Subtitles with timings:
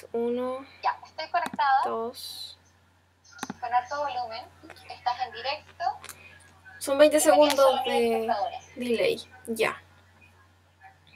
[0.00, 2.58] 3, 1, Ya, estoy conectada 2.
[3.60, 4.44] con alto volumen.
[4.90, 5.84] Estás en directo.
[6.78, 9.28] Son 20 y tenías segundos solo 10 de delay.
[9.46, 9.80] Ya.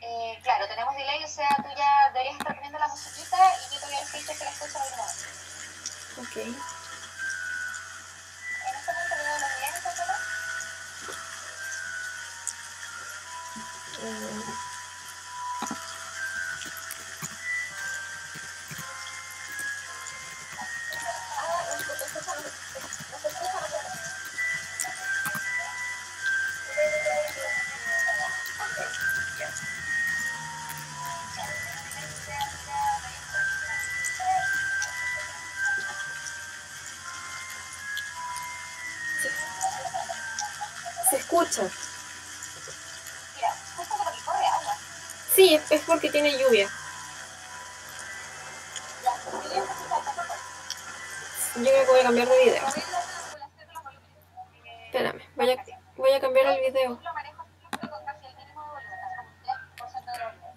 [0.01, 3.81] Eh, claro, tenemos delay, o sea, tú ya deberías estar poniendo la musiquita y yo
[3.81, 5.13] te voy a decir que la escucha de nuevo.
[6.21, 6.37] Ok.
[6.37, 6.55] En
[8.77, 10.15] este momento veo los delays, ¿no?
[14.09, 14.68] Mm,
[45.79, 46.69] es- porque tiene lluvia.
[51.57, 52.63] Yo creo que voy a cambiar de video.
[54.87, 55.65] Espérame, voy a,
[55.97, 56.91] voy a cambiar el video.
[57.03, 60.53] Lo manejo siempre con casi el mínimo volumen, hasta un 3% de volumen.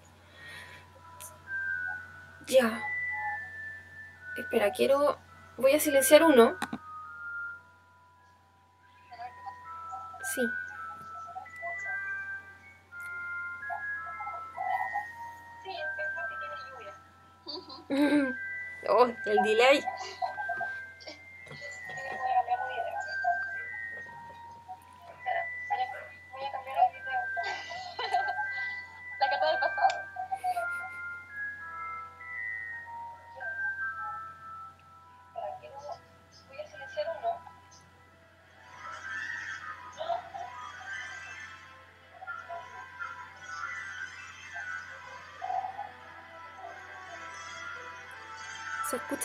[2.46, 2.82] Ya.
[4.38, 5.18] Espera, quiero...
[5.58, 6.56] Voy a silenciar uno.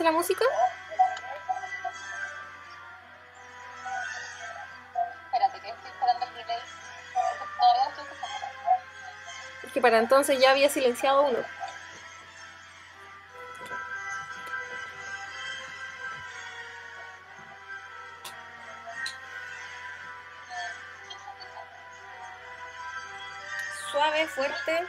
[0.08, 0.46] La música?
[5.26, 6.62] Espérate, que estoy esperando el delay.
[7.60, 8.46] Todavía no estoy escuchando.
[9.64, 11.40] Es que para entonces ya había silenciado uno.
[23.92, 24.88] Suave, fuerte.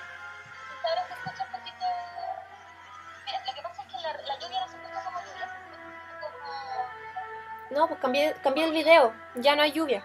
[8.09, 9.13] Cambié, cambié el video.
[9.35, 10.03] Ya no hay lluvia.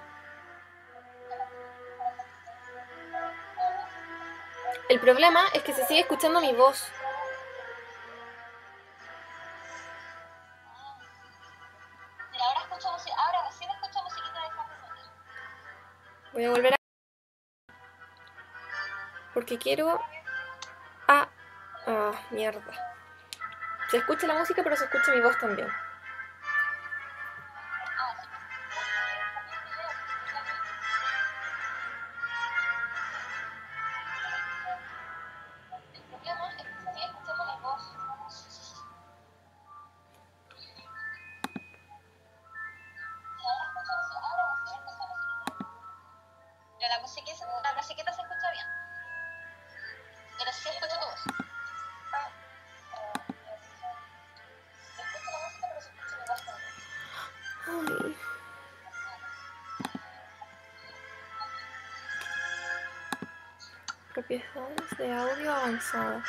[4.89, 6.91] El problema es que se sigue escuchando mi voz.
[16.33, 16.77] Voy a volver a...
[19.33, 20.01] Porque quiero...
[21.07, 21.29] Ah,
[21.88, 22.62] ah, mierda.
[23.89, 25.72] Se escucha la música, pero se escucha mi voz también.
[64.39, 66.23] Propiedades de audio avanzadas.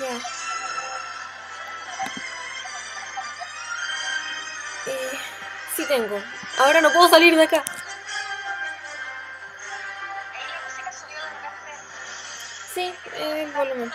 [0.00, 0.53] Ya.
[5.74, 6.22] Sí tengo.
[6.58, 7.64] Ahora no puedo salir de acá.
[12.72, 13.92] Sí, eh, el volumen.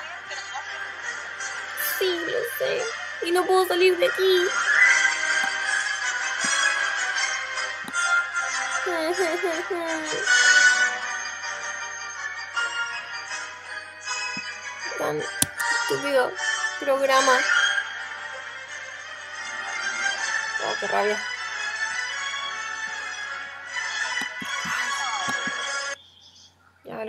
[1.98, 2.84] Sí, lo sé.
[3.24, 4.48] Y no puedo salir de aquí.
[14.98, 16.34] Tan estúpido
[16.80, 17.40] programa.
[20.66, 21.18] Oh, qué rabia.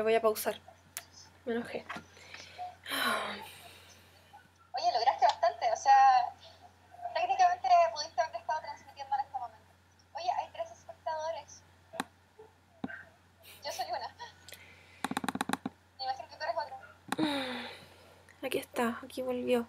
[0.01, 0.59] lo voy a pausar.
[1.45, 1.85] Me enojé.
[4.73, 6.33] Oye, lograste bastante, o sea,
[7.15, 9.75] técnicamente pudiste haber estado transmitiendo en este momento.
[10.15, 11.63] Oye, hay tres espectadores.
[13.63, 14.09] Yo soy una.
[15.99, 16.57] Me imagino que tú eres.
[18.43, 19.67] Aquí está, aquí volvió.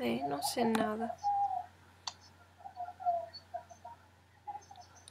[0.00, 1.14] Sé, no sé nada.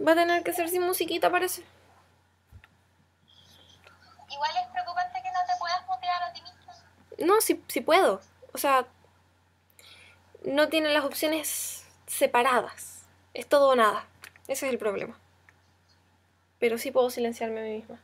[0.06, 1.64] Va a tener que ser sin musiquita, parece.
[4.30, 6.74] Igual es preocupante que no te puedas mutear a ti mismo.
[7.20, 8.22] No, sí, sí puedo.
[8.54, 8.88] O sea,
[10.44, 13.06] no tiene las opciones separadas.
[13.34, 14.06] Es todo o nada.
[14.48, 15.20] Ese es el problema.
[16.60, 18.00] Pero sí puedo silenciarme a mí misma.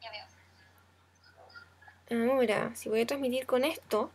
[0.00, 0.26] Ya veo.
[2.32, 4.10] Ahora, si voy a transmitir con esto,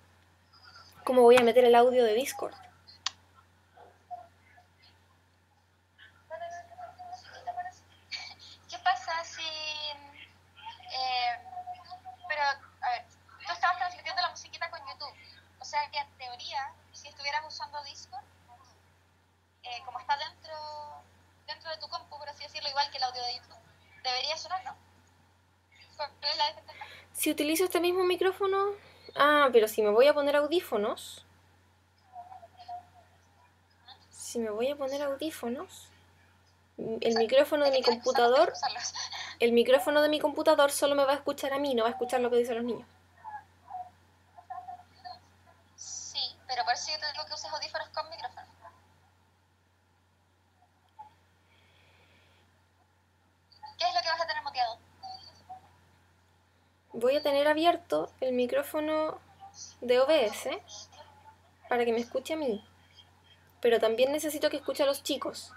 [1.05, 2.53] ¿cómo voy a meter el audio de Discord?
[8.69, 9.43] ¿Qué pasa si...
[9.43, 11.39] eh,
[12.27, 13.05] pero, a ver,
[13.45, 15.13] tú estabas transmitiendo la musiquita con YouTube.
[15.59, 18.25] O sea que en teoría, si estuvieras usando Discord,
[19.63, 20.55] eh, como está dentro,
[21.45, 23.57] dentro de tu compu, por así decirlo, igual que el audio de YouTube,
[24.03, 24.75] debería sonar, ¿no?
[25.95, 26.85] ¿Cuál es la desventaja?
[27.13, 28.94] Si utilizo este mismo micrófono...
[29.55, 31.25] Pero si me voy a poner audífonos...
[34.09, 35.87] Si me voy a poner audífonos...
[36.77, 38.51] El micrófono de mi computador...
[39.39, 41.91] El micrófono de mi computador solo me va a escuchar a mí, no va a
[41.93, 42.85] escuchar lo que dicen los niños.
[45.77, 48.47] Sí, pero por eso yo te digo que uses audífonos con micrófono.
[53.77, 54.79] ¿Qué es lo que vas a tener muteado?
[56.91, 59.23] Voy a tener abierto el micrófono
[59.81, 60.49] de OBS
[61.69, 62.65] para que me escuche a mí.
[63.61, 65.51] Pero también necesito que escuche a los chicos.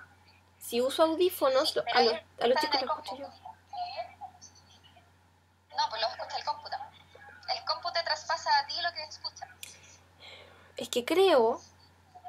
[0.58, 3.28] Si uso audífonos, lo- a, los, a los chicos los escucho yo.
[5.76, 6.76] No, pues escucha el cómputo.
[7.56, 9.46] El cómputo te traspasa a ti lo que escucha.
[10.76, 11.60] Es que creo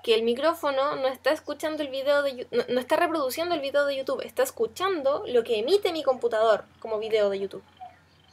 [0.04, 3.86] que el micrófono no está escuchando el video de no, no está reproduciendo el video
[3.86, 7.64] de YouTube, está escuchando lo que emite mi computador como video de YouTube.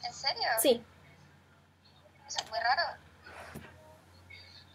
[0.03, 0.43] ¿En serio?
[0.61, 0.83] Sí,
[2.27, 2.97] Eso es muy raro.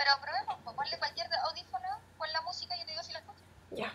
[0.03, 1.87] Pero probemos, pues, ponle cualquier audífono,
[2.19, 3.43] pon la música y yo te digo si la escuchas.
[3.71, 3.93] ya.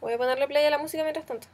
[0.00, 1.48] Voy a ponerle play a la música mientras tanto.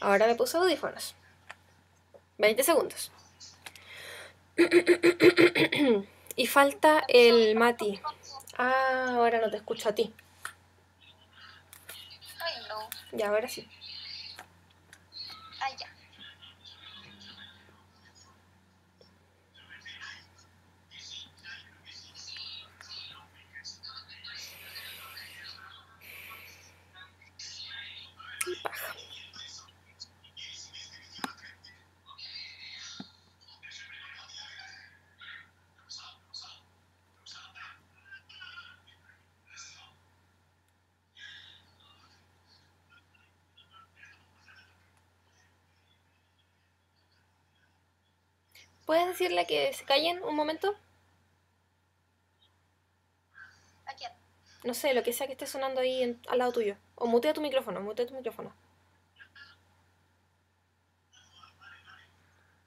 [0.00, 1.14] Ahora me puse audífonos.
[2.38, 3.12] 20 segundos.
[6.36, 8.00] y falta el Mati.
[8.56, 10.12] Ah, ahora no te escucho a ti.
[12.40, 12.88] Ay, no.
[13.18, 13.68] Ya, ahora sí.
[48.94, 50.72] ¿Puedes decirle que se callen un momento?
[53.86, 54.12] ¿A quién?
[54.62, 56.76] No sé, lo que sea que esté sonando ahí en- al lado tuyo.
[56.94, 58.54] O mutea tu micrófono, mutea tu micrófono.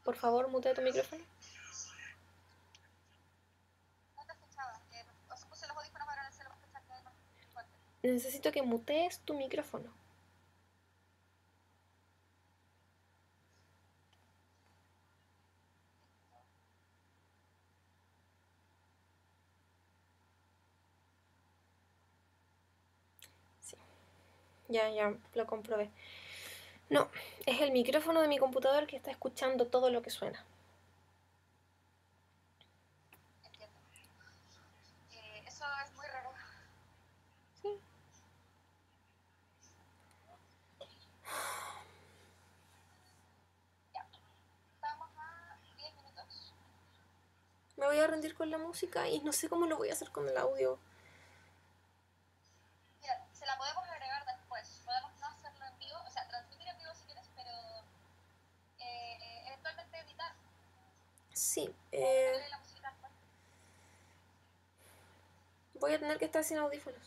[0.04, 1.24] Por favor, mutea tu micrófono.
[8.04, 9.94] Necesito que mutees tu micrófono.
[24.70, 25.90] Ya, ya, lo comprobé.
[26.90, 27.10] No,
[27.46, 30.44] es el micrófono de mi computador que está escuchando todo lo que suena.
[33.46, 33.78] Entiendo.
[35.14, 36.30] Eh, eso es muy raro.
[37.62, 37.80] Sí.
[44.76, 46.54] Estamos a 10 minutos.
[47.78, 50.12] Me voy a rendir con la música y no sé cómo lo voy a hacer
[50.12, 50.78] con el audio.
[66.18, 67.00] que está sin audífonos.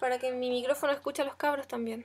[0.00, 2.04] Para que mi micrófono escuche a los cabros también.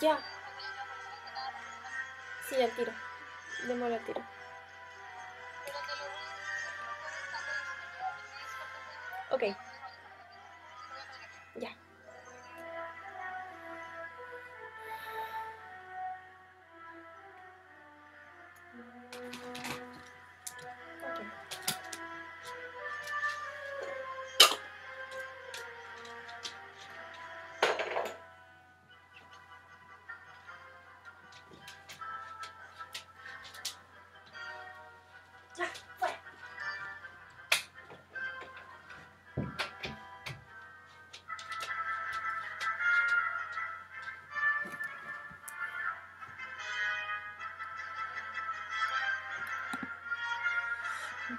[0.00, 0.18] Ya.
[2.48, 2.92] Sí, al tiro.
[3.68, 4.41] Demora al tiro.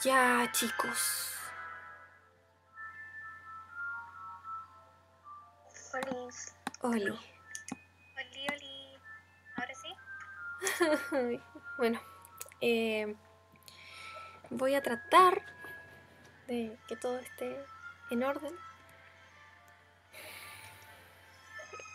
[0.04, 1.32] Ya, chicos.
[5.94, 6.54] Olis.
[6.82, 7.10] Oli.
[7.10, 9.00] Oli, oli.
[9.56, 11.40] Ahora sí.
[11.78, 12.02] bueno,
[12.60, 13.16] eh,
[14.50, 15.42] voy a tratar
[16.48, 17.66] de que todo esté
[18.12, 18.54] en orden.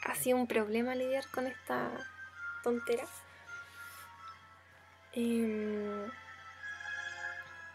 [0.06, 1.90] Ha sido un problema lidiar con esta
[2.62, 3.04] tontera.
[5.12, 5.77] Em,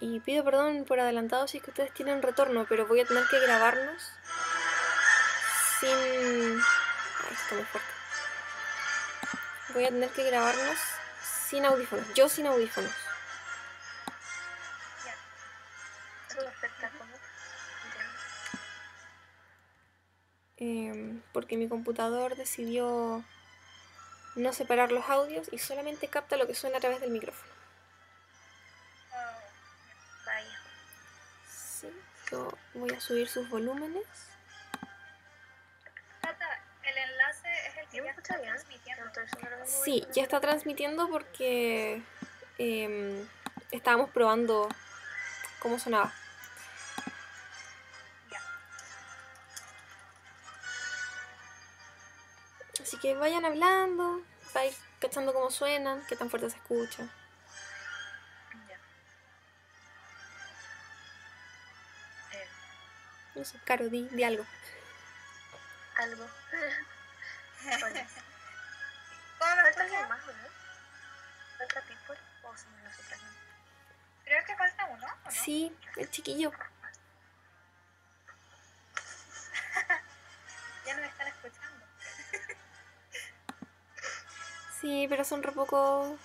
[0.03, 3.23] y pido perdón por adelantado si es que ustedes tienen retorno, pero voy a tener
[3.27, 4.03] que grabarnos
[5.79, 5.89] sin...
[5.89, 7.89] Ay, está muy fuerte.
[9.73, 10.77] Voy a tener que grabarnos
[11.49, 12.05] sin audífonos.
[12.15, 12.91] Yo sin audífonos.
[20.57, 23.23] Em, porque mi computador decidió
[24.35, 27.52] no separar los audios y solamente capta lo que suena a través del micrófono.
[32.73, 34.05] Voy a subir sus volúmenes.
[36.21, 36.47] Tata,
[36.83, 38.53] el enlace es el que ¿Yo me ya está bien?
[38.53, 39.65] transmitiendo.
[39.65, 42.01] Sí, ya está transmitiendo porque
[42.57, 43.27] em,
[43.71, 44.69] estábamos probando
[45.59, 46.13] cómo sonaba.
[48.31, 48.41] Ya.
[52.81, 54.21] Así que vayan hablando,
[54.53, 57.07] vayan cachando cómo suenan, qué tan fuerte se escucha.
[63.43, 64.45] No sé, Caro, di, di algo.
[65.97, 66.23] algo.
[66.23, 68.07] Oye,
[69.37, 70.33] ¿Cómo me ¿Falta alguien más, no?
[71.57, 73.21] ¿Falta people o somos nosotras?
[73.21, 73.27] no?
[74.23, 75.31] Creo que falta uno, ¿o no?
[75.31, 76.53] Sí, el chiquillo.
[80.85, 81.85] Ya no me están escuchando.
[84.79, 86.17] Sí, pero son re poco.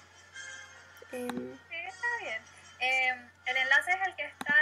[1.11, 2.42] em, Sí, está bien.
[2.78, 4.54] Eh, el enlace es el que está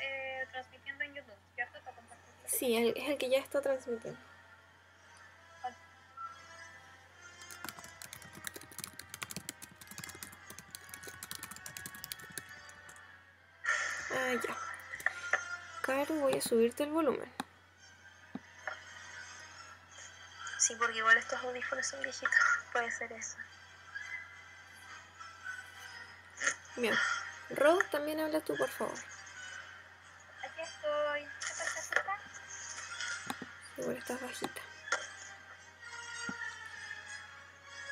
[0.00, 1.78] eh, transmitiendo en YouTube, ¿cierto?
[1.84, 1.96] Para
[2.62, 4.16] sí, el- es el que ya está transmitiendo.
[14.10, 14.56] Ah, ya.
[15.82, 17.28] Caro, voy a subirte el volumen.
[20.58, 22.30] Sí, porque igual estos audífonos son viejitos.
[22.72, 23.36] Puede ser eso.
[26.76, 26.94] Bien.
[27.50, 28.96] Rod, también habla tú, por favor.
[33.90, 34.60] Estás bajita.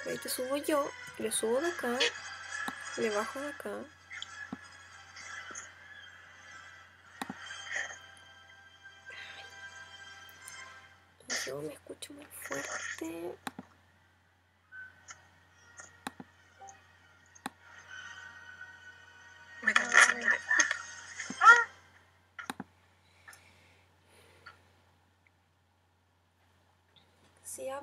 [0.06, 1.98] Ahí te subo yo, le subo de acá,
[2.96, 3.70] le bajo de acá.
[11.46, 13.36] Yo me escucho muy fuerte.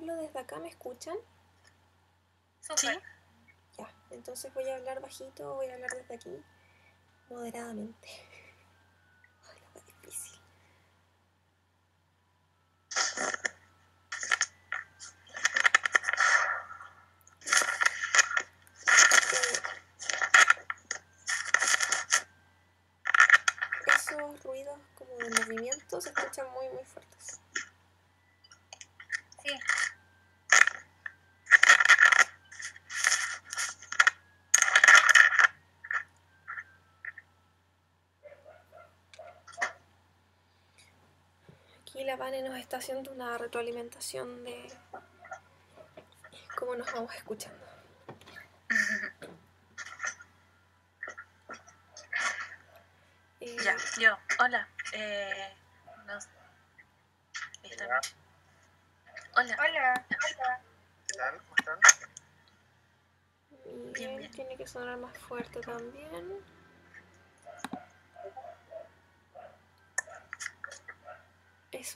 [0.09, 1.17] Hablo desde acá, ¿me escuchan?
[2.75, 2.87] Sí.
[3.77, 6.43] Ya, entonces voy a hablar bajito, voy a hablar desde aquí,
[7.29, 8.07] moderadamente.
[9.49, 10.39] Ay, la wea difícil.
[23.87, 27.39] Esos ruidos como de movimiento se escuchan muy muy fuertes.
[29.43, 29.51] Sí.
[41.81, 44.71] Aquí la Vane nos está haciendo una retroalimentación de
[46.57, 47.65] cómo nos vamos escuchando.
[53.39, 54.17] Eh, Ya, yo.
[54.39, 54.67] Hola.
[54.93, 55.53] Eh,
[56.07, 56.17] no.
[57.63, 58.01] Hola.
[59.35, 59.57] Hola.
[59.61, 60.05] Hola.
[61.15, 61.37] tal?
[61.37, 61.79] ¿Cómo están?
[63.93, 66.43] Miguel tiene que sonar más fuerte también.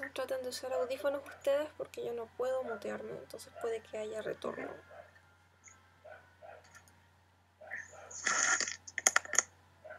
[0.04, 4.22] Eso, traten de usar audífonos ustedes porque yo no puedo mutearme, entonces puede que haya
[4.22, 4.70] retorno.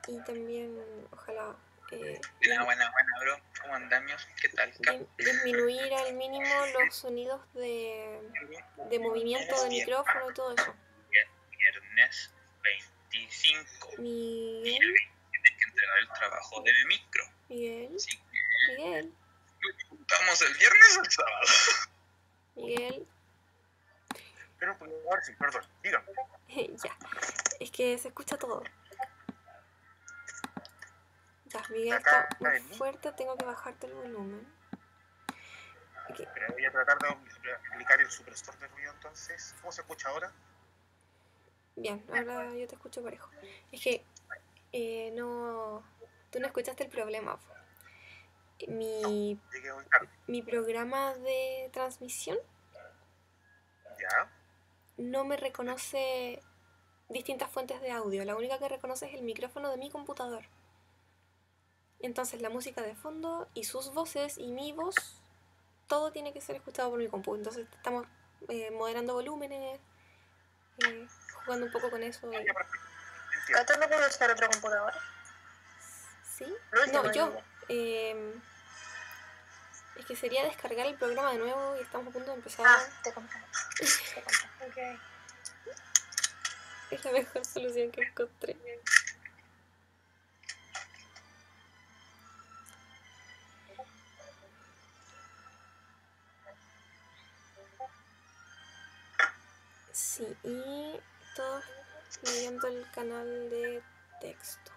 [0.09, 0.77] Y también,
[1.13, 1.55] ojalá,
[1.93, 3.37] eh, Buena, buena, buena, bro.
[3.61, 4.27] ¿Cómo andamios?
[4.41, 4.73] ¿Qué tal?
[4.79, 8.21] di- disminuir al mínimo los sonidos de,
[8.91, 10.75] de movimiento del micrófono y todo eso.
[11.57, 12.31] Viernes
[13.11, 13.89] 25.
[13.99, 14.63] Miguel,
[15.31, 17.25] Tienes que entregar el trabajo de mi micro.
[17.49, 18.21] Miguel, Sí.
[18.77, 19.15] Miguel,
[20.01, 21.47] ¿Estamos el viernes o el sábado?
[22.57, 23.09] Miguel.
[24.59, 26.07] Pero, pues, ahora sí, perdón, dígame.
[26.85, 26.97] ya,
[27.61, 28.63] es que se escucha todo.
[31.47, 34.47] Ya, Miguel está muy fuerte, tengo que bajarte el volumen.
[36.17, 37.09] Pero voy a tratar de
[37.73, 39.55] aplicar el superstore de ruido entonces.
[39.61, 40.33] ¿Cómo se escucha ahora?
[41.77, 43.31] Bien, ahora yo te escucho parejo.
[43.71, 44.05] Es que
[44.73, 45.83] eh, no.
[46.31, 47.39] Tú no escuchaste el problema.
[48.69, 49.39] Mi,
[50.27, 52.39] mi programa de transmisión
[53.99, 54.31] Ya.
[54.97, 56.43] no me reconoce
[57.09, 58.25] distintas fuentes de audio.
[58.25, 60.45] La única que reconoce es el micrófono de mi computador.
[62.01, 64.95] Entonces la música de fondo y sus voces y mi voz,
[65.89, 67.37] todo tiene que ser escuchado por mi compu.
[67.37, 68.07] Entonces estamos
[68.49, 69.79] eh, moderando volúmenes,
[70.87, 71.07] eh,
[71.45, 72.29] jugando un poco con eso.
[73.49, 74.93] ¿Gato no puede usar otro computador?
[76.25, 76.53] ¿Sí?
[76.93, 77.33] No, yo.
[77.69, 78.35] eh,
[79.97, 82.67] es que sería descargar el programa de nuevo y estamos a punto de empezar.
[82.67, 83.39] Ah, te compré.
[83.79, 84.95] Te compré.
[84.95, 85.01] Ok.
[86.91, 88.57] Es la mejor solución que encontré.
[99.93, 101.01] Sí, y
[101.35, 101.65] todos
[102.23, 103.83] mediante el canal de
[104.21, 104.72] texto.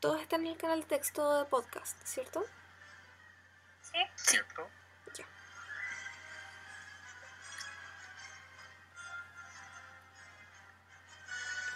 [0.00, 2.44] Todos están en el canal de texto de podcast, ¿cierto?
[3.82, 3.98] Sí.
[4.16, 4.66] ¿Cierto?
[5.14, 5.26] Ya.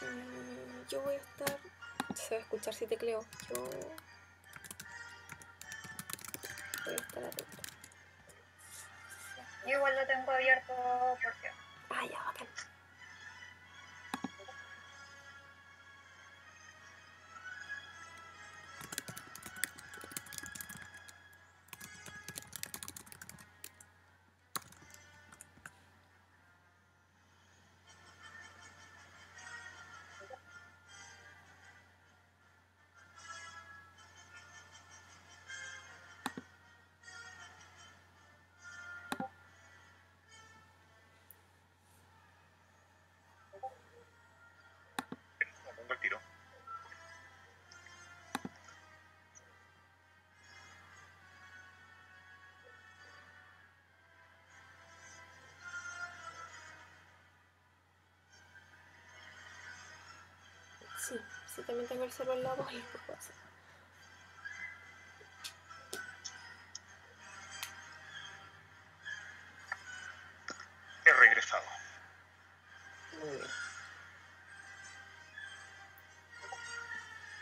[0.00, 1.58] Mm, Yo voy a estar.
[2.14, 3.24] Se va a escuchar si tecleo.
[3.48, 3.54] Yo.
[6.84, 7.62] Voy a estar atenta.
[9.66, 10.72] Yo igual lo tengo abierto
[11.22, 11.50] porque.
[11.90, 12.46] Ah, ya, bacán.
[61.08, 61.20] Sí,
[61.54, 63.34] sí, también tengo el celular al lado y lo puedo hacer.
[71.04, 71.64] He regresado.
[73.20, 73.46] Muy bien.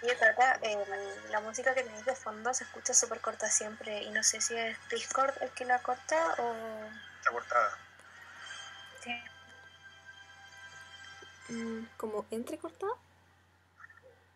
[0.03, 4.11] Oye, Tata, el- la música que tenéis de fondo se escucha súper corta siempre y
[4.11, 6.90] no sé si es Discord el que la corta o...
[7.18, 7.79] Está cortada.
[9.05, 9.25] Sí.
[11.51, 12.92] Mm, ¿Como entrecortada?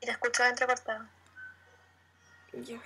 [0.06, 1.08] Y te escucho entrecortada.
[2.52, 2.76] Ya.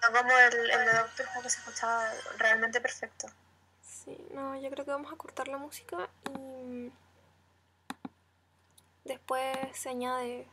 [0.00, 3.26] No como el, el de Doctor Who que se escuchaba realmente perfecto.
[3.82, 6.08] Sí, no, yo creo que vamos a cortar la música
[6.38, 6.90] y
[9.04, 10.48] después se añade,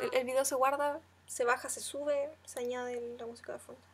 [0.00, 3.91] el, el video se guarda, se baja, se sube, se añade la música de fondo.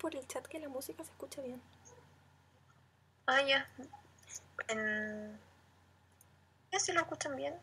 [0.00, 1.60] por el chat que la música se escucha bien.
[3.26, 3.68] Ah, ya.
[4.68, 5.38] En...
[6.72, 7.54] Ya si lo escuchan bien.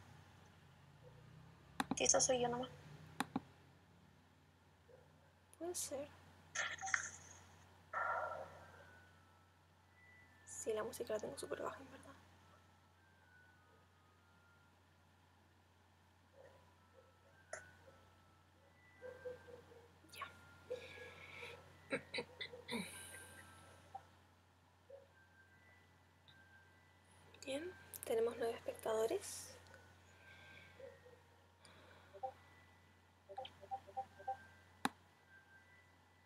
[1.95, 2.69] Quizás soy yo nomás.
[5.58, 6.08] Puede ser.
[10.45, 12.13] Sí, la música la tengo súper baja, en verdad.
[20.13, 20.26] Ya.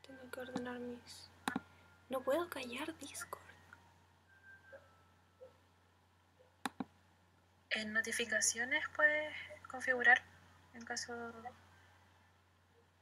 [0.03, 1.29] Tengo que ordenar mis...
[2.09, 3.41] No puedo callar Discord.
[7.71, 9.33] En notificaciones puedes
[9.69, 10.21] configurar
[10.73, 11.13] en caso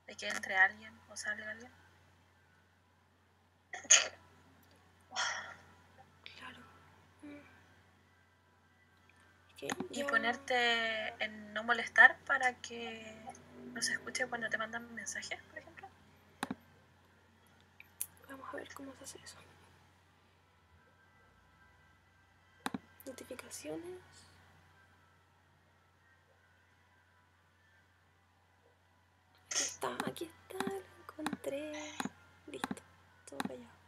[0.07, 1.71] de que entre alguien o salga alguien.
[6.23, 6.59] Claro.
[7.23, 7.37] Mm.
[7.37, 7.43] Es
[9.59, 13.13] que Y ponerte en no molestar para que
[13.73, 15.87] no se escuche cuando te mandan mensajes, por ejemplo.
[18.29, 19.37] Vamos a ver cómo se hace eso.
[23.05, 23.99] Notificaciones.
[29.51, 31.73] Aquí está, aquí está, lo encontré.
[32.47, 32.81] Listo,
[33.27, 33.79] todo callado.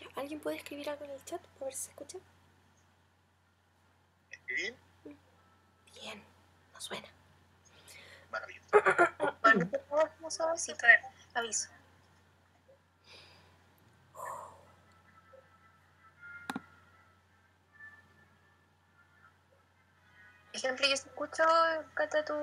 [0.00, 1.40] Ya, ¿Alguien puede escribir algo en el chat?
[1.60, 2.18] A ver si se escucha.
[4.48, 4.76] ¿Bien?
[5.94, 6.24] Bien,
[6.72, 7.06] no suena.
[8.32, 8.68] Maravilloso.
[9.42, 11.02] Bueno, vamos a ver si traer
[11.34, 11.68] aviso.
[20.52, 21.44] Ejemplo, yo escucho,
[21.94, 22.34] Cata, tu,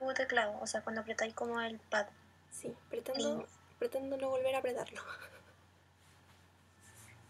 [0.00, 2.08] tu teclado, o sea, cuando apretáis como el pad.
[2.50, 3.46] Sí, pretendo,
[3.80, 5.02] pretendo no volver a apretarlo.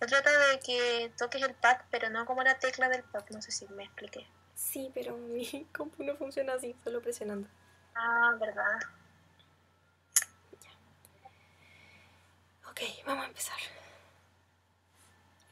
[0.00, 3.40] Se trata de que toques el pad, pero no como la tecla del pad, no
[3.40, 4.26] sé si me expliqué.
[4.54, 7.48] Sí, pero mi compu no funciona así, solo presionando.
[7.94, 8.80] Ah, verdad.
[12.68, 13.58] Ok, vamos a empezar.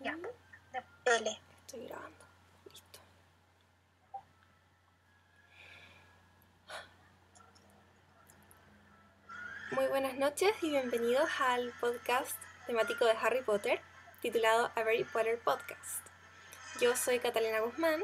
[0.01, 0.17] Ya.
[0.17, 1.41] De pele.
[1.61, 2.25] Estoy grabando.
[2.71, 3.01] Listo.
[9.71, 12.35] Muy buenas noches y bienvenidos al podcast
[12.67, 13.83] temático de Harry Potter
[14.23, 16.07] titulado A Harry Potter Podcast.
[16.81, 18.03] Yo soy Catalina Guzmán,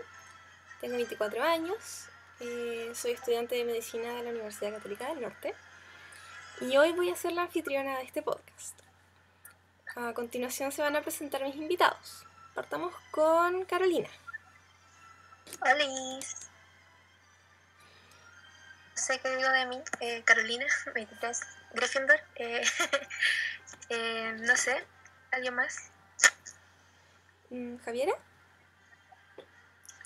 [0.83, 2.09] tengo 24 años,
[2.41, 5.55] eh, soy estudiante de medicina de la Universidad Católica del Norte
[6.61, 8.79] y hoy voy a ser la anfitriona de este podcast.
[9.97, 12.27] A continuación se van a presentar mis invitados.
[12.55, 14.11] Partamos con Carolina.
[15.63, 16.21] Hola.
[18.95, 21.41] Sé que digo de mí, eh, Carolina, 23,
[21.73, 22.21] Gryffindor.
[22.37, 22.63] Eh,
[23.91, 24.85] eh, no sé,
[25.33, 25.91] ¿alguien más?
[27.51, 28.13] Mm, ¿Javiera?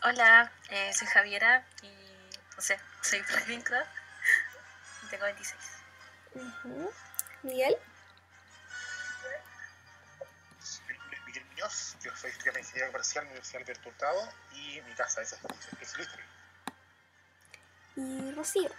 [0.05, 1.89] Hola, eh, soy Javiera y
[2.57, 3.85] no sé, soy Ravenclaw.
[5.05, 5.61] y Tengo 26.
[6.35, 6.93] Ujú.
[7.43, 7.77] ¿Miguel?
[10.87, 13.89] Mi nombre es Miguel Muñoz, yo soy estudiante de Ingeniería Comercial en la Universidad Alberto
[13.89, 15.37] Hurtado y mi casa es,
[15.85, 16.38] Slytherin.
[17.99, 18.71] ¿Y Rocío?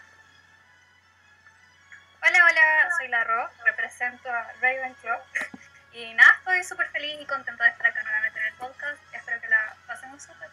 [2.21, 5.21] Hola, hola, soy la Ro, represento a Ravenclaw.
[5.91, 9.02] Y nada, estoy súper feliz y contenta de estar acá nuevamente en el podcast.
[9.12, 10.50] Espero que la pasemos súper.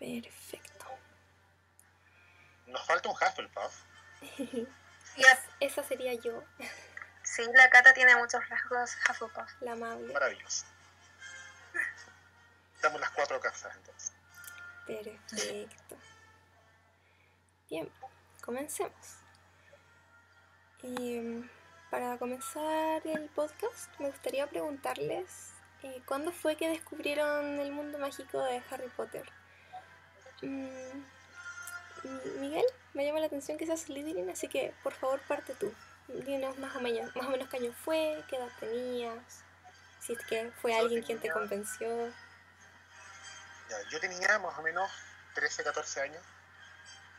[0.00, 0.98] Perfecto.
[2.66, 3.82] Nos falta un Hufflepuff.
[5.16, 5.38] Yep.
[5.60, 6.42] Esa sería yo,
[7.22, 9.52] Sí, la Cata tiene muchos rasgos Hufflepuff.
[9.60, 10.12] la amable.
[10.12, 10.66] Maravilloso.
[12.80, 14.11] Damos las cuatro casas entonces.
[15.00, 15.96] Perfecto.
[17.70, 17.90] Bien,
[18.44, 18.92] comencemos.
[20.82, 21.48] Em,
[21.90, 28.42] para comenzar el podcast, me gustaría preguntarles eh, ¿cuándo fue que descubrieron el mundo mágico
[28.42, 29.24] de Harry Potter?
[30.42, 31.02] Mm,
[32.04, 32.64] Mi- Miguel,
[32.94, 35.72] me llama la atención que seas Slytherin, así que por favor parte tú.
[36.08, 39.44] Dinos más o menos, más o menos qué año fue, qué edad tenías,
[40.00, 42.12] si es que fue alguien quien te convenció.
[43.72, 44.90] Ya, yo tenía más o menos
[45.34, 46.22] 13, 14 años.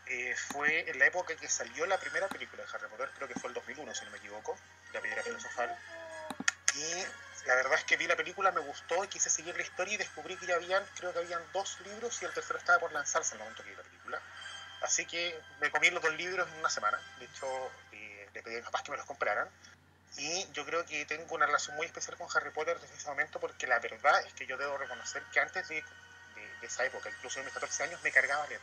[0.05, 3.39] Eh, fue en la época que salió la primera película de Harry Potter, creo que
[3.39, 4.55] fue el 2001, si no me equivoco,
[4.93, 5.75] La Piedra Filosofal.
[6.75, 9.97] Y la verdad es que vi la película, me gustó quise seguir la historia y
[9.97, 13.35] descubrí que ya habían, creo que habían dos libros y el tercero estaba por lanzarse
[13.35, 14.21] en el momento que vi la película.
[14.81, 16.99] Así que me comí los dos libros en una semana.
[17.17, 19.49] De hecho, eh, le pedí a mis papás que me los compraran.
[20.17, 23.39] Y yo creo que tengo una relación muy especial con Harry Potter desde ese momento
[23.39, 25.83] porque la verdad es que yo debo reconocer que antes de,
[26.63, 28.61] de- esa época, incluso de mis 14 años, me cargaba leer.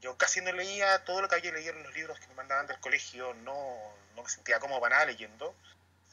[0.00, 2.66] Yo casi no leía todo lo que había leído en los libros que me mandaban
[2.66, 5.54] del colegio, no, no me sentía como para nada leyendo.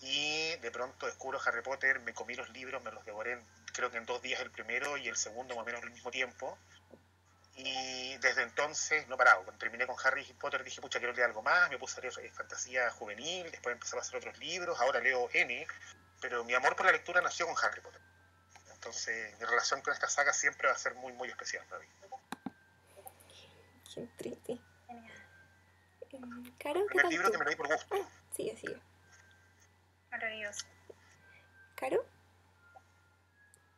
[0.01, 3.89] Y de pronto descubro Harry Potter, me comí los libros, me los devoré en- creo
[3.89, 6.57] que en dos días el primero y el segundo más o menos al mismo tiempo.
[7.55, 9.43] Y desde entonces no he parado.
[9.43, 11.69] Cuando terminé con Harry Potter dije, pucha, quiero leer algo más.
[11.69, 14.79] Me puse a leer eh, fantasía juvenil, después empecé a pasar otros libros.
[14.79, 15.65] Ahora leo N,
[16.21, 18.01] pero mi amor por la lectura nació con Harry Potter.
[18.87, 21.89] Entonces, mi relación con esta saga siempre va a ser muy, muy especial para mí.
[23.93, 24.61] Qué triste.
[26.11, 27.31] Em, Caro, ¿qué tal libro tú?
[27.33, 27.95] que me leí por gusto.
[28.33, 28.81] Sigue, sigue.
[30.09, 30.65] Maravilloso.
[31.75, 32.05] ¿Caro?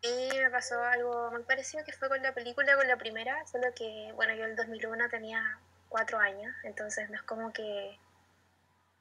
[0.04, 3.74] Y me pasó algo muy parecido que fue con la película, con la primera, solo
[3.74, 7.98] que, bueno, yo en el 2001 tenía cuatro años, entonces no es como que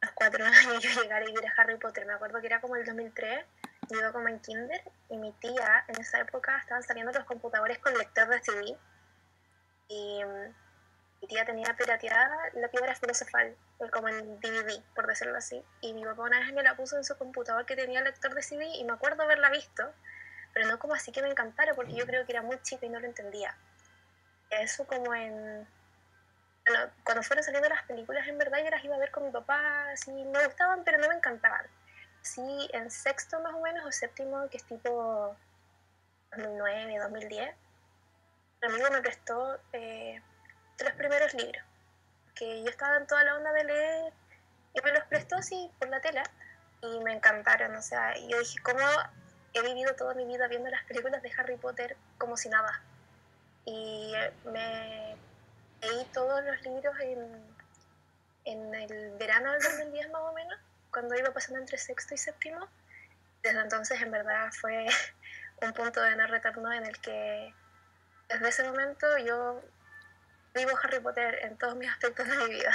[0.00, 2.06] a los cuatro años yo llegara y viera Harry Potter.
[2.06, 3.44] Me acuerdo que era como el 2003,
[3.90, 7.78] yo iba como en kinder, y mi tía, en esa época, estaban saliendo los computadores
[7.78, 8.78] con lector de CD,
[9.88, 10.54] y mm,
[11.22, 15.92] mi tía tenía pirateada la piedra filosofal, eh, como en DVD, por decirlo así, y
[15.94, 18.66] mi papá una vez me la puso en su computador que tenía lector de CD,
[18.66, 19.92] y me acuerdo haberla visto,
[20.52, 22.88] pero no como así que me encantara porque yo creo que era muy chica y
[22.88, 23.56] no lo entendía.
[24.50, 25.68] Eso como en...
[26.66, 29.30] Bueno, cuando fueron saliendo las películas en verdad yo las iba a ver con mi
[29.30, 31.66] papá, así me gustaban pero no me encantaban.
[32.34, 35.34] Sí, en sexto más o menos o séptimo, que es tipo
[36.32, 37.56] 2009, 2010,
[38.60, 40.20] mi amigo me prestó eh,
[40.76, 41.64] tres primeros libros,
[42.34, 44.12] que yo estaba en toda la onda de leer
[44.74, 46.22] y me los prestó así por la tela
[46.82, 48.80] y me encantaron, o sea, yo dije, ¿cómo
[49.54, 52.82] he vivido toda mi vida viendo las películas de Harry Potter como si nada.
[53.64, 54.12] Y
[54.44, 55.16] me
[55.80, 57.42] leí todos los libros en,
[58.44, 60.58] en el verano del 2010 más o menos,
[60.92, 62.68] cuando iba pasando entre sexto y séptimo.
[63.42, 64.86] Desde entonces en verdad fue
[65.62, 67.54] un punto de no retorno en el que
[68.28, 69.62] desde ese momento yo
[70.54, 72.72] vivo Harry Potter en todos mis aspectos de mi vida.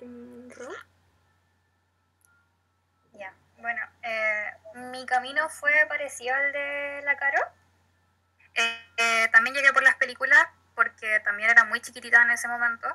[0.00, 0.68] Mm, ¿Ro?
[3.14, 7.40] Ya, bueno, eh, mi camino fue parecido al de la Caro.
[8.54, 10.46] Eh, eh, también llegué por las películas
[10.78, 12.86] porque también era muy chiquitita en ese momento.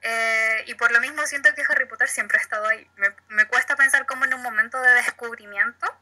[0.00, 2.88] Eh, y por lo mismo siento que Harry Potter siempre ha estado ahí.
[2.94, 5.92] Me, me cuesta pensar como en un momento de descubrimiento.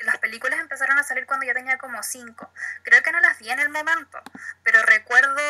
[0.00, 2.52] Las películas empezaron a salir cuando yo tenía como 5.
[2.82, 4.20] Creo que no las vi en el momento,
[4.64, 5.40] pero recuerdo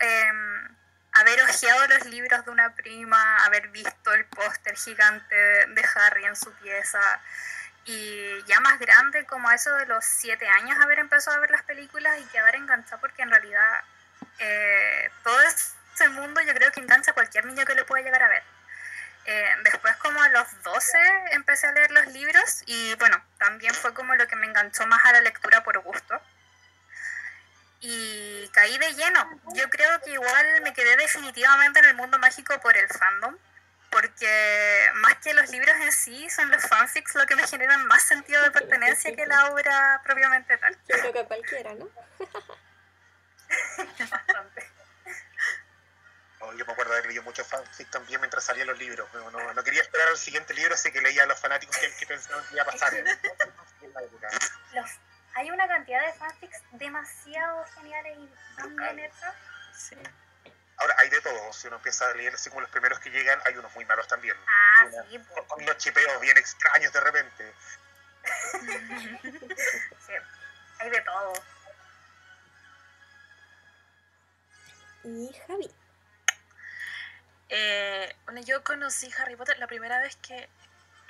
[0.00, 0.74] em,
[1.12, 6.34] haber hojeado los libros de una prima, haber visto el póster gigante de Harry en
[6.34, 7.20] su pieza
[7.84, 11.50] y ya más grande, como a eso de los siete años, haber empezado a ver
[11.50, 13.84] las películas y quedar enganchada porque en realidad
[14.38, 18.22] eh, todo ese mundo yo creo que engancha a cualquier niño que lo pueda llegar
[18.22, 18.42] a ver.
[19.26, 20.98] Eh, después como a los 12
[21.32, 25.02] empecé a leer los libros y bueno, también fue como lo que me enganchó más
[25.06, 26.20] a la lectura por gusto
[27.86, 29.40] y caí de lleno.
[29.54, 33.36] Yo creo que igual me quedé definitivamente en el mundo mágico por el fandom,
[33.90, 38.02] porque más que los libros en sí, son los fanfics lo que me generan más
[38.04, 40.74] sentido de pertenencia que la obra propiamente tal.
[40.88, 41.90] Yo creo que cualquiera, ¿no?
[44.10, 44.70] Bastante.
[46.40, 46.74] Oh, yo me
[47.34, 49.08] muchos fanfic también mientras salían los libros.
[49.12, 52.44] No, quería esperar al siguiente libro, así que leía a los fanáticos que, que pensaban
[52.46, 52.92] que iba a pasar.
[54.74, 54.90] Los,
[55.34, 59.34] hay una cantidad de fanfics demasiado geniales y tan bien hechos.
[59.76, 59.96] Sí.
[60.76, 61.52] Ahora, hay de todo.
[61.52, 64.06] Si uno empieza a leer así como los primeros que llegan, hay unos muy malos
[64.08, 64.36] también.
[64.46, 67.54] Ah, Una- sí, con- Con unos chipeos bien extraños de repente.
[70.06, 70.12] sí,
[70.78, 71.32] hay de todo.
[75.04, 75.74] Y Javi.
[77.48, 80.48] Eh, bueno, yo conocí Harry Potter la primera vez que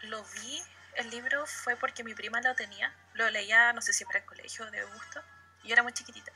[0.03, 0.63] lo vi,
[0.97, 2.95] el libro, fue porque mi prima lo tenía.
[3.15, 5.23] Lo leía, no sé si para el colegio de gusto.
[5.65, 6.33] Yo era muy chiquitita.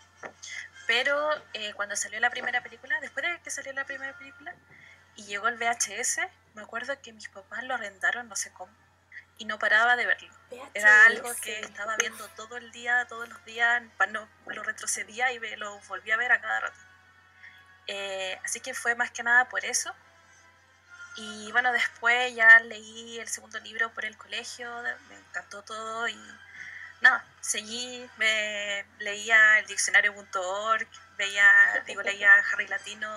[0.87, 4.55] Pero eh, cuando salió la primera película, después de que salió la primera película
[5.17, 6.21] y llegó el VHS,
[6.55, 8.73] me acuerdo que mis papás lo arrendaron, no sé cómo,
[9.37, 10.33] y no paraba de verlo.
[10.75, 15.39] Era algo que estaba viendo todo el día, todos los días, no, lo retrocedía y
[15.57, 16.81] lo volvía a ver a cada rato.
[17.89, 19.93] Eh, así que fue más que nada por eso.
[21.17, 24.71] Y bueno, después ya leí el segundo libro por el colegio,
[25.09, 26.21] me encantó todo y
[27.01, 30.87] nada, seguí, me leía el diccionario.org,
[31.17, 33.09] veía, digo, leía Harry Latino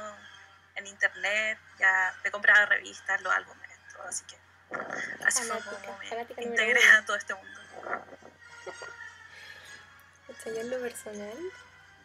[0.75, 4.37] en internet, ya me compraba revistas, los álbumes, todo, así que
[5.25, 7.59] así fue como me integré a todo este mundo.
[10.45, 11.37] Yo en lo personal,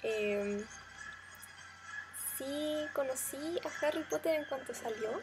[0.02, 0.64] eh,
[2.36, 5.20] sí conocí a Harry Potter en cuanto salió.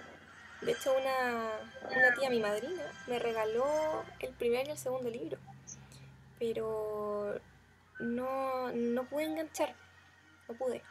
[0.62, 1.60] De hecho, una,
[1.96, 5.38] una tía, mi madrina, me regaló el primer y el segundo libro.
[6.40, 7.40] Pero
[8.00, 9.76] no, no pude enganchar,
[10.48, 10.82] no pude.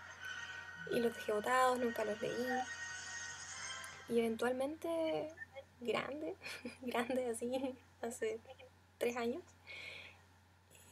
[0.90, 2.46] Y los dejé botados, nunca los leí.
[4.08, 5.28] Y eventualmente,
[5.80, 6.36] grande,
[6.82, 8.40] grande así, hace
[8.98, 9.42] tres años,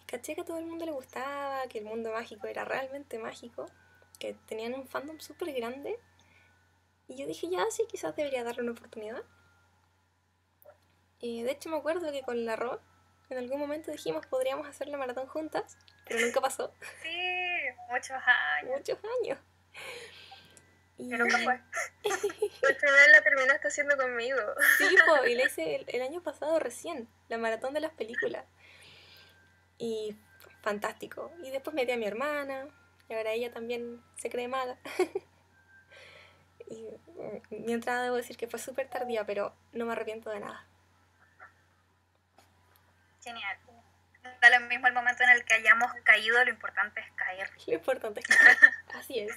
[0.07, 3.67] caché que a todo el mundo le gustaba, que el mundo mágico era realmente mágico,
[4.21, 5.99] que tenían un fandom súper grande.
[7.09, 9.25] Y yo dije, ya, sí, quizás debería darle una oportunidad.
[11.19, 12.81] Y de hecho me acuerdo que con la Ro,
[13.31, 16.73] en algún momento dijimos podríamos hacer la maratón juntas, pero nunca pasó.
[17.03, 17.19] Sí,
[17.91, 18.79] muchos años.
[18.79, 19.39] Muchos años.
[20.97, 21.55] Y, Y nunca fue.
[22.05, 24.39] Al final la terminaste haciendo conmigo.
[24.79, 28.45] Sí, po, y la hice el, el año pasado recién, la maratón de las películas.
[29.79, 30.15] Y
[30.63, 31.33] fantástico.
[31.43, 32.69] Y después metí a mi hermana,
[33.11, 34.79] y ahora ella también se cree maga.
[36.71, 40.39] y mm, mi entrada debo decir que fue súper tardía, pero no me arrepiento de
[40.39, 40.65] nada.
[43.23, 43.59] Genial.
[44.41, 47.51] Da lo mismo el momento en el que hayamos caído, lo importante es caer.
[47.67, 48.35] Lo importante es que
[48.97, 49.37] así es.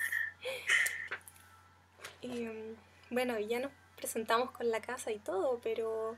[2.21, 2.77] Y, mm,
[3.09, 6.15] bueno, ya nos presentamos con la casa y todo, pero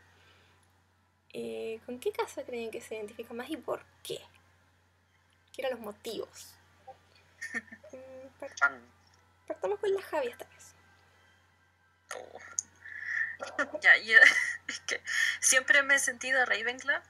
[1.31, 4.19] eh, ¿con qué casa creen que se identifica más y por qué?
[5.53, 6.55] Quiero los motivos.
[9.47, 10.75] Partamos con la Javi esta vez.
[12.15, 12.39] Oh.
[13.81, 14.17] Ya, yo
[14.67, 15.01] es que
[15.39, 17.01] siempre me he sentido Ravenclaw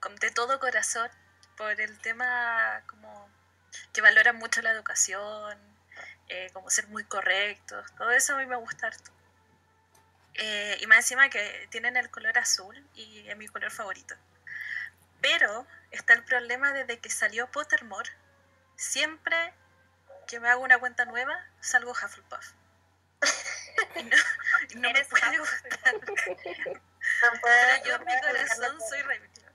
[0.00, 1.10] con de todo corazón
[1.56, 3.30] por el tema como
[3.92, 5.58] que valoran mucho la educación,
[6.28, 9.12] eh, como ser muy correctos, todo eso a mí me gusta harto.
[10.34, 14.14] Eh, y más encima que tienen el color azul y es mi color favorito.
[15.20, 18.10] Pero está el problema desde que salió Pottermore,
[18.82, 19.54] siempre
[20.26, 22.52] que me hago una cuenta nueva, salgo Hufflepuff.
[23.96, 24.16] Y no,
[24.70, 25.94] y no me puede gustar.
[25.94, 26.00] No
[27.40, 29.52] puedo- Pero yo en mi corazón soy Ravenclaw.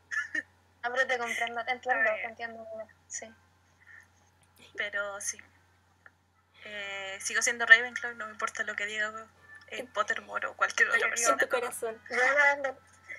[0.83, 2.67] No, pero te comprendo, te entiendo, te entiendo.
[3.07, 3.33] Sí.
[4.75, 5.39] Pero sí.
[6.65, 9.13] Eh, sigo siendo Ravenclaw, no me importa lo que diga
[9.67, 11.37] eh, Pottermore o cualquier otra En persona.
[11.37, 12.01] tu corazón.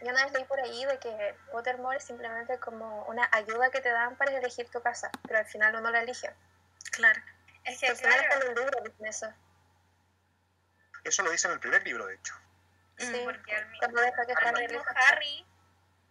[0.03, 3.81] Yo una, vez leí por ahí de que Pottermore es simplemente como una ayuda que
[3.81, 6.33] te dan para elegir tu casa, pero al final uno la elige.
[6.93, 7.21] Claro.
[7.65, 9.33] Es que Al final claro, en el libro dicen eso.
[11.05, 12.35] Eso lo dice en el primer libro, de hecho.
[12.99, 13.25] Sí, Mm.
[13.25, 14.85] porque al mi- cuando deja que al Harry mismo.
[15.11, 15.47] Harry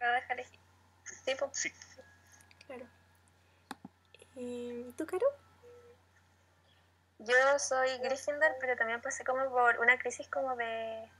[0.00, 0.60] lo deja elegir.
[1.24, 1.50] Sí, po.
[1.52, 1.72] Sí.
[2.66, 2.86] Claro.
[4.34, 5.26] ¿Y tú, Caro?
[7.18, 11.10] Yo soy Gryffindor, pero también pasé como por una crisis como de,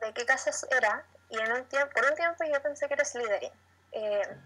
[0.00, 1.04] de qué casa era.
[1.30, 3.52] Y en un tiempo, por un tiempo yo pensé que era Slytherin.
[3.92, 4.36] Eh,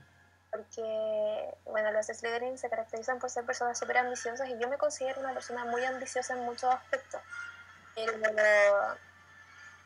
[0.51, 5.21] porque, bueno, los Slytherin se caracterizan por ser personas súper ambiciosas y yo me considero
[5.21, 7.21] una persona muy ambiciosa en muchos aspectos.
[7.95, 8.13] Pero,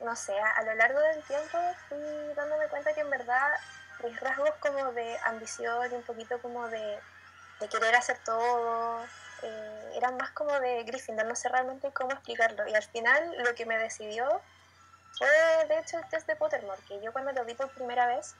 [0.01, 3.53] no sé, a, a lo largo del tiempo fui dándome cuenta que en verdad
[4.05, 6.99] mis rasgos como de ambición y un poquito como de,
[7.61, 9.05] de querer hacer todo,
[9.42, 12.66] eh, eran más como de Gryffindor, no sé realmente cómo explicarlo.
[12.68, 14.40] Y al final lo que me decidió
[15.19, 15.29] fue
[15.69, 18.35] de hecho el test de Pottermore, que yo cuando lo vi por primera vez,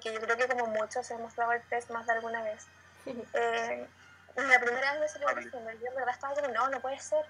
[0.00, 2.66] que yo creo que como muchos hemos dado el test más de alguna vez,
[3.06, 3.88] eh,
[4.36, 7.24] la primera vez me salió Gryffindor, yo en verdad estaba como, no, no puede ser.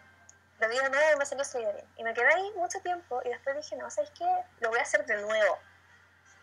[0.60, 1.84] Lo vi de nuevo y me salió Slytherin.
[1.96, 4.24] Y me quedé ahí mucho tiempo y después dije, no, ¿sabes qué?
[4.60, 5.58] Lo voy a hacer de nuevo.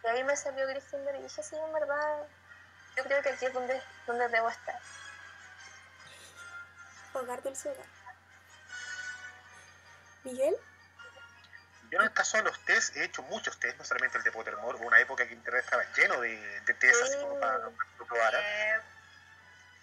[0.04, 2.28] Y ahí me salió Gryffindor y dije, sí, en verdad,
[2.98, 4.80] yo creo que aquí es donde, donde debo estar.
[7.14, 7.74] Hogar dulce.
[10.24, 10.56] ¿Miguel?
[11.92, 14.32] Yo en el caso de los test, he hecho muchos test, no solamente el de
[14.32, 17.64] Pottermore, hubo una época que internet estaba lleno de, de test así como para, que
[18.00, 18.40] lo probara.
[18.42, 18.80] Eh,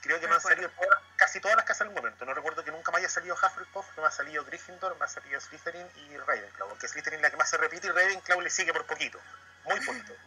[0.01, 2.25] Creo que Me me han salido todas- casi todas las casas en un momento.
[2.25, 5.09] No recuerdo que nunca me haya salido Hufflepuff, no me ha salido Gryffindor, me ha
[5.09, 6.69] salido Slytherin y Ravenclaw.
[6.69, 9.21] Porque Slytherin es la que más se repite y Ravenclaw le sigue por poquito.
[9.65, 10.15] Muy poquito.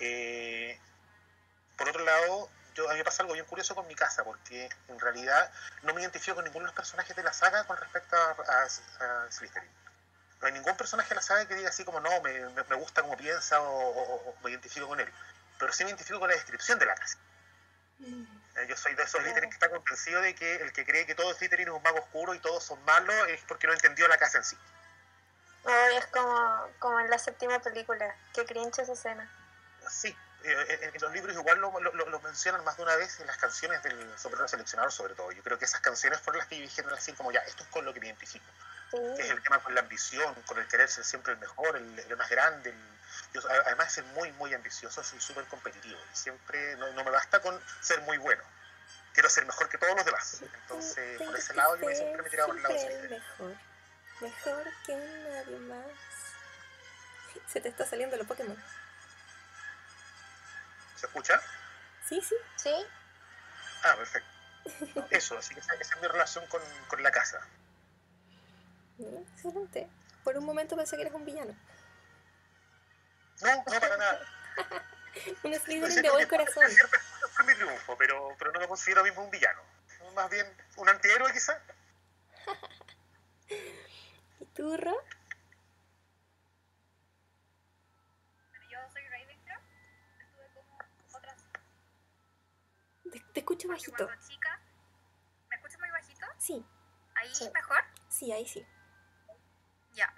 [0.00, 0.78] Eh,
[1.76, 4.68] por otro lado, yo, a mí me pasa algo bien curioso con mi casa, porque
[4.86, 5.50] en realidad
[5.82, 8.62] no me identifico con ninguno de los personajes de la saga con respecto a, a-
[9.24, 9.68] a Slytherin.
[10.40, 13.02] No hay ningún personaje de la saga que diga así como no, me, me- gusta
[13.02, 15.12] cómo piensa o, o- o me identifico con él.
[15.58, 17.18] Pero sí me identifico con la descripción de la casa.
[18.00, 21.14] Eh, Yo soy de esos Slytherin que está convencido de que el que cree que
[21.14, 24.16] todo Slytherin es un mago oscuro y todos son malos es porque no entendió la
[24.18, 24.56] casa en sí.
[25.64, 28.14] Ay, es como, como en la séptima película.
[28.32, 29.28] Qué cringe esa escena.
[29.90, 33.18] Sí, eh, en, en los libros igual lo, lo- lo mencionan más de una vez
[33.20, 35.32] en las canciones del sombrero seleccionador sobre todo.
[35.32, 37.84] Yo creo que esas canciones fueron las que dijeron así como ya, esto es con
[37.84, 38.46] lo que me identifico.
[38.90, 38.96] Sí.
[39.18, 42.16] Es el tema con la ambición, con el querer ser siempre el mejor, el, el
[42.16, 42.70] más grande.
[42.70, 42.98] el-
[43.34, 45.98] yo, además de ser muy, muy ambicioso, soy súper competitivo.
[46.12, 48.42] y Siempre no, no me basta con ser muy bueno.
[49.12, 50.40] Quiero ser mejor que todos los demás.
[50.40, 53.54] Entonces, por ese lado, yo siempre me he tirado por el lado de mejor.
[54.20, 55.86] Mejor que nadie más.
[57.52, 58.56] Se te está saliendo los Pokémon.
[60.98, 61.40] ¿Se escucha?
[62.08, 62.34] Sí, sí.
[62.56, 62.74] Sí,
[63.84, 64.28] Ah, perfecto.
[65.10, 67.40] Eso, así que esa, esa es mi relación con, con la casa.
[68.98, 69.88] Excelente.
[70.24, 71.54] Por un momento pensé que eres un villano.
[73.40, 74.20] No, no para nada.
[75.42, 76.64] Un Slytherin de buen por corazón.
[77.32, 79.62] fue mi triunfo, pero, pero no me considero mismo un villano.
[80.14, 80.46] Más bien
[80.76, 81.60] un antihéroe quizá.
[84.54, 84.96] ¿Tú, Ro?
[88.50, 89.60] Bueno, yo soy Ravenclaw.
[90.20, 90.78] Estuve como
[91.16, 91.36] otras.
[93.10, 94.04] Te, te escucho Porque bajito.
[94.06, 94.60] cuando chica.
[95.50, 96.26] ¿Me escuchas muy bajito?
[96.38, 96.66] Sí,
[97.14, 97.50] Ahí Sí.
[97.52, 97.82] mejor.
[98.08, 98.66] sí, ahí sí.
[99.92, 100.12] Ya,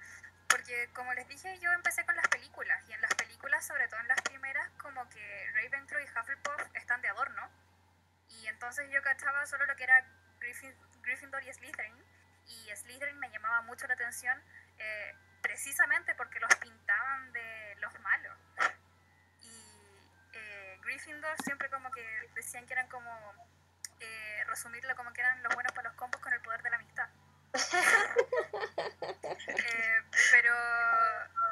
[0.49, 4.01] porque como les dije, yo empecé con las películas y en las películas, sobre todo
[4.01, 7.49] en las primeras, como que Ravenclaw y Hufflepuff están de adorno
[8.29, 10.05] y entonces yo cachaba solo lo que era
[10.41, 12.05] Griffin- Gryffindor y Slytherin
[12.47, 14.43] y Slytherin me llamaba mucho la atención
[14.79, 18.37] eh, precisamente porque los pintaban de los malos
[20.91, 23.11] Gryffindor siempre como que decían que eran como
[24.01, 26.77] eh, resumirlo como que eran los buenos para los combos con el poder de la
[26.77, 27.09] amistad
[29.49, 30.55] eh, pero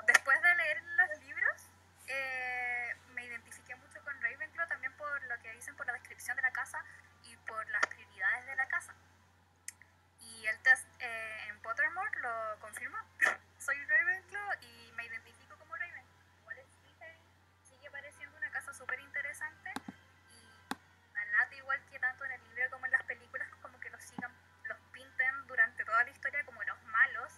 [0.06, 1.70] después de leer los libros,
[2.06, 6.42] eh, me identifiqué mucho con Ravenclaw también por lo que dicen por la descripción de
[6.42, 6.82] la casa
[7.24, 8.94] y por las prioridades de la casa.
[10.20, 13.04] Y el test eh, en Pottermore lo confirma.
[13.58, 16.06] Soy Ravenclaw y me identifico como Raven.
[16.40, 17.20] Igual Slytherin
[17.62, 19.72] sigue pareciendo una casa súper interesante
[20.30, 20.74] y
[21.12, 24.02] me late igual que tanto en el libro como en las películas como que los
[24.02, 24.32] sigan,
[24.64, 27.32] los pinten durante toda la historia como los malos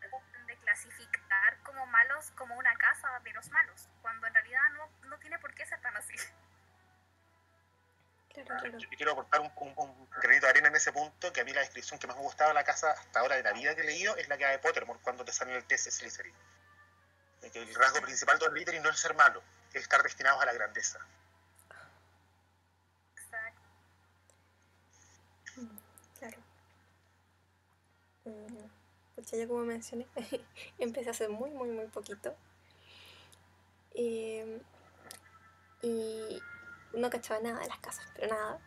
[0.00, 0.10] de
[0.78, 5.38] clasificar como malos como una casa de los malos, cuando en realidad no, no tiene
[5.38, 6.14] por qué ser tan así.
[8.32, 8.78] Claro, Yo, claro.
[8.78, 11.52] yo quiero aportar un, un- un granito de arena en ese punto, que a mí
[11.52, 13.74] la descripción que más me ha gustado de la casa hasta ahora de la vida
[13.76, 15.90] que he leído es la que da de Pottermore cuando te sale el test de
[15.92, 16.34] Slytherin.
[17.40, 20.42] De que el rasgo principal de los Slytherin no es ser malo, es estar destinados
[20.42, 20.98] a la grandeza.
[23.16, 23.60] Exacto.
[25.56, 25.78] Mm,
[26.18, 26.38] Claro.
[28.24, 28.66] Mm,
[29.14, 30.06] Pucha, yo como mencioné,
[30.78, 32.34] empecé hace muy, muy, muy poquito.
[33.94, 34.60] Eh,
[35.82, 36.40] y
[36.94, 38.58] no cachaba nada de las casas, pero nada.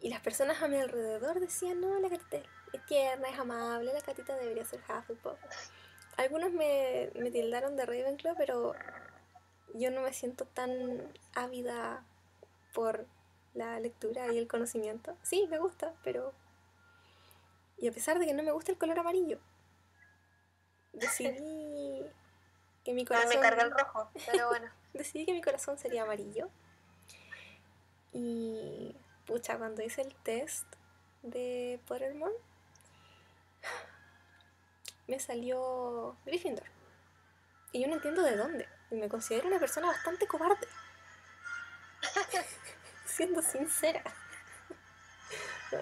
[0.00, 2.36] Y las personas a mi alrededor decían, no, la gatita
[2.72, 5.38] es tierna, es amable, la gatita debería ser Hufflepuff.
[6.16, 8.74] Algunos me, me tildaron de Ravenclaw, pero
[9.74, 12.04] yo no me siento tan ávida
[12.72, 13.06] por
[13.54, 15.16] la lectura y el conocimiento.
[15.22, 16.32] Sí, me gusta, pero...
[17.78, 19.38] Y a pesar de que no me gusta el color amarillo,
[20.92, 22.04] decidí
[22.84, 23.30] que mi corazón...
[23.30, 24.70] me carga el rojo, pero bueno.
[24.92, 26.48] Decidí que mi corazón sería amarillo.
[28.12, 28.96] Y...
[29.26, 30.66] Pucha, cuando hice el test
[31.22, 32.34] de Pottermore,
[35.06, 36.66] me salió Gryffindor.
[37.72, 38.68] Y yo no entiendo de dónde.
[38.90, 40.68] Y me considero una persona bastante cobarde.
[43.06, 44.02] Siendo sincera.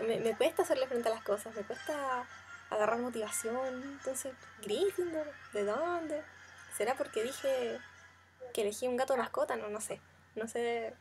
[0.07, 2.27] Me, cuesta hacerle frente a las cosas, me cuesta
[2.71, 3.83] agarrar motivación.
[3.83, 6.23] Entonces, Gryffindor, ¿de dónde?
[6.77, 7.79] ¿Será porque dije
[8.55, 9.57] que elegí un gato mascota?
[9.57, 10.01] No, no sé.
[10.35, 10.95] No sé.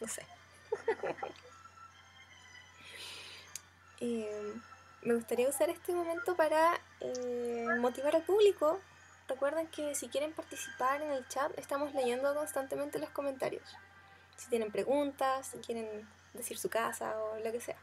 [0.00, 0.26] No sé.
[3.98, 4.52] Eh,
[5.00, 8.78] me gustaría usar este momento para eh, motivar al público.
[9.28, 13.64] Recuerden que si quieren participar en el chat, estamos leyendo constantemente los comentarios.
[14.36, 17.78] Si tienen preguntas, si quieren decir su casa o lo que sea.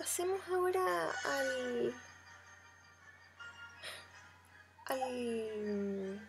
[0.00, 1.94] Pasemos ahora al
[4.86, 6.28] al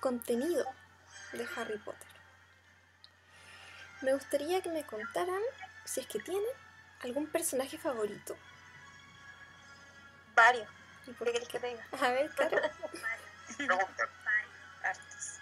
[0.00, 0.64] contenido
[1.34, 2.08] de Harry Potter.
[4.00, 5.42] Me gustaría que me contaran
[5.84, 6.42] si es que tienen
[7.02, 8.34] algún personaje favorito.
[10.34, 10.68] Varios.
[11.06, 11.86] ¿Y que te diga?
[12.00, 12.56] A ver, claro.
[14.82, 15.41] Hartos.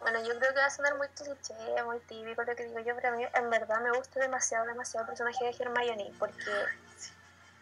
[0.00, 2.94] Bueno, yo creo que va a sonar muy cliché, muy típico lo que digo yo,
[2.94, 6.52] pero a mí en verdad me gusta demasiado, demasiado el personaje de Hermione, porque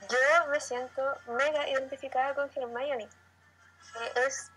[0.08, 3.04] yo me siento mega identificada con Hermione.
[3.04, 4.50] Eh, es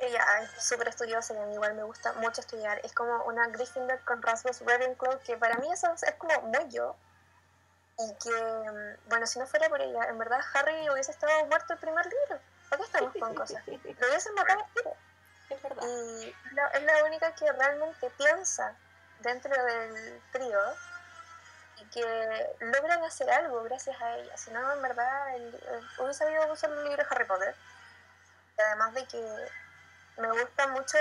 [0.00, 2.80] ella es súper estudiosa y a mí igual me gusta mucho estudiar.
[2.84, 6.96] Es como una Gryffindor con rasgos Ravenclaw, que para mí eso es, como muy yo.
[7.98, 11.72] Y que, mm, bueno, si no fuera por ella, en verdad Harry hubiese estado muerto
[11.74, 12.40] el primer libro.
[12.68, 13.66] ¿Por qué estamos con cosas?
[13.66, 14.96] Lo hubiesen matado al tiro.
[15.50, 16.34] Y
[16.72, 18.74] es la única que realmente piensa
[19.20, 20.60] dentro del trío
[21.76, 24.36] y que logran hacer algo gracias a ella.
[24.36, 27.54] Si no, en verdad, el, el- hubiese habido un libro Harry Potter.
[28.56, 29.48] Y además de que
[30.18, 30.96] me gusta mucho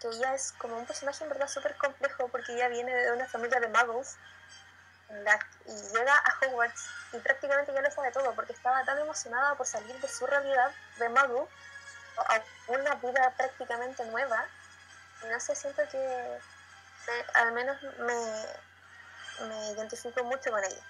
[0.00, 3.26] que ella es como un personaje en verdad súper complejo porque ella viene de una
[3.26, 4.16] familia de magos
[5.64, 9.66] y llega a Hogwarts y prácticamente ya lo sabe todo porque estaba tan emocionada por
[9.66, 11.48] salir de su realidad de mago
[12.68, 14.44] una vida prácticamente nueva.
[15.28, 16.38] No sé, siento que
[17.34, 20.82] al menos me, me identifico mucho con ella.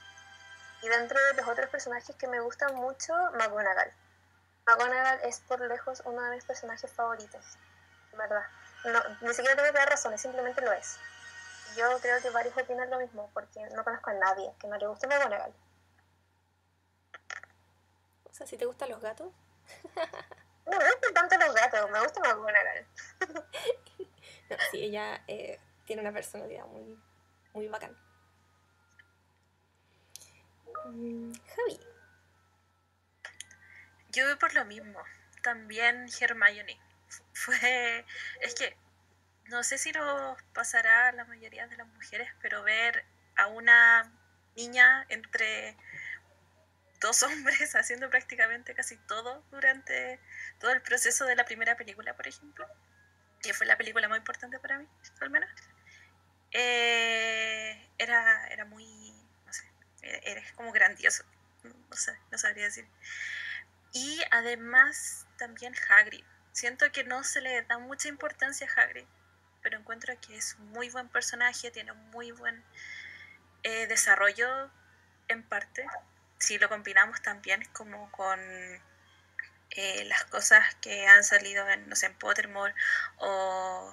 [0.83, 3.93] Y dentro de los otros personajes que me gustan mucho, McGonagall.
[4.67, 7.59] McGonagall es por lejos uno de mis personajes favoritos,
[8.13, 8.45] ¿verdad?
[9.23, 10.99] Ni siquiera tengo que dar razones, simplemente lo es.
[11.77, 14.87] yo creo que varios opinan lo mismo, porque no conozco a nadie que no le
[14.87, 15.55] guste McGonagall.
[18.31, 19.33] O sea, si te gustan los gatos.
[20.71, 22.87] No me gustan tanto los gatos, me gusta McGonagall.
[24.51, 26.99] No, sí, ella eh, tiene una personalidad muy,
[27.53, 27.95] muy bacán.
[30.87, 31.81] Mm, Javi.
[34.11, 34.99] Yo voy por lo mismo.
[35.43, 36.81] También Hermione.
[37.35, 38.07] Fue.
[38.41, 38.75] Es que.
[39.51, 43.05] No sé si nos pasará a la mayoría de las mujeres, pero ver
[43.37, 44.11] a una
[44.57, 45.77] niña entre
[47.01, 50.21] dos hombres haciendo prácticamente casi todo durante
[50.59, 52.67] todo el proceso de la primera película, por ejemplo,
[53.41, 54.87] que fue la película más importante para mí,
[55.21, 55.51] al menos,
[56.53, 58.85] eh, era, era muy,
[59.47, 59.65] no sé,
[60.03, 61.25] era, era como grandioso,
[61.63, 62.87] no sé, no sabría decir.
[63.93, 66.25] Y además también Hagrid.
[66.53, 69.07] Siento que no se le da mucha importancia a Hagrid,
[69.63, 72.63] pero encuentro que es un muy buen personaje, tiene un muy buen
[73.63, 74.71] eh, desarrollo
[75.29, 75.87] en parte.
[76.39, 78.39] Si lo combinamos también como con
[79.71, 82.75] eh, las cosas que han salido en, no sé, en Pottermore
[83.19, 83.93] o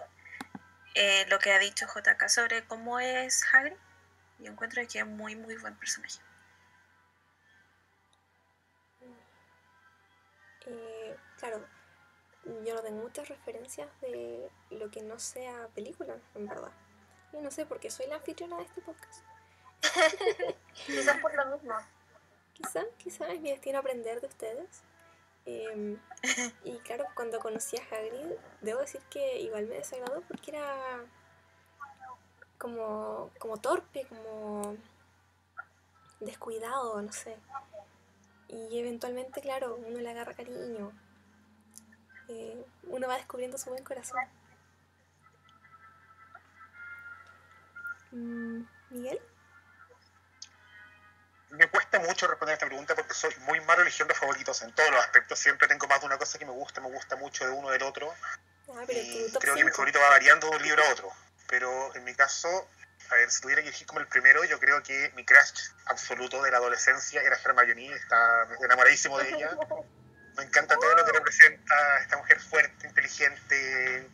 [0.94, 3.78] eh, lo que ha dicho JK sobre cómo es Hagrid,
[4.40, 6.20] yo encuentro que es muy, muy buen personaje.
[10.68, 11.66] Eh, claro,
[12.64, 16.72] yo no tengo muchas referencias de lo que no sea película, en verdad.
[17.34, 19.24] Yo no sé porque soy la anfitriona de este podcast.
[20.86, 21.76] Quizás por lo mismo.
[22.56, 24.82] Quizá, quizá es mi destino aprender de ustedes.
[25.46, 26.00] Em,
[26.64, 28.32] y claro, cuando conocí a Hagrid,
[28.62, 31.06] debo decir que igual me desagradó porque era
[32.58, 34.76] como, como torpe, como
[36.20, 37.38] descuidado, no sé.
[38.48, 40.92] Y eventualmente, claro, uno le agarra cariño.
[42.30, 44.22] Eh, uno va descubriendo su buen corazón.
[48.12, 49.20] Mm, Miguel,
[51.52, 55.00] Me cuesta mucho responder esta pregunta porque soy muy malo eligiendo favoritos en todos los
[55.00, 55.40] aspectos.
[55.40, 57.84] Siempre tengo más de una cosa que me gusta, me gusta mucho de uno del
[57.84, 58.14] otro.
[58.70, 59.76] ah, Y creo que mi 5.
[59.76, 61.10] favorito va variando de un libro a otro.
[61.48, 62.68] Pero en mi caso,
[63.10, 66.42] a ver, si tuviera que elegir como el primero, yo creo que mi crush absoluto
[66.42, 67.94] de la adolescencia era Hermione.
[67.94, 69.52] Está enamoradísimo de ella.
[70.36, 74.10] Me encanta todo lo que representa esta mujer fuerte, inteligente,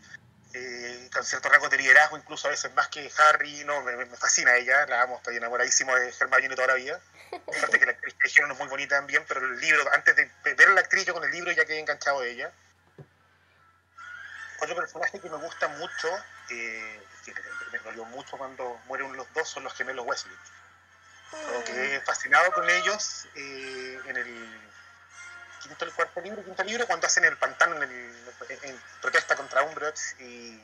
[0.54, 3.64] eh, con ciertos rasgos de liderazgo, incluso a veces más que Harry.
[3.66, 7.00] No, me, me fascina ella, la amo, estoy enamoradísimo de Hermione toda la vida.
[7.32, 10.30] Aparte que la actriz que eligieron es muy bonita también, pero el libro, antes de
[10.44, 12.52] ver a la actriz, yo con el libro ya quedé enganchado de ella.
[14.62, 16.08] Otro personaje que me gusta mucho,
[16.50, 17.34] eh, que
[17.72, 20.36] me dolió mucho cuando mueren los dos, son los gemelos Wesley.
[21.32, 24.71] Como quedé fascinado con ellos eh, en el
[25.62, 28.16] quinto el cuarto libro, quinto libro, cuando hacen el pantano en, el,
[28.64, 30.62] en protesta contra Umbridge y,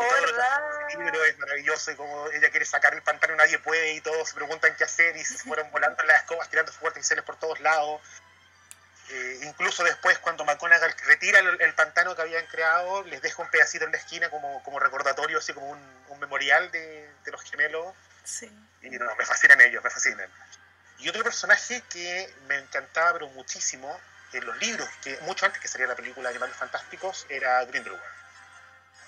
[0.00, 3.92] Oh, el libro es maravilloso y como ella quiere sacar el pantano y nadie puede
[3.94, 7.24] y todos se preguntan qué hacer y se fueron volando las escobas tirando fuertes celes
[7.24, 8.00] por todos lados.
[9.10, 13.50] Eh, incluso después cuando McGonagall retira el, el pantano que habían creado, les deja un
[13.50, 17.42] pedacito en la esquina como, como recordatorio, así como un, un memorial de, de los
[17.42, 17.94] gemelos.
[18.22, 18.46] Sí.
[18.82, 20.30] Y no, me fascinan ellos, me fascinan.
[20.98, 24.00] Y otro personaje que me encantaba, pero muchísimo,
[24.32, 28.02] en los libros, que mucho antes que saliera la película Animales Fantásticos, era Grindelwald.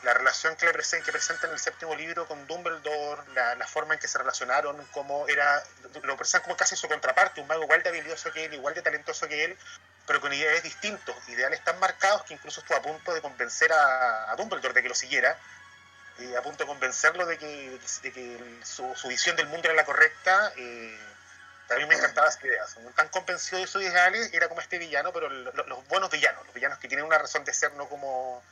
[0.03, 4.01] La relación que, le presenta en el séptimo libro con Dumbledore, la, la forma en
[4.01, 5.63] que se relacionaron, cómo era,
[6.03, 8.83] lo presentan como casi su contraparte, un mago igual de habilidoso que él, igual de
[8.83, 9.57] talentoso que él,
[10.07, 14.35] pero con ideales distintos, ideales tan marcados que incluso estuvo a punto de convencer a,
[14.37, 15.39] Dumbledore de que lo siguiera,
[16.19, 17.79] eh, a punto de convencerlo de que,
[18.65, 20.53] su visión del mundo era la correcta.
[20.57, 20.99] Eh,
[21.71, 22.67] a mí me encantaba esa idea.
[22.67, 26.11] Son tan convencido de sus ideales, era como este villano, pero lo- lo- los buenos
[26.11, 28.43] villanos, los villanos que tienen una razón de ser, no como.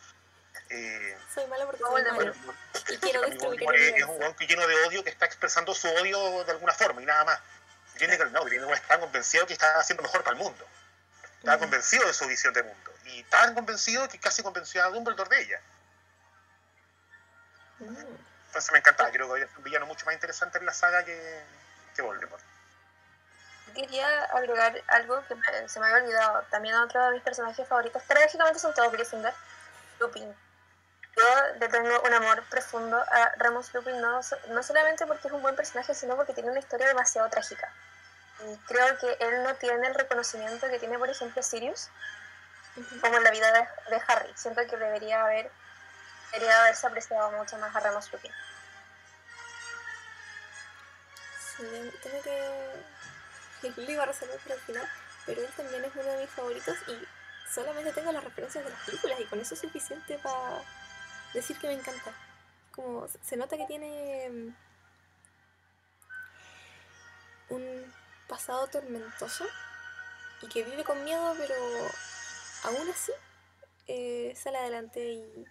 [0.71, 2.33] Eh, Soy malo porque soy bueno, malo.
[2.45, 2.59] bueno,
[2.89, 5.27] Y quiero Amigo destruir el Voldemort es, es un que lleno de odio que está
[5.27, 7.41] expresando su odio de alguna forma y nada más.
[7.97, 10.67] Grindelwald no, Grindelwald está convencido que está haciendo mejor para el mundo.
[11.39, 11.61] Estaba Mm.
[11.61, 12.93] convencido de su visión de mundo.
[13.05, 15.61] Y tan convencido que casi convenció a Dumbledore de ella.
[17.81, 17.97] Mm.
[18.47, 19.11] Entonces me encantaba.
[19.11, 21.43] Creo que es un villano mucho más interesante en la saga que,
[21.97, 22.43] que Voldemort.
[23.75, 26.43] Quería agregar algo que me- se me había olvidado.
[26.51, 29.33] También otro de mis personajes favoritos, trágicamente son todos Gryffindor,
[29.99, 30.35] Lupin.
[31.17, 31.25] Yo
[31.59, 35.57] le tengo un amor profundo a Remus Lupin, no, no solamente porque es un buen
[35.57, 37.73] personaje, sino porque tiene una historia demasiado trágica.
[38.47, 41.89] Y creo que él no tiene el reconocimiento que tiene, por ejemplo, Sirius,
[43.01, 44.33] como en la vida de, de Harry.
[44.37, 45.51] Siento que debería haber
[46.33, 48.33] debería haberse apreciado mucho más a Remus Lupin.
[51.57, 52.73] Sí, tengo que.
[53.77, 54.89] Lo iba a resolver para el final,
[55.27, 58.81] pero él también es uno de mis favoritos y solamente tengo las referencias de las
[58.85, 60.63] películas y con eso es suficiente para
[61.35, 62.13] decir que me encanta.
[62.73, 64.55] como se nota que tiene mm,
[67.55, 67.95] un
[68.29, 69.45] pasado tormentoso
[70.43, 71.55] y que vive con miedo, pero
[72.65, 73.13] aún así
[73.87, 75.45] eh, sale adelante y,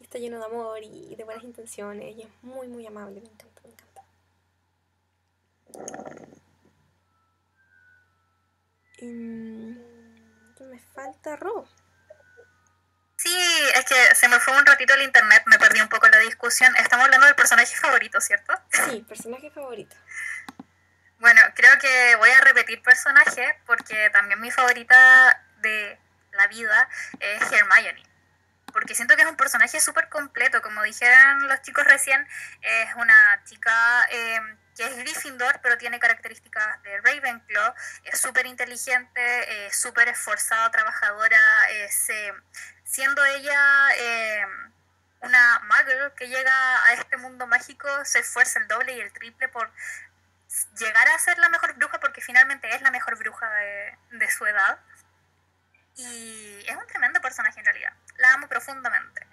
[0.00, 3.28] y está lleno de amor y de buenas intenciones y es muy, muy amable, me
[3.28, 4.04] encanta, me encanta.
[9.00, 9.76] Mm,
[10.56, 11.68] ¿qué me falta Ro.
[13.16, 13.36] Sí,
[13.74, 16.74] es que se me fue un ratito el internet, me perdí un poco la discusión.
[16.76, 18.52] Estamos hablando del personaje favorito, ¿cierto?
[18.70, 19.96] Sí, personaje favorito.
[21.18, 25.98] Bueno, creo que voy a repetir personaje porque también mi favorita de
[26.32, 26.88] la vida
[27.18, 28.02] es Hermione.
[28.72, 32.24] Porque siento que es un personaje súper completo, como dijeron los chicos recién,
[32.62, 34.40] es una chica eh,
[34.78, 37.74] que es Gryffindor, pero tiene características de Ravenclaw,
[38.04, 41.88] es súper inteligente, es súper esforzada, trabajadora, eh,
[42.84, 44.46] siendo ella eh,
[45.20, 49.48] una muggle que llega a este mundo mágico, se esfuerza el doble y el triple
[49.48, 49.68] por
[50.78, 54.78] llegar a ser la mejor bruja, porque finalmente es la mejor bruja de su edad.
[55.96, 57.92] Y es un tremendo personaje en realidad.
[58.18, 59.26] La amo profundamente.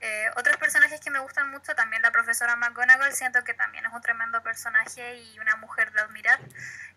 [0.00, 3.92] Eh, otros personajes que me gustan mucho, también la profesora McGonagall, siento que también es
[3.92, 6.40] un tremendo personaje y una mujer de admirar.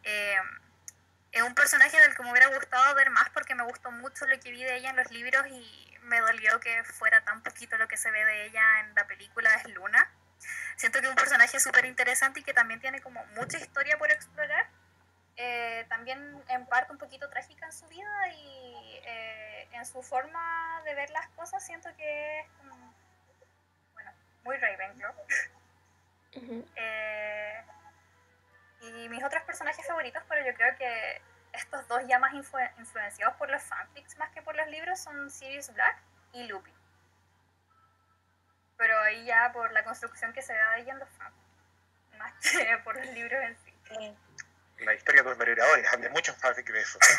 [0.03, 0.37] Eh,
[1.33, 4.39] es un personaje del que me hubiera gustado ver más porque me gustó mucho lo
[4.39, 7.87] que vi de ella en los libros y me dolió que fuera tan poquito lo
[7.87, 10.09] que se ve de ella en la película es Luna.
[10.75, 14.11] Siento que es un personaje súper interesante y que también tiene como mucha historia por
[14.11, 14.67] explorar.
[15.35, 20.81] Eh, también en parte un poquito trágica en su vida y eh, en su forma
[20.85, 22.75] de ver las cosas siento que es como,
[24.43, 25.13] muy Ravenclaw.
[26.35, 26.67] Ujú.
[26.75, 27.63] Eh,
[28.81, 31.21] y mis otros personajes favoritos, pero yo creo que
[31.53, 35.29] estos dos ya más influ- influenciados por los fanfics más que por los libros son
[35.29, 35.97] Sirius Black
[36.33, 36.73] y Lupin.
[38.77, 42.33] Pero ahí ya por la construcción que se da de ella en los fanfics, más
[42.41, 43.73] que por los libros en sí.
[43.87, 44.17] Sí,
[44.85, 46.99] La historia de los merodeadores, hay muchos fanfics de eso.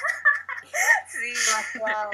[1.07, 2.11] Sí, demasiado.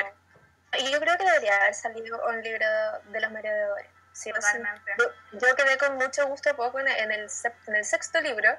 [0.79, 2.67] Y yo creo que debería haber salido un libro
[3.05, 3.87] de los merodeadores.
[4.21, 4.41] Sí o sí.
[4.41, 4.93] totalmente.
[4.99, 7.29] Yo, yo quedé con mucho gusto poco en, en el,
[7.69, 8.51] en el sexto libro,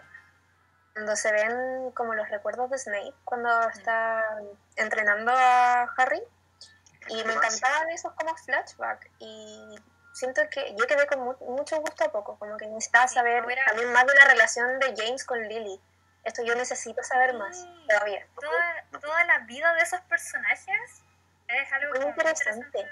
[0.94, 4.24] cuando se ven como los recuerdos de Snape, cuando está
[4.76, 6.22] entrenando a Harry.
[7.08, 9.08] Y me encantaban esos como flashbacks.
[9.20, 9.76] Y
[10.14, 13.44] siento que yo quedé con mu- mucho gusto a poco, como que necesitaba Sí, saber
[13.46, 15.80] hubiera- también más de la relación de James con Lily.
[16.24, 17.86] Esto yo necesito saber más Sí.
[17.90, 18.28] todavía.
[18.40, 21.04] Toda, toda la vida de esos personajes
[21.48, 22.88] es algo Muy muy interesante.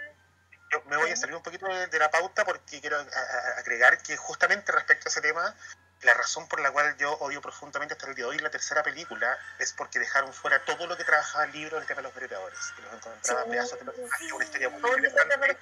[0.72, 3.60] Yo me voy a salir un poquito de, de la pauta porque quiero a- a-
[3.60, 5.56] agregar que justamente respecto a ese tema,
[6.04, 8.84] la razón por la cual yo odio profundamente hasta el día de hoy la tercera
[8.84, 12.16] película es porque dejaron fuera todo lo que trabajaba el libro del tema de los
[12.16, 13.50] merodeadores, que los encontraba Sí.
[13.50, 15.58] pedazos de personaje, una historia muy interesante.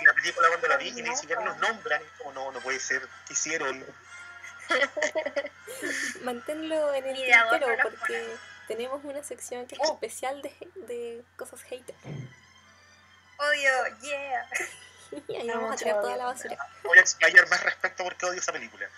[0.00, 2.60] Y la película cuando la vi y ni siquiera los nombran, es como no, no
[2.60, 3.86] puede ser, ¿qué hicieron?
[6.22, 8.36] Manténlo en el tintero porque
[8.66, 9.94] tenemos una sección que es Oh.
[9.94, 10.50] especial de,
[10.86, 11.94] de cosas hater.
[13.38, 14.48] Odio, yeah.
[15.26, 16.58] Y ahí No, vamos a tirar toda la basura.
[16.84, 18.88] Voy a explayar más respecto porque odio esa película.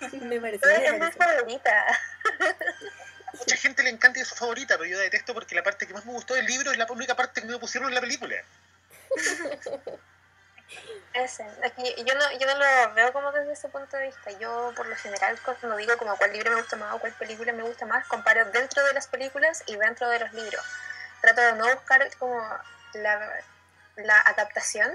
[0.12, 0.86] Me parece.
[0.86, 1.86] Es mi favorita.
[3.26, 5.62] A mucha gente le encanta y es su favorita, pero yo la detesto porque la
[5.62, 7.94] parte que más me gustó del libro es la única parte que me pusieron en
[7.94, 8.34] la película.
[11.14, 11.44] Ese.
[11.62, 14.30] Es que yo no, yo no lo veo como desde ese punto de vista.
[14.38, 17.52] Yo, por lo general, cuando digo como cuál libro me gusta más o cuál película
[17.52, 20.64] me gusta más, comparo dentro de las películas y dentro de los libros.
[21.20, 22.40] Trato de no buscar como
[22.94, 23.42] la,
[23.96, 24.92] la adaptación,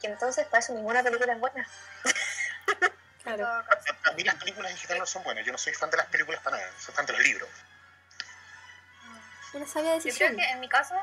[0.00, 1.68] que entonces para eso ninguna película es buena.
[3.24, 3.46] Claro.
[3.48, 6.04] A, mí las películas en general no son buenas, yo no soy fan de las
[6.08, 7.48] películas para nada, soy fan de los libros.
[9.54, 10.36] Una sabia Yo creo decisión.
[10.36, 10.94] que en mi caso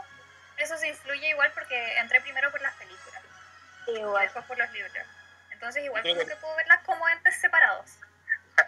[0.57, 3.23] eso se influye igual porque entré primero por las películas
[3.88, 4.23] y Igual.
[4.25, 4.93] después por los libros.
[5.49, 7.89] Entonces igual Yo como creo que puedo verlas como entes separados.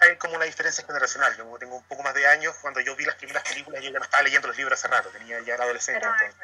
[0.02, 2.96] Hay como una diferencia generacional, yo como tengo un poco más de años, cuando yo
[2.96, 5.58] vi las primeras películas yo ya no estaba leyendo los libros hace rato, tenía ya
[5.58, 6.36] Pero- entonces.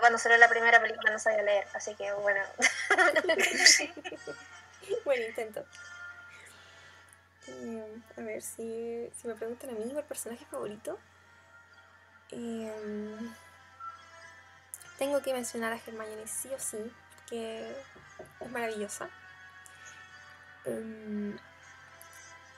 [0.00, 2.40] Cuando salió la primera película no sabía leer, así que bueno.
[5.04, 5.64] Buen intento.
[7.46, 10.98] Eh, a ver, si, me preguntan a mí el personaje favorito,
[12.30, 13.16] eh,
[14.98, 17.74] tengo que mencionar a Hermione sí o sí, porque
[18.40, 19.08] es maravillosa.
[20.64, 21.38] Em,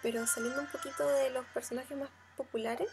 [0.03, 2.91] pero saliendo un poquito de los personajes más populares,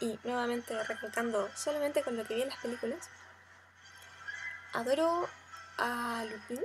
[0.00, 3.08] y nuevamente recalcando solamente con lo que vi en las películas,
[4.72, 5.28] adoro
[5.78, 6.64] a Lupin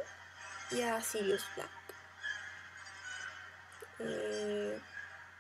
[0.72, 1.70] y a Sirius Black.
[4.00, 4.82] Eh,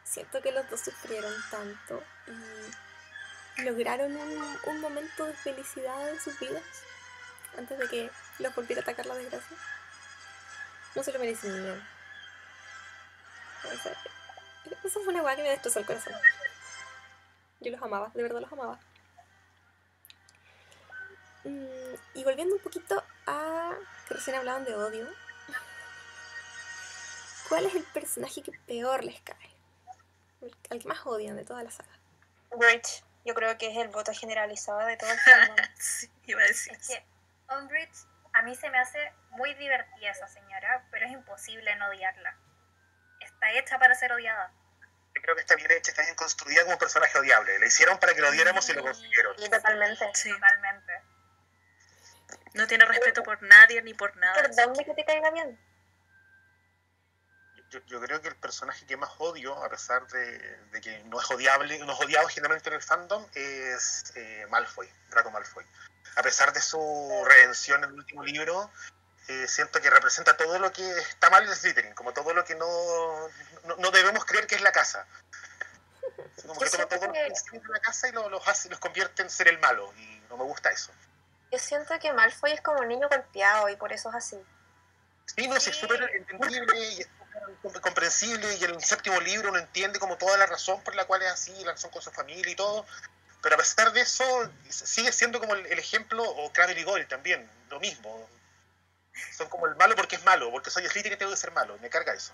[0.04, 2.04] siento que los dos sufrieron tanto
[3.58, 6.64] y lograron un, un momento de felicidad en sus vidas
[7.58, 9.58] antes de que los volviera a atacar la desgracia.
[10.96, 11.88] No se lo merecían.
[13.72, 13.90] Esa,
[14.84, 16.14] esa fue una weá que me destrozó el corazón.
[17.66, 18.80] Yo los amaba, de verdad los amaba.
[21.46, 23.74] Mm, y volviendo un poquito a
[24.08, 25.08] que recién hablaban de odio.
[27.50, 29.50] ¿Cuál es el personaje que peor les cae?
[30.42, 31.90] El- Al que más odian de toda la saga.
[32.56, 35.56] Bridge, yo creo que es el voto generalizado de todo el fandom.
[35.80, 36.74] Sí, iba a decir.
[36.74, 37.04] Es que
[37.56, 37.98] Umbridge
[38.34, 42.38] a mí se me hace muy divertida esa señora, pero es imposible no odiarla.
[43.22, 44.52] Está hecha para ser odiada.
[45.16, 47.58] Yo creo que está bien hecha, está bien construida como un personaje odiable.
[47.58, 49.36] Le hicieron para que lo odiáramos y lo consiguieron.
[49.40, 50.12] Y totalmente.
[50.14, 50.30] Sí.
[50.30, 50.94] Totalmente.
[52.54, 54.42] No tiene respeto por nadie ni por nada.
[54.42, 55.60] Perdón que te caiga bien.
[57.70, 60.38] Yo, yo creo que el personaje que más odio, a pesar de,
[60.72, 64.90] de que no es odiable, no es odiado generalmente en el fandom, es eh, Malfoy,
[65.10, 65.66] Draco Malfoy.
[66.16, 68.72] A pesar de su redención en el último libro,
[69.28, 72.56] eh, siento que representa todo lo que está mal en Slytherin, como todo lo que
[72.56, 72.68] no,
[73.64, 75.06] no, no debemos creer que es la casa.
[76.46, 78.80] Como que toma todos los que- principios de la casa y lo- los, hace, los
[78.80, 80.92] convierte en ser el malo, y no me gusta eso.
[81.52, 84.38] Yo siento que Malfoy es como un niño golpeado y por eso es así.
[85.36, 87.08] Sí, no, sí, es súper entendible y es
[87.62, 91.06] súper comprensible y en el séptimo libro uno entiende como toda la razón por la
[91.06, 92.86] cual es así, la razón con su familia y todo,
[93.42, 94.24] pero a pesar de eso
[94.70, 98.30] sigue siendo como el, el ejemplo, o Crabbe y Goyle también, lo mismo.
[99.32, 101.78] Son como el malo porque es malo, porque soy Slytherin y tengo que ser malo,
[101.80, 102.34] me carga eso.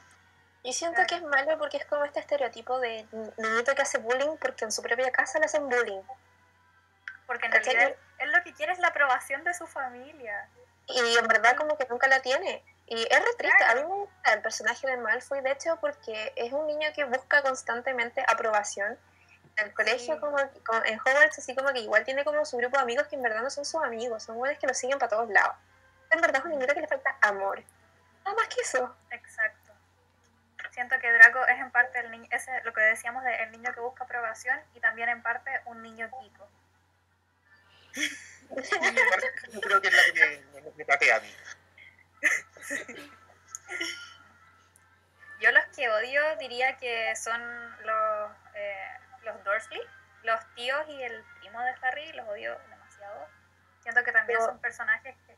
[0.63, 3.05] Yo siento que es malo porque es como este estereotipo de
[3.37, 6.01] niñito que hace bullying porque en su propia casa le hacen bullying.
[7.25, 7.73] Porque en ¿Cachai?
[7.73, 10.47] realidad él lo que quiere es la aprobación de su familia.
[10.87, 12.63] Y en verdad como que nunca la tiene.
[12.87, 13.63] Y es re triste.
[13.63, 17.05] A mí me gusta el personaje de Malfoy, de hecho, porque es un niño que
[17.05, 18.97] busca constantemente aprobación.
[19.57, 20.19] En el colegio, Sí.
[20.19, 23.15] como, como en Hogwarts, así como que igual tiene como su grupo de amigos que
[23.15, 25.55] en verdad no son sus amigos, son buenos que lo siguen para todos lados.
[26.11, 27.63] En verdad es un niño que le falta amor.
[28.23, 28.95] Nada más que eso.
[29.09, 29.71] Exacto.
[30.71, 33.73] Siento que Draco es en parte el niño, ese, lo que decíamos de el niño
[33.73, 36.49] que busca aprobación y también en parte un niño Kiko.
[39.53, 41.35] Yo creo que es la que me, me, me patea a mí.
[45.39, 47.41] Yo los que odio diría que son
[47.83, 48.87] los, eh,
[49.23, 49.81] los Dursley,
[50.23, 53.27] los tíos y el primo de Harry, los odio demasiado.
[53.81, 55.30] Siento que también Pero- son personajes que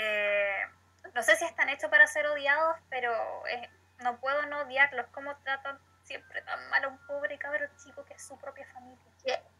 [0.00, 0.66] eh,
[1.14, 3.12] no sé si están hechos para ser odiados, pero
[3.46, 5.06] eh, no puedo no odiarlos.
[5.08, 8.98] Como tratan siempre tan mal a un pobre cabro chico que es su propia familia.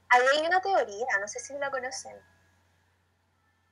[0.08, 2.16] Ahí hay una teoría, no sé si la conocen,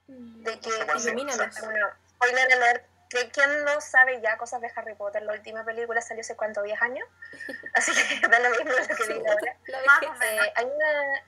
[0.09, 0.71] de que...
[0.85, 5.23] Bueno, spoiler alert, que ¿quién no sabe ya cosas de Harry Potter?
[5.23, 7.09] La última película salió hace cuánto, 10 años.
[7.75, 9.57] Así que da lo mismo lo que diga ahora.
[9.67, 10.17] La Más vejez.
[10.17, 10.47] o menos.
[10.47, 11.23] Eh, hay, una,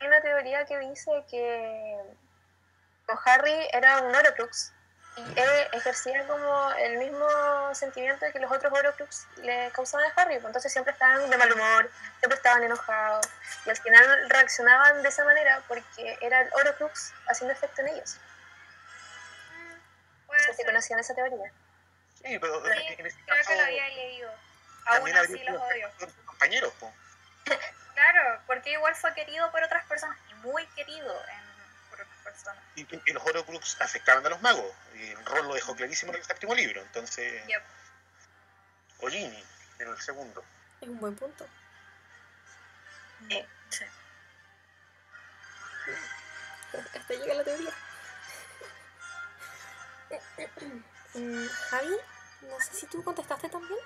[0.00, 1.98] hay una teoría que dice que
[3.06, 4.72] con Harry era un Horocrux
[5.16, 7.28] y él ejercía como el mismo
[7.74, 10.34] sentimiento que los otros Horocrux le causaban a Harry.
[10.36, 11.90] pues Entonces siempre estaban de mal humor,
[12.20, 13.26] siempre estaban enojados
[13.66, 18.16] y al final reaccionaban de esa manera porque era el Horocrux haciendo efecto en ellos.
[20.38, 20.66] Sé si ser.
[20.66, 21.52] conocían esa teoría.
[22.22, 24.30] Sí, pero Sí, en ese Creo caso que lo había leído.
[24.86, 25.90] Aún también así los sido odio.
[25.98, 26.92] de compañeros, po.
[27.94, 31.39] Claro, porque igual fue querido por otras personas y muy querido en.
[32.76, 34.72] Y, y los Horcrux afectaban a los magos.
[34.94, 36.80] Y el rol lo dejó clarísimo en el séptimo libro.
[36.82, 37.62] Entonces, Yep.
[39.00, 39.44] o Ginny
[39.78, 40.44] en el segundo.
[40.80, 41.46] Es un buen punto.
[43.28, 43.44] Sí.
[46.96, 47.72] Hasta llega la teoría.
[51.14, 51.96] Mm, Javi,
[52.42, 53.78] no sé si tú contestaste también.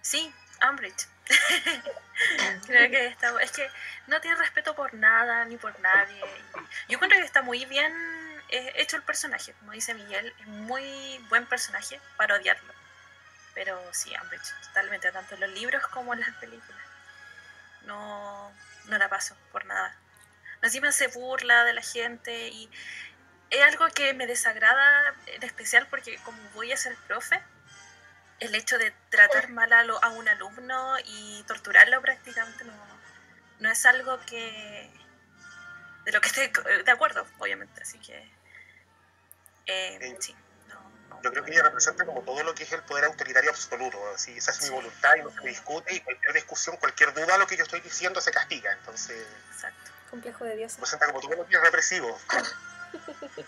[0.00, 0.32] Sí,
[0.68, 1.06] Umbridge.
[2.66, 3.70] Creo que está, es que
[4.06, 6.20] no tiene respeto por nada ni por nadie.
[6.88, 7.92] Yo creo que está muy bien
[8.48, 12.72] eh, hecho el personaje, como dice Miguel, es muy buen personaje para odiarlo.
[13.54, 16.82] Pero sí, Umbridge, totalmente, tanto en los libros como en las películas.
[17.82, 18.52] No,
[18.86, 19.94] no la paso por nada.
[20.62, 22.70] Encima se burla de la gente y
[23.50, 27.40] es algo que me desagrada en especial porque como voy a ser profe,
[28.40, 32.72] el hecho de tratar mal a, lo- a un alumno y torturarlo prácticamente no,
[33.60, 34.90] no es algo que
[36.04, 36.52] de lo que esté
[36.84, 37.82] de acuerdo, obviamente.
[37.82, 38.30] Así que
[39.66, 40.16] eh, Sí.
[40.20, 40.36] sí.
[40.68, 40.80] no,
[41.10, 43.98] no, Yo creo que ella representa como todo lo que es el poder autoritario absoluto.
[44.14, 44.72] Así, esa es mi Sí.
[44.72, 45.94] voluntad y no se discute.
[45.94, 48.72] Y cualquier discusión, cualquier duda, lo que yo estoy diciendo se castiga.
[48.72, 49.90] Entonces, Exacto.
[50.10, 50.72] Complejo de Dios.
[50.74, 52.18] representa como todo lo que es represivo.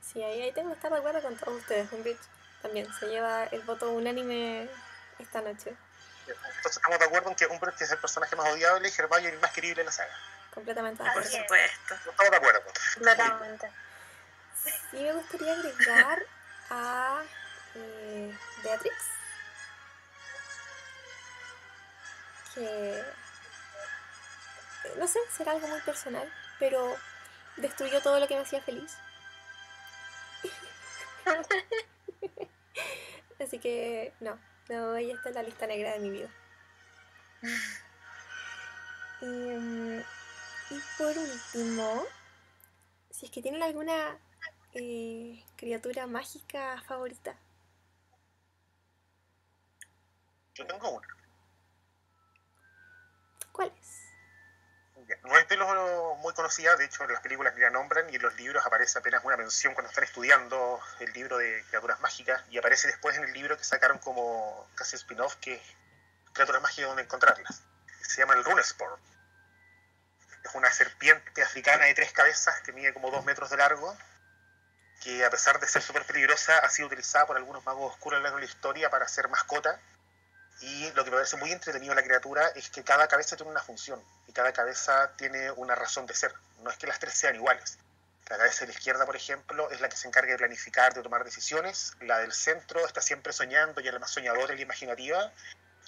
[0.00, 1.92] Sí, ahí, ahí tengo que estar de acuerdo con todos ustedes.
[1.92, 2.18] Umbridge
[2.62, 4.68] también se lleva el voto unánime
[5.18, 5.74] esta noche.
[6.26, 9.38] Entonces, estamos de acuerdo en que Umbridge es el personaje más odiable y Hermione el
[9.40, 10.14] más querible de la saga.
[10.52, 11.36] Completamente de Por acuerdo.
[11.36, 11.42] es.
[11.42, 11.94] supuesto.
[11.94, 12.62] Estamos de acuerdo.
[12.94, 13.70] Completamente.
[14.90, 16.22] Sí me gustaría agregar
[16.70, 17.22] a
[17.74, 18.96] eh, Beatrix.
[22.54, 22.98] Que.
[23.00, 23.04] eh,
[24.98, 26.96] No sé, será algo muy personal, pero
[27.56, 28.96] destruyó todo lo que me hacía feliz.
[33.40, 36.30] Así que no, no, ella está en la lista negra de mi vida.
[39.20, 42.04] Em, y por último,
[43.10, 44.16] si es que tienen alguna
[44.74, 47.36] eh, criatura mágica favorita.
[50.54, 51.08] Yo tengo una.
[53.50, 53.97] ¿Cuál es?
[55.22, 58.16] No es de lo muy conocida, de hecho en las películas ni la nombran y
[58.16, 62.42] en los libros aparece apenas una mención cuando están estudiando el libro de criaturas mágicas
[62.50, 65.62] y aparece después en el libro que sacaron como casi spin-off que es
[66.34, 67.62] criaturas mágicas donde encontrarlas.
[68.02, 69.00] Se llama el Runesport.
[70.44, 73.96] Es una serpiente africana de tres cabezas que mide como dos metros de largo
[75.00, 78.18] que a pesar de ser súper peligrosa ha sido utilizada por algunos magos oscuros a
[78.18, 79.80] lo largo de la historia para hacer mascota
[80.60, 83.50] y lo que me parece muy entretenido de la criatura es que cada cabeza tiene
[83.52, 86.34] una función y cada cabeza tiene una razón de ser.
[86.62, 87.78] No es que las tres sean iguales.
[88.28, 91.02] La cabeza de la izquierda, por ejemplo, es la que se encarga de planificar, de
[91.02, 91.94] tomar decisiones.
[92.00, 95.32] La del centro está siempre soñando y es la más soñadora y la imaginativa.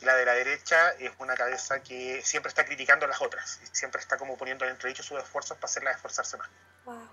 [0.01, 3.61] Y la de la derecha es una cabeza que siempre está criticando a las otras.
[3.63, 6.49] Y siempre está como poniendo en entredicho sus esfuerzos para hacerlas esforzarse más.
[6.87, 7.09] Wow.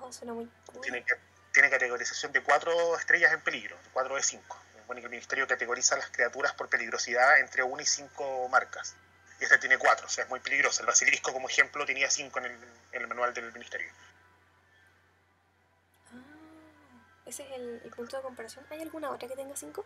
[0.00, 0.80] Oh, suena muy cool.
[0.80, 1.14] Tiene, que-
[1.52, 4.58] tiene categorización de cuatro estrellas en peligro, de cuatro de cinco.
[4.86, 8.96] Bueno, que el ministerio categoriza las criaturas por peligrosidad entre 1 y 5 marcas.
[9.38, 10.80] Y esta tiene cuatro, o sea, es muy peligrosa.
[10.80, 12.58] El basilisco, como ejemplo, tenía cinco en el,
[12.92, 13.92] en el manual del ministerio.
[16.10, 16.16] Ah,
[17.26, 18.66] ese es el, el punto de comparación.
[18.70, 19.84] ¿Hay alguna otra que tenga cinco?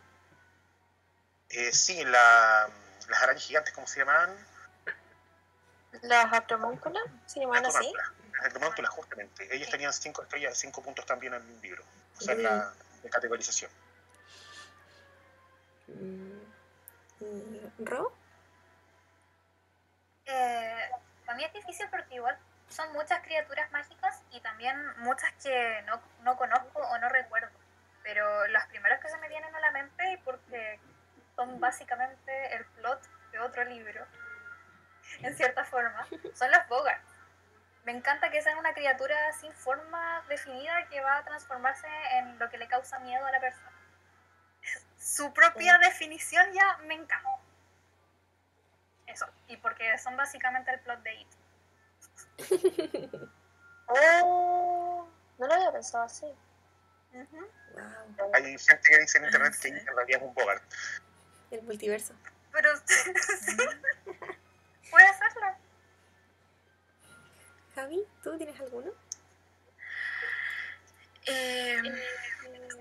[1.51, 2.71] Eh, sí, la-
[3.09, 4.35] las arañas gigantes, ¿cómo se llamaban?
[6.03, 7.93] Las atromónculas, se llaman Las así.
[8.45, 9.55] Entomántulas, justamente.
[9.55, 11.85] Ellas tenían cinco estrellas, cinco puntos también en el libro.
[12.19, 12.73] O sea, en la
[13.03, 13.71] de categorización.
[15.89, 16.41] Mm,
[17.21, 18.13] ¿Y Ro?
[20.27, 20.91] Eh,
[21.27, 22.39] para mí es difícil porque igual
[22.69, 27.51] son muchas criaturas mágicas y también muchas que no, no conozco o no recuerdo.
[28.03, 30.81] Pero las primeras que se me vienen a la mente y porque
[31.37, 33.01] son básicamente el plot
[33.31, 34.05] de otro libro,
[35.21, 37.03] en cierta forma, son las Bogart.
[37.85, 41.87] Me encanta que sean una criatura sin forma definida que va a transformarse
[42.19, 43.73] en lo que le causa miedo a la persona.
[44.99, 47.29] Su propia definición ya me encanta.
[49.07, 51.29] Eso, y porque son básicamente el plot de It.
[53.95, 55.07] Oh,
[55.39, 56.25] no lo había pensado así.
[57.13, 59.69] Wow, Hay gente que dice en internet Ah, que sí.
[59.69, 60.63] en realidad es un Bogart.
[61.51, 62.15] el multiverso.
[62.53, 63.57] Pero sí,
[64.91, 65.47] puede hacerlo.
[67.75, 68.91] Javi, ¿tú tienes alguno?
[71.27, 71.81] Eh,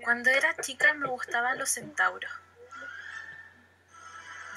[0.02, 2.30] cuando era chica me gustaban los centauros.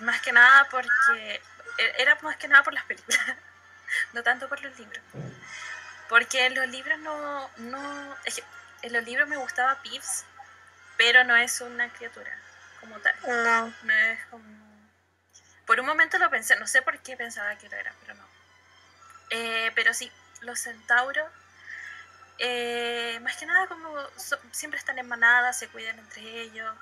[0.01, 1.41] Más que nada porque.
[1.77, 3.19] e- Era más que nada por las películas,
[4.13, 5.03] no tanto por los libros.
[6.09, 7.49] Porque en los libros no.
[7.57, 8.43] no es que
[8.81, 10.25] en los libros me gustaba Pips,
[10.97, 12.37] pero no es una criatura
[12.79, 13.15] como tal.
[13.27, 13.73] No.
[13.83, 14.65] No es como.
[15.65, 18.27] Por un momento lo pensé, no sé por qué pensaba que lo era, pero no.
[19.31, 21.29] Eh, pero sí, los centauros,
[22.37, 26.75] eh, más que nada como so- siempre están en manada, se cuidan entre ellos.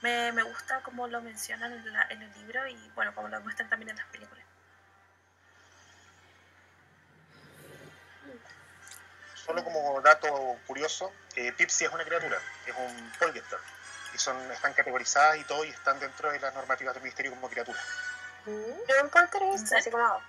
[0.00, 3.40] Me, me gusta como lo mencionan en, la- en el libro y bueno, como lo
[3.40, 4.44] muestran también en las películas.
[9.34, 10.28] Solo como dato
[10.66, 13.58] curioso, eh, Pipsy es una criatura, es un polgester.
[14.14, 17.48] Y son, están categorizadas y todo y están dentro de las normativas del ministerio como
[17.48, 17.78] criatura.
[18.44, 20.22] Pero un poltergeist, así como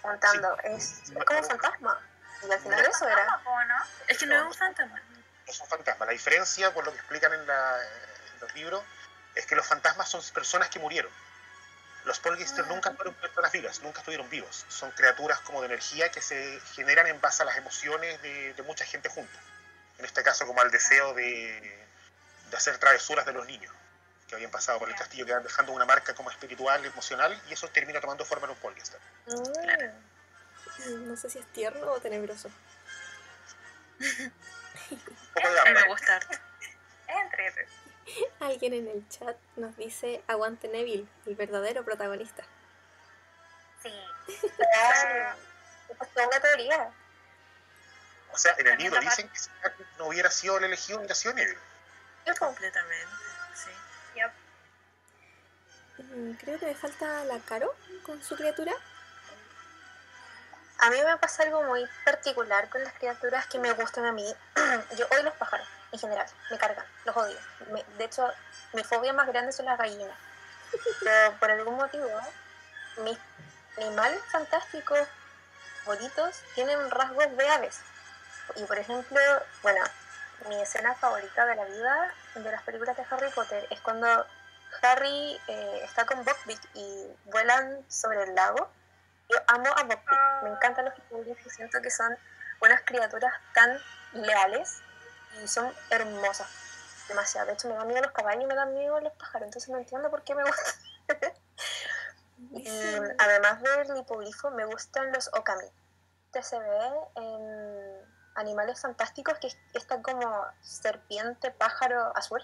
[0.00, 2.00] contando, es, es como un fantasma.
[2.48, 3.40] Y al final eso era.
[3.44, 3.76] ¿O no?
[4.08, 5.02] Es que no es un fantasma.
[5.46, 6.06] Es un fantasma.
[6.06, 7.78] La diferencia, por lo que explican en, la-
[8.34, 8.82] en los libros,
[9.34, 11.12] es que los fantasmas son personas que murieron.
[12.04, 14.64] Los polgesters nunca fueron personas vivas, nunca estuvieron vivos.
[14.68, 18.62] Son criaturas como de energía que se generan en base a las emociones de, de
[18.62, 19.38] mucha gente junta.
[19.98, 21.86] En este caso, como al deseo de,
[22.50, 23.74] de hacer travesuras de los niños
[24.30, 27.52] que habían pasado por el castillo, que van dejando una marca como espiritual, emocional, y
[27.52, 29.00] eso termina tomando forma en un polgester.
[29.26, 29.34] Mm.
[30.88, 32.48] Mm, No sé si es tierno o tenebroso.
[33.98, 36.32] Me gusta harto.
[36.32, 37.68] Es entrete.
[38.40, 42.44] Alguien en el chat nos dice aguante Neville, el verdadero protagonista.
[43.82, 43.92] Sí.
[44.76, 45.34] Ah,
[45.98, 46.92] pues toda una teoría.
[48.32, 49.50] O sea, en el libro dicen que si
[49.98, 51.58] no hubiera sido el elegido, hubiera sido Neville.
[52.38, 53.10] Completamente, sí.
[53.10, 53.28] Yup.
[53.28, 53.29] Mm,
[56.40, 58.72] Creo que me falta la Caro con su criatura.
[60.78, 64.24] A mí me pasa algo muy particular con las criaturas que me gustan a mí.
[64.96, 66.26] Yo odio los pájaros, en general.
[66.50, 67.36] Me cargan, los odio.
[67.98, 68.32] De hecho,
[68.72, 70.16] mi fobia más grande son las gallinas.
[71.00, 72.08] Pero por algún motivo,
[73.04, 73.18] mis
[73.76, 75.06] animales fantásticos,
[75.84, 77.80] bonitos, tienen rasgos de aves.
[78.56, 79.20] Y por ejemplo,
[79.62, 79.84] bueno,
[80.48, 84.26] mi escena favorita de la vida de las películas de Harry Potter es cuando
[84.82, 88.70] Harry eh, está con Buckbeak y vuelan sobre el lago.
[89.28, 90.94] Yo amo a Buckbeak, me encantan los
[91.46, 92.16] y siento que son
[92.60, 93.78] unas criaturas tan
[94.12, 94.80] leales
[95.42, 96.48] y son hermosas.
[97.08, 97.48] Demasiado.
[97.48, 99.78] De hecho, me dan miedo los caballos y me dan miedo los pájaros, entonces no
[99.78, 100.74] entiendo por qué me gustan.
[102.52, 102.68] y
[103.18, 105.66] además del hipogrifo, me gustan los okami.
[106.26, 112.40] Este se ve en Animales Fantásticos, que es esta como serpiente pájaro azul.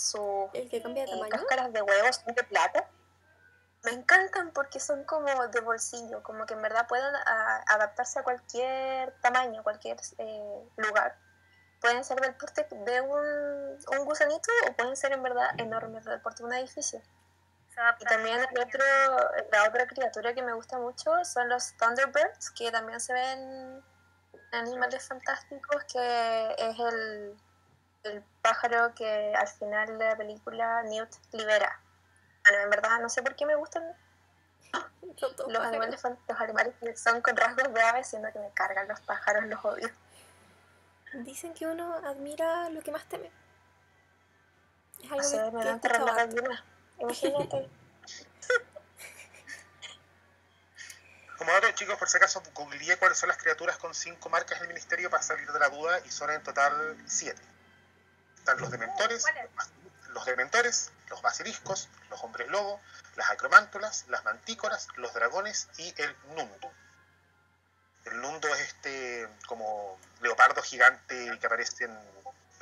[0.00, 1.28] Su el que cambia de tamaño.
[1.30, 2.88] cáscaras de huevos son de plata.
[3.82, 8.22] Me encantan porque son como de bolsillo, como que en verdad pueden a- adaptarse a
[8.22, 11.16] cualquier tamaño, cualquier eh, lugar.
[11.80, 16.20] Pueden ser del porte de un, un gusanito o pueden ser en verdad enormes, del
[16.20, 17.00] porte de un edificio.
[17.98, 18.84] Y también el otro,
[19.50, 23.82] la otra criatura que me gusta mucho son los Thunderbirds, que también se ven
[24.52, 27.40] en Animales Fantásticos, que es el,
[28.04, 31.80] el pájaro que al final de la película Newt libera.
[32.44, 33.82] Bueno, en verdad no sé por qué me gustan
[35.48, 39.00] los animales, los animales que son con rasgos de aves, siendo que me cargan los
[39.00, 39.90] pájaros, los odio.
[41.12, 43.30] Dicen que uno admira lo que más teme.
[45.02, 46.62] Es algo que, me que he dan terror gallinas.
[46.98, 47.68] Imagínate.
[51.38, 54.68] Como dato, chicos, por si acaso, googleé cuáles son las criaturas con cinco marcas del
[54.68, 57.49] ministerio para salir de la duda y son en total siete.
[58.50, 59.24] Están los dementores,
[60.08, 62.80] los dementores, los basiliscos, los hombres lobo,
[63.14, 66.68] las acromántulas, las mantícoras, los dragones y el nundu.
[68.06, 71.96] El nundu es este como leopardo gigante que aparece en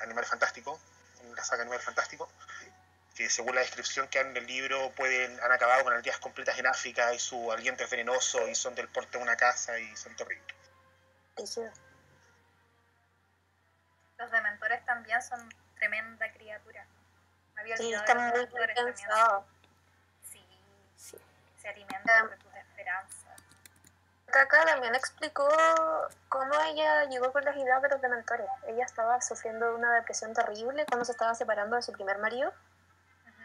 [0.00, 0.78] Animales Fantásticos,
[1.22, 2.28] en la saga Animales Fantásticos,
[3.14, 6.58] que según la descripción que dan en el libro pueden, han acabado con aldeas completas
[6.58, 9.96] en África y su aliento es venenoso y son del porte de una casa y
[9.96, 10.54] son terribles.
[14.18, 15.48] Los dementores también son
[15.78, 16.86] tremenda criatura.
[17.54, 18.84] Me había Sí, olvidado está de los muy también.
[18.86, 19.46] pensado.
[20.22, 20.46] Sí,
[20.96, 21.18] Sí.
[21.60, 23.42] se alimentan de tus esperanzas.
[24.26, 25.48] Kaka también explicó
[26.28, 28.46] cómo ella llegó con las ideas de los dementores.
[28.66, 32.52] Ella estaba sufriendo de una depresión terrible cuando se estaba separando de su primer marido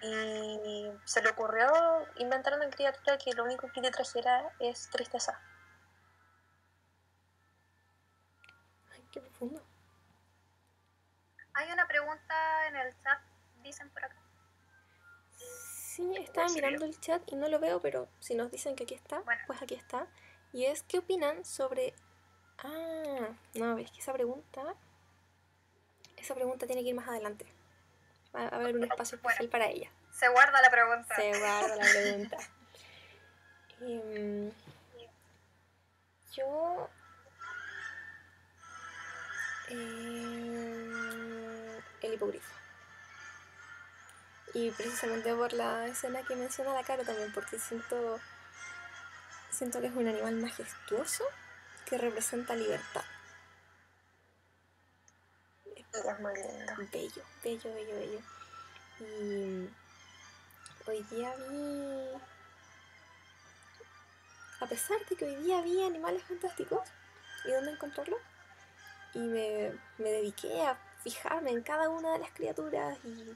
[0.02, 1.72] y se le ocurrió
[2.18, 5.40] inventar una criatura que lo único que le trajera es tristeza.
[8.92, 9.64] Ay, qué profundo.
[11.56, 13.20] Hay una pregunta en el chat,
[13.64, 14.16] dicen por acá.
[15.38, 18.96] Sí, estaba mirando el chat y no lo veo, pero si nos dicen que aquí
[18.96, 19.42] está, Bueno.
[19.46, 20.08] pues aquí está.
[20.52, 21.94] Y es, ¿qué opinan sobre...
[22.60, 24.76] Ah, no, ves que esa pregunta...
[26.18, 27.46] Esa pregunta tiene que ir más adelante.
[28.36, 29.34] Va a haber un espacio Bueno.
[29.34, 29.92] especial para ella.
[30.12, 31.16] Se guarda la pregunta.
[31.16, 32.38] Se guarda la pregunta.
[33.82, 34.50] Em,
[36.32, 36.90] yo.
[39.68, 40.53] em,
[42.04, 42.54] el hipogrifo.
[44.54, 48.20] Y precisamente por la escena que menciona la cara también, porque siento.
[49.50, 51.24] Siento que es un animal majestuoso
[51.86, 53.04] que representa libertad.
[55.76, 56.76] Es muy linda.
[56.92, 58.20] Bello, bello, bello, bello.
[59.00, 59.70] Y
[60.88, 62.22] hoy día vi.
[64.60, 66.88] A pesar de que hoy día vi animales fantásticos
[67.46, 68.20] y dónde encontrarlos,
[69.14, 73.36] y me, me dediqué a fijarme en cada una de las criaturas y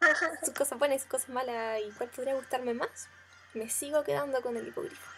[0.44, 3.08] sus cosas buenas y sus cosas malas y cuál podría gustarme más,
[3.54, 5.10] me sigo quedando con el hipogrifo.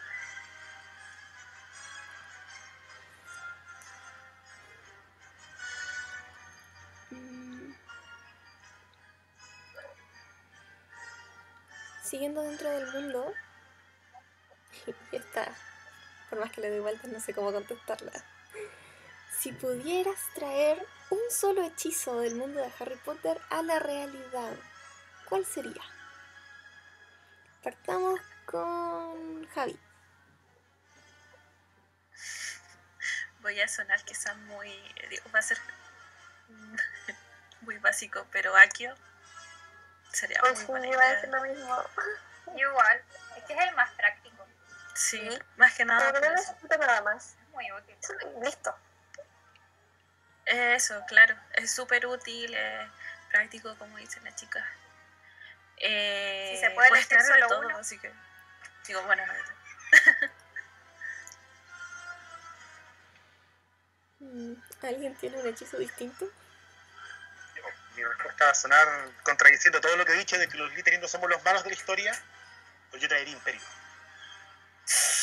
[7.10, 7.72] Mm.
[12.02, 13.32] Siguiendo dentro del mundo,
[15.12, 15.54] y esta,
[16.28, 18.12] por más que le doy vueltas, no sé cómo contestarla.
[19.40, 24.52] Si pudieras traer un solo hechizo del mundo de Harry Potter a la realidad,
[25.30, 25.80] ¿cuál sería?
[27.62, 29.80] Partamos con Javi.
[33.40, 34.68] Voy a sonar quizás muy.
[35.08, 35.56] digo, va a ser
[37.62, 38.94] muy básico, pero Akio
[40.12, 41.82] sería Pues muy sí, buena iba a decir lo mismo.
[42.56, 43.02] Igual,
[43.38, 44.46] es que es el más práctico.
[44.94, 45.38] Sí, Sí.
[45.56, 46.12] más que nada.
[46.12, 47.36] Pero no necesito nada más.
[47.42, 47.96] Es muy útil.
[48.42, 48.74] Listo.
[50.50, 52.88] Eso, claro, es súper útil, es
[53.30, 54.64] práctico, como dicen las chicas.
[55.76, 57.78] Eh, Si se puede elegir solo todo, uno.
[57.78, 58.12] así que.
[58.86, 59.22] Digo, bueno.
[64.22, 64.52] Mm,
[64.82, 66.26] ¿Alguien tiene un hechizo distinto?
[67.96, 68.86] Mi respuesta va a sonar
[69.22, 71.70] contradiciendo todo lo que he dicho de que los Slytherin no somos los malos de
[71.70, 72.12] la historia,
[72.90, 73.62] pues yo traería Imperio.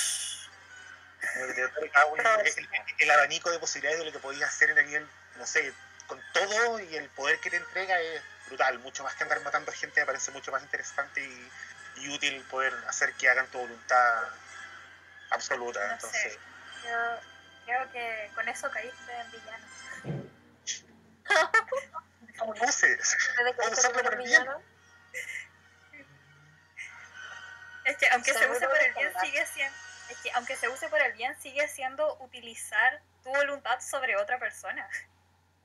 [1.42, 2.70] el,
[3.00, 5.74] el abanico de posibilidades de lo que podías hacer en el nivel, no sé,
[6.08, 9.72] con todo y el poder que te entrega es brutal, mucho más que andar matando
[9.72, 11.52] gente, me parece mucho más interesante y,
[11.98, 14.24] y útil poder hacer que hagan tu voluntad
[15.30, 15.86] absoluta.
[15.86, 16.40] No Entonces, sé.
[16.86, 17.20] Yo
[17.66, 19.68] creo que con eso caíste en villano.
[22.38, 22.98] ¿cómo lo a se
[23.72, 24.42] usarlo por para el bien.
[24.42, 24.62] villano,
[27.84, 30.88] Es que aunque Se use por el bien sigue siendo es que aunque se use
[30.90, 34.88] por el bien sigue siendo utilizar tu voluntad sobre otra persona.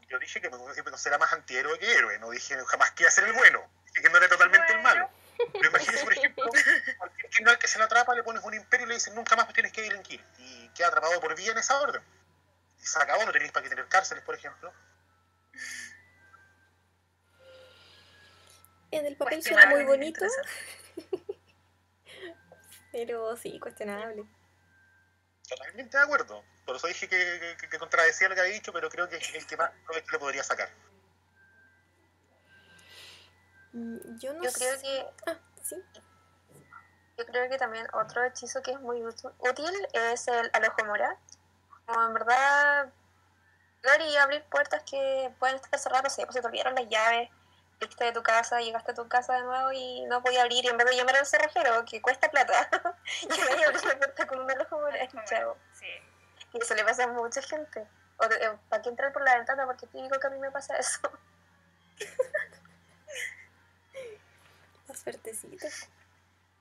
[0.08, 3.08] Yo dije que me, no será más antihéroe que héroe, no dije jamás que iba
[3.08, 5.08] a ser el bueno, dije que no era totalmente el malo.
[5.52, 6.50] Pero imagínese, por ejemplo,
[6.98, 9.52] cualquier criminal que se lo atrapa, le pones un imperio y le dicen nunca más
[9.52, 10.22] tienes que delinquir.
[10.38, 12.02] Y queda atrapado por vía en esa orden.
[12.78, 14.72] Y se acabó, no tenéis para qué tener cárceles, por ejemplo.
[18.90, 20.26] En el papel suena muy bonito.
[22.92, 24.24] Pero sí, cuestionable.
[25.48, 26.44] Totalmente de acuerdo.
[26.64, 29.34] Por eso dije que, que- que contradecía lo que había dicho, pero creo que es
[29.34, 30.68] el que más provecho le podría sacar.
[33.72, 35.76] Mm, Yo no yo creo sé- que Ah, sí.
[37.18, 41.18] Yo creo que también otro hechizo que es muy útil es el alojomora.
[41.86, 42.92] Como en verdad,
[44.08, 47.28] y abrir puertas que pueden estar cerradas, no sé, pues se te olvidaron las llaves,
[47.86, 50.68] fuiste de tu casa, llegaste a tu casa de nuevo y no podía abrir, y
[50.68, 52.68] en vez de llamar al cerrajero, que cuesta plata,
[53.22, 53.34] y me
[53.64, 55.56] a abrir la puerta con un alojomora, chao.
[55.78, 55.86] Sí.
[56.52, 57.86] Y eso le pasa a mucha gente.
[58.18, 59.64] O de- eh, ¿Para qué entrar por la ventana?
[59.66, 61.00] Porque te digo que a mí me pasa eso.
[64.88, 65.68] La suertecita.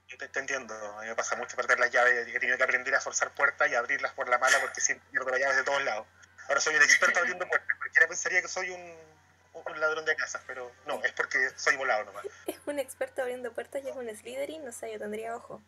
[0.08, 2.64] Yo te, te entiendo, a mí me pasa mucho perder las llaves, he tenido que
[2.64, 5.64] aprender a forzar puertas y abrirlas por la mala porque siempre pierdo las llaves de
[5.64, 6.06] todos lados.
[6.48, 8.98] Ahora soy un experto abriendo puertas, cualquiera pensaría que soy un,
[9.54, 12.26] un ladrón de casas, pero no, es porque soy volado nomás.
[12.48, 15.62] Es un experto abriendo puertas y es un Slytherin, no sé, yo tendría ojo.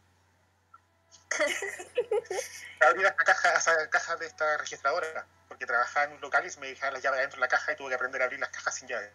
[2.80, 6.60] abrí esta caja, esa caja de esta registradora, porque trabajaba en un local y se
[6.60, 8.50] me dejaban las llaves dentro de la caja y tuve que aprender a abrir las
[8.50, 9.12] cajas sin llave.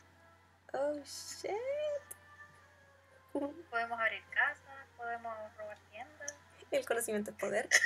[0.73, 1.53] Oh, shit.
[3.32, 6.35] Podemos abrir casas, podemos robar tiendas.
[6.70, 7.69] El conocimiento es poder.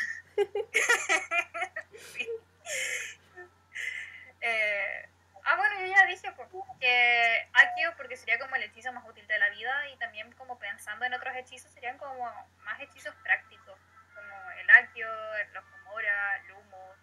[4.45, 5.09] Eh,
[5.45, 6.49] ah, bueno, yo ya dije pues,
[6.81, 10.59] que Akio porque sería como el hechizo más útil de la vida y también como
[10.59, 12.25] pensando en otros hechizos serían como
[12.65, 13.79] más hechizos prácticos,
[14.15, 16.95] como el Akio, el Lojomora, el Humo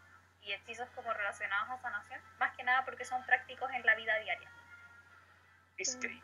[0.41, 4.18] y hechizos como relacionados a sanación, más que nada porque son prácticos en la vida
[4.20, 4.49] diaria.
[5.78, 6.22] Es que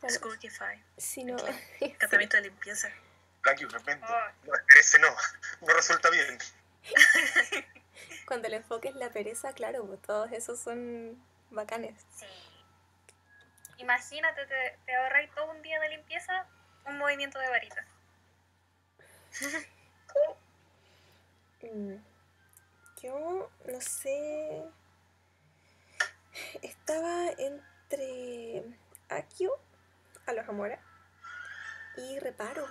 [0.00, 0.80] Claro, Skulkify.
[0.96, 1.36] si no,
[1.98, 2.88] Tratamiento de limpieza.
[3.42, 4.06] Black realmente.
[4.08, 5.08] Oh, No, ese no,
[5.62, 6.38] no resulta bien.
[8.26, 11.94] cuando el enfoque es la pereza, claro, pues todos esos son bacanes.
[12.14, 12.26] sí.
[13.78, 16.46] Imagínate, te, te ahorráis todo un día de limpieza,
[16.84, 17.86] un movimiento de varita.
[21.62, 21.96] Mm,
[23.02, 24.64] Yo no sé.
[26.62, 28.64] Estaba entre
[29.08, 29.58] Akio,
[30.26, 30.80] Alojamora,
[31.96, 32.66] y Reparo.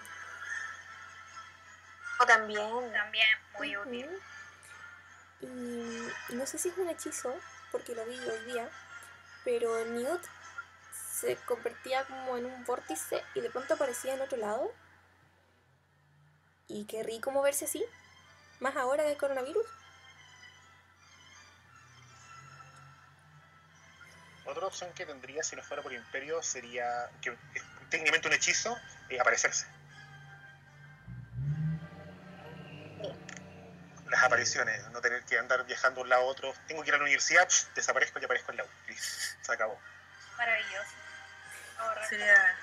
[2.20, 3.28] O también, También
[3.58, 4.10] muy útil.
[5.42, 5.48] Y
[6.34, 7.34] no sé si es un hechizo,
[7.72, 8.70] porque lo vi hoy día,
[9.44, 10.24] pero Newt
[10.92, 14.72] se convertía como en un vórtice y de pronto aparecía en otro lado.
[16.68, 17.86] Y qué rico moverse así,
[18.60, 19.66] más ahora del coronavirus.
[24.46, 28.78] Otra opción que tendría si no fuera por Imperio sería, que es técnicamente un hechizo,
[29.10, 29.68] eh, aparecerse.
[34.18, 36.52] Las apariciones, no tener que andar viajando de un lado a otro.
[36.68, 38.68] Tengo que ir a la universidad, psh, desaparezco y aparezco en la U.
[39.41, 39.80] Se acabó.
[40.38, 40.89] Maravilloso.
[41.77, 42.57] Ahorrar Sería.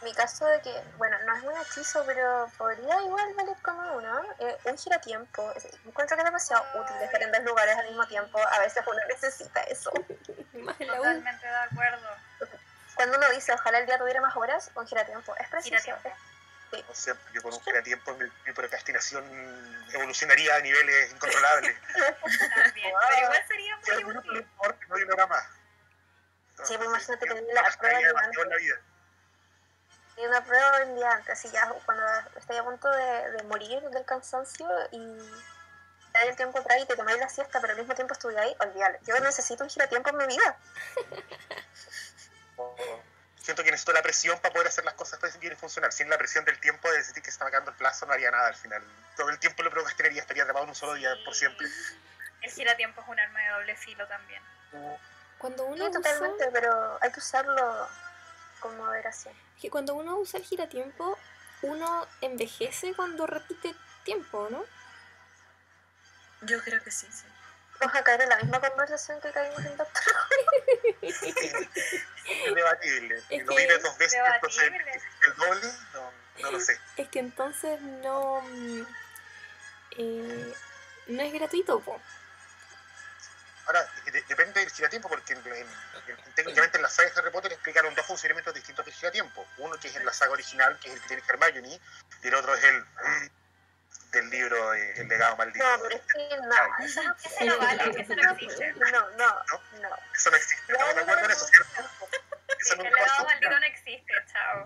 [0.00, 4.22] mi caso de que, bueno, no es un hechizo, pero podría igual valer como uno.
[4.38, 5.52] eh, un giratiempo.
[5.84, 8.38] Encuentro que es demasiado útil estar en dos lugares al mismo tiempo.
[8.38, 9.90] A veces uno necesita eso.
[10.78, 12.08] Totalmente de acuerdo.
[12.94, 15.36] Cuando uno dice, ojalá el día tuviera más horas, un giratiempo.
[15.36, 15.76] Es preciso.
[15.76, 16.10] Giratiempo.
[16.88, 19.24] O sea, que con un giratiempo mi, mi procrastinación
[19.92, 21.76] evolucionaría a niveles incontrolables.
[22.54, 22.94] También.
[23.08, 24.36] Pero igual sería Si muy no útil.
[24.36, 25.44] importa, no hay una hora más.
[26.64, 28.80] Sí, pues imagínate yo tener la prueba en la vida.
[30.16, 32.04] Y una prueba un día antes, así ya cuando
[32.36, 35.18] estoy a punto de, de morir del cansancio y
[36.12, 38.98] te el tiempo atrás y te tomáis la siesta, pero al mismo tiempo estudiáis, olvídalo.
[39.06, 40.58] Yo necesito un giratiempo en mi vida.
[43.48, 45.90] Siento que necesito la presión para poder hacer las cosas bien y funcionar.
[45.90, 48.46] Sin la presión del tiempo de decir que está acabando el plazo, no haría nada
[48.48, 48.84] al final.
[49.16, 51.66] Todo el tiempo lo procrastinaría, estaría atrapado en un solo día por siempre.
[52.42, 54.42] El giratiempo es un arma de doble filo también.
[55.38, 57.88] Cuando uno Sí, usa, totalmente, pero hay que usarlo
[58.60, 59.34] con moderación.
[59.58, 61.18] que cuando uno usa el giratiempo,
[61.62, 64.62] uno envejece cuando repite tiempo, ¿no?
[66.42, 67.24] Yo creo que sí, sí.
[67.80, 70.14] Vamos a caer en la misma conversación que caímos en Doctor
[71.02, 73.22] Es debatible.
[73.30, 74.70] Es lo vives dos veces, entonces
[75.26, 76.78] el doble, no, no lo sé.
[76.96, 78.40] Es que entonces no.
[78.42, 78.82] mm,
[79.98, 80.54] eh,
[81.08, 82.00] no es gratuito, po.
[83.66, 87.30] Ahora, de- depende del giratiempo, porque en- en- en- técnicamente en la saga de Harry
[87.30, 89.46] Potter explicaron dos funcionamientos distintos del giratiempo.
[89.58, 91.80] Uno que es en la saga original, que es el que tiene Hermione,
[92.22, 93.30] y el otro es el mm,
[94.12, 95.64] del libro eh, El legado maldito.
[95.64, 98.72] No, pero es que no, eso no Ese no vale, ese no existe.
[98.72, 99.34] No, no,
[99.80, 99.96] no.
[100.14, 100.72] Eso no existe.
[100.72, 101.82] ¿Estamos de acuerdo en eso, cierto?
[102.58, 103.24] Eso El nunca legado pasó.
[103.24, 104.64] maldito no existe, chao.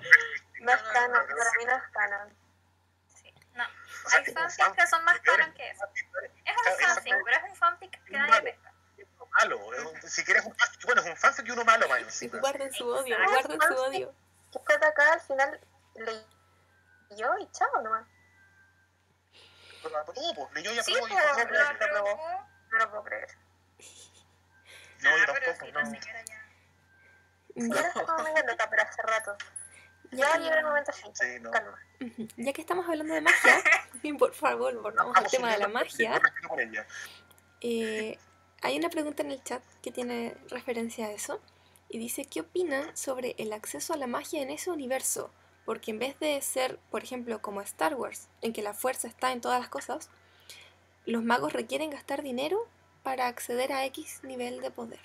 [0.60, 2.36] No es canon, para mí no es canon.
[3.20, 3.34] Sí.
[3.54, 3.64] No,
[4.06, 5.84] O sea, hay fanfics fan- que son más canon que eso.
[5.94, 8.72] Es un fanfic, pero es un fanfic que nadie pesca.
[9.40, 9.74] malo.
[9.74, 12.38] es un- si quieres un fanfic, bueno, es un fanfic y uno malo más encima.
[12.38, 14.14] Guarden su odio, guarden su odio.
[14.52, 15.60] Que fue de acá al final
[15.96, 18.06] leyó y chao nomás.
[19.82, 22.46] Pero aprobó, pues, leyó y Sí, aprobó y pero dijo, lo no, aprobó.
[22.70, 23.28] No lo puedo creer.
[25.00, 25.92] no, yo Ah, tampoco, sí, no.
[26.24, 26.38] ya.
[27.54, 29.36] Medio loca, pero hace rato.
[30.10, 30.92] Ya, llega el momento.
[30.92, 31.50] Sí, no.
[31.50, 31.78] Calma.
[32.36, 33.62] Ya que estamos hablando de magia,
[34.18, 36.20] por favor, volvamos al Vamos tema de la magia.
[37.60, 38.18] Eh,
[38.62, 41.40] hay una pregunta en el chat que tiene referencia a eso
[41.88, 45.32] y dice, ¿qué opinan sobre el acceso a la magia en ese universo?
[45.64, 49.32] Porque en vez de ser, por ejemplo, como Star Wars, en que la fuerza está
[49.32, 50.10] en todas las cosas,
[51.06, 52.58] los magos requieren gastar dinero
[53.02, 55.00] para acceder a X nivel de poder.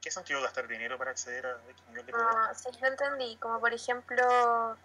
[0.00, 2.26] ¿Qué sentido gastar dinero para acceder a X nivel de poder?
[2.26, 3.36] No, sí, yo entendí.
[3.36, 4.76] Como por ejemplo,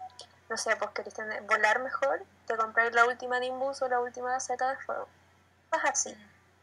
[0.48, 4.38] no sé, pues querés tener- volar mejor, te compráis la última Nimbus o la última
[4.40, 5.08] Z de fuego.
[5.72, 6.16] Es así,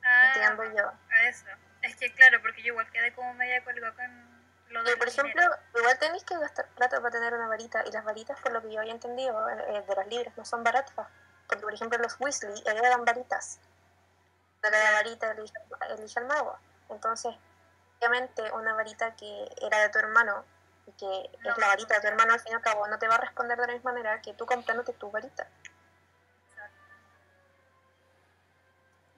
[0.04, 0.88] Ah, entiendo yo.
[0.88, 1.46] a eso.
[1.82, 4.31] Es que claro, porque yo igual quedé como media colgada con
[4.72, 5.42] lo Y por ejemplo,
[5.76, 7.84] igual tenéis que gastar plata para tener una varita.
[7.86, 10.64] Y las varitas, por lo que yo había entendido, eh, de los libros, no son
[10.64, 11.08] baratas.
[11.48, 13.60] Porque, por ejemplo, los Weasley heredan varitas.
[14.62, 15.54] De la varita elige,
[15.90, 16.58] elige al mago.
[16.90, 17.36] Entonces,
[17.98, 20.46] obviamente, una varita que era de tu hermano
[20.86, 22.98] y que No es la varita de tu hermano, al fin y al cabo, no
[23.00, 25.48] te va a responder de la misma manera que tú comprándote tu varita.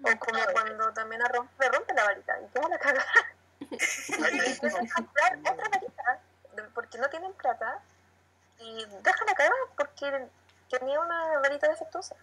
[0.03, 3.05] O como cuando también le rompe la varita y queda la cagada.
[4.95, 6.19] Comprar otra varita
[6.73, 7.80] porque no tienen plata
[8.59, 10.27] y dejan la cagada porque
[10.69, 12.15] tenía una varita defectuosa.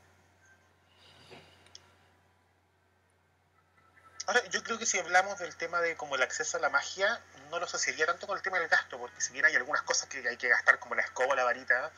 [4.27, 7.21] Ahora, yo creo que si hablamos del tema de como el acceso a la magia,
[7.51, 10.09] no lo asociaría tanto con el tema del gasto, porque si bien hay algunas cosas
[10.09, 11.91] que hay que gastar, como la escoba o la varita,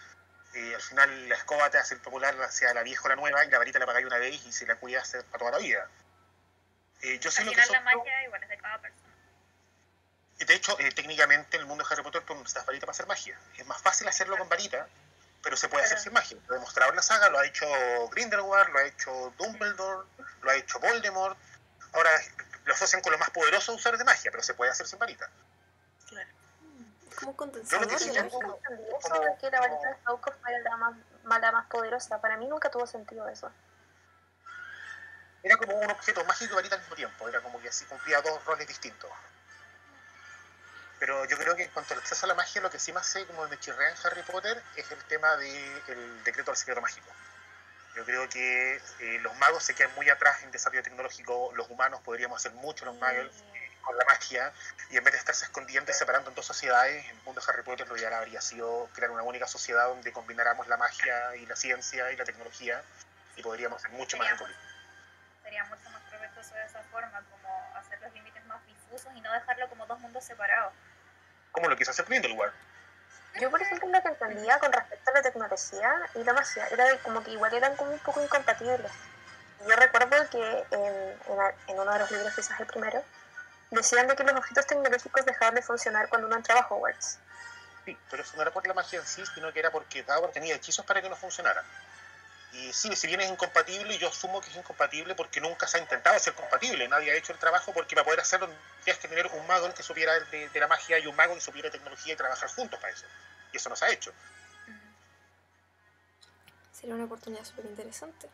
[0.55, 3.45] eh, al final la escoba te hace el popular, sea la vieja o la nueva,
[3.45, 5.87] y la varita la pagáis una vez y si la cuidas para toda la vida.
[7.03, 9.02] Eh, yo sí Al lo que final la soy- magia igual es de cada persona.
[10.45, 12.93] De hecho, eh, técnicamente en el mundo de Harry Potter tú no necesitas varita para
[12.95, 13.39] hacer magia.
[13.57, 14.87] Es más fácil hacerlo con varita,
[15.43, 16.37] pero se puede hacer sin magia.
[16.47, 17.67] Lo he demostrado en la saga, lo ha hecho
[18.11, 20.09] Grindelwald, lo ha hecho Dumbledore,
[20.43, 21.37] lo ha hecho Voldemort.
[21.93, 22.11] Ahora
[22.65, 24.99] lo asocian con lo más poderoso de usar de magia, pero se puede hacer sin
[24.99, 25.29] varita.
[26.09, 26.29] Claro.
[27.11, 28.05] Es como Yo condensador, lo que.
[28.07, 30.95] Yo tengo- nunca entendí eso de que la varita de Haucock fuera la más,
[31.41, 32.21] la más poderosa.
[32.21, 33.51] Para mí nunca tuvo sentido eso.
[35.43, 37.29] Era como un objeto mágico y varita al mismo tiempo.
[37.29, 39.11] Era como que así cumplía dos roles distintos.
[41.03, 43.05] Pero yo creo que en cuanto al acceso a la magia, lo que sí más
[43.05, 47.09] sé, como me chirrea en Harry Potter, es el tema del decreto del secreto mágico.
[47.97, 52.01] Yo creo que eh, los magos se quedan muy atrás en desarrollo tecnológico, los humanos
[52.05, 54.53] podríamos hacer mucho, los magos eh, con la magia,
[54.91, 57.53] y en vez de estarse escondiendo y separando en dos sociedades, en el mundo de
[57.53, 61.47] Harry Potter lo ideal habría sido crear una única sociedad donde combináramos la magia y
[61.47, 62.81] la ciencia y la tecnología,
[63.35, 64.63] y podríamos hacer mucho más en Sería- común.
[65.43, 69.33] Sería mucho más provechoso de esa forma, como hacer los límites más difusos y no
[69.33, 70.73] dejarlo como dos mundos separados.
[71.53, 72.53] Como lo quiso hacer Grindelwald.
[73.41, 76.85] Yo, por ejemplo, lo que entendía con respecto a la tecnología y la magia era
[76.87, 78.93] de como que igual eran como un poco incompatibles.
[79.67, 80.83] Yo recuerdo que en,
[81.33, 83.03] en, a- en uno de los libros, quizás el primero,
[83.71, 87.19] decían de que los objetos tecnológicos dejaban de funcionar cuando uno entraba a Hogwarts.
[87.85, 90.33] Sí, pero eso no era por la magia en sí, sino que era porque Dumbledore
[90.33, 91.63] tenía hechizos para que no funcionara.
[92.53, 95.81] Y sí, si bien es incompatible, yo asumo que es incompatible porque nunca se ha
[95.81, 96.87] intentado ser compatible.
[96.87, 98.49] Nadie ha hecho el trabajo porque para poder hacerlo
[98.85, 101.41] tienes que tener un mago que supiera de, de la magia y un mago que
[101.41, 103.07] supiera de tecnología y trabajar juntos para eso.
[103.53, 104.13] Y eso no se ha hecho.
[106.73, 108.29] Sería una oportunidad súper interesante.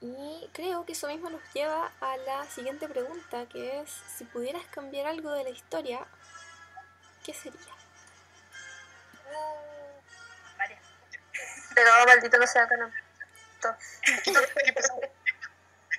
[0.00, 4.64] Y creo que eso mismo nos lleva a la siguiente pregunta, que es, si pudieras
[4.66, 6.00] cambiar algo de la historia,
[7.24, 7.60] ¿qué sería?
[9.26, 10.80] Uh, varias.
[11.74, 12.92] Pero maldito no sea canon.
[13.70, 14.32] Aquí
[14.66, 15.00] empezamos-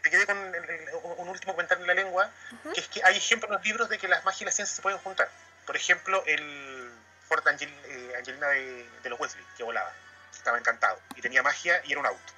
[0.03, 2.29] quedé con el- el- un último comentario en la lengua,
[2.73, 4.75] que es que hay ejemplos en los libros de que las magias y la ciencia
[4.75, 5.29] se pueden juntar.
[5.65, 6.91] Por ejemplo, el
[7.27, 9.91] Ford Angel- eh, Angelina de, de los Wesley, que volaba.
[10.33, 10.99] Estaba encantado.
[11.15, 12.33] Y tenía magia y era un auto.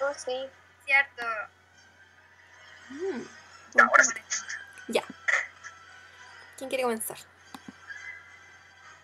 [0.00, 0.50] Oh, sí.
[0.84, 1.24] Cierto.
[2.88, 3.22] Mm,
[3.74, 4.12] Ya, ahora sí.
[4.88, 5.02] Ya.
[6.58, 7.16] ¿Quién quiere comenzar?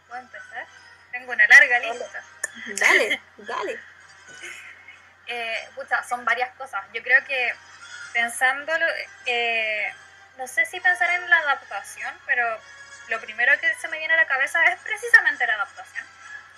[0.08, 0.66] ¿Puedo empezar?
[1.12, 2.24] Tengo una larga lista.
[2.78, 3.80] Dale, dale.
[5.28, 6.82] Eh, pucha, son varias cosas.
[6.92, 7.55] Yo creo que
[8.14, 8.86] pensándolo,
[9.26, 9.92] eh,
[10.38, 12.59] no sé si pensar en la adaptación, pero
[13.09, 16.05] lo primero que se me viene a la cabeza es precisamente la adaptación,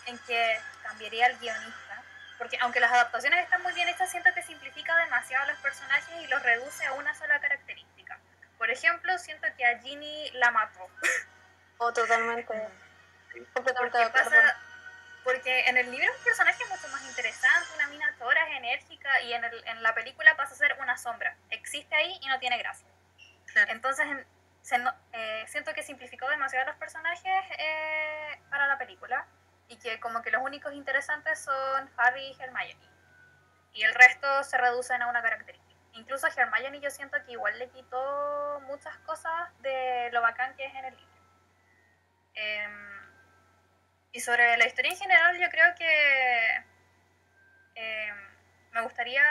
[0.07, 2.03] en que cambiaría el guionista.
[2.39, 6.23] Porque aunque las adaptaciones están muy bien hechas, siento que simplifica demasiado a los personajes
[6.23, 8.19] y los reduce a una sola característica.
[8.57, 10.89] Por ejemplo, siento que a Ginny la mató.
[11.79, 12.69] Oh, totalmente.
[13.55, 14.57] Completamente pasa,
[15.25, 19.21] porque en el libro es un personaje mucho más interesante, una mina tora, es enérgica,
[19.23, 21.37] y en, el, en la película pasa a ser una sombra.
[21.51, 22.87] Existe ahí y no tiene gracia.
[23.53, 23.73] Claro.
[23.73, 24.27] Entonces, en-
[24.63, 24.77] se
[25.13, 29.27] eh, siento que simplificó demasiado a los personajes eh, para la película,
[29.69, 32.77] y que como que los únicos interesantes son Harry y Hermione.
[33.73, 35.71] Y el resto se reducen a una característica.
[35.93, 40.75] Incluso Hermione yo siento que igual le quitó muchas cosas de lo bacán que es
[40.75, 41.11] en el libro.
[42.35, 43.00] Em,
[44.13, 46.65] y sobre la historia en general, yo creo que
[47.75, 48.13] eh,
[48.73, 49.23] me gustaría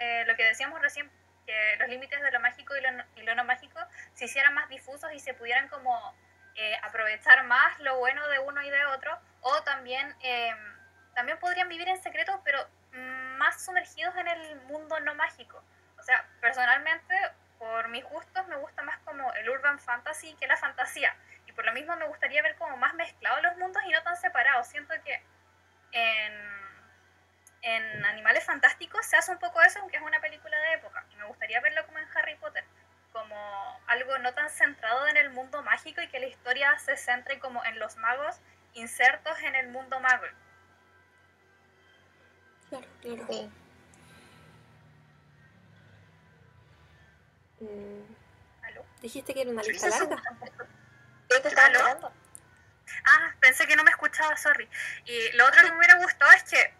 [0.00, 1.10] eh, lo que decíamos recién,
[1.46, 3.78] que los límites de lo mágico y lo, no- y lo no mágico
[4.14, 6.14] se hicieran más difusos y se pudieran como
[6.54, 10.54] eh, aprovechar más lo bueno de uno y de otro, o también, eh,
[11.14, 12.58] también podrían vivir en secreto, pero
[13.38, 15.62] más sumergidos en el mundo no mágico.
[15.98, 17.14] O sea, personalmente,
[17.58, 21.16] por mis gustos, me gusta más como el urban fantasy que la fantasía.
[21.52, 24.16] Y por lo mismo me gustaría ver como más mezclados los mundos y no tan
[24.16, 24.66] separados.
[24.68, 25.22] Siento que
[25.92, 26.32] en,
[27.60, 31.04] en Animales Fantásticos se hace un poco eso, aunque es una película de época.
[31.12, 32.64] Y me gustaría verlo como en Harry Potter,
[33.12, 33.36] como
[33.86, 37.62] algo no tan centrado en el mundo mágico y que la historia se centre como
[37.66, 38.40] en los magos
[38.72, 40.24] insertos en el mundo mago.
[42.70, 43.26] Claro, claro.
[43.28, 43.50] Sí.
[47.60, 48.86] Mm, ¿Aló?
[49.02, 50.16] Dijiste que era una lista larga.
[51.32, 52.12] Creo que estaba hablando.
[53.04, 54.68] Ah, pensé que no me escuchaba, sorry.
[55.06, 56.74] Y lo otro que me hubiera gustado es que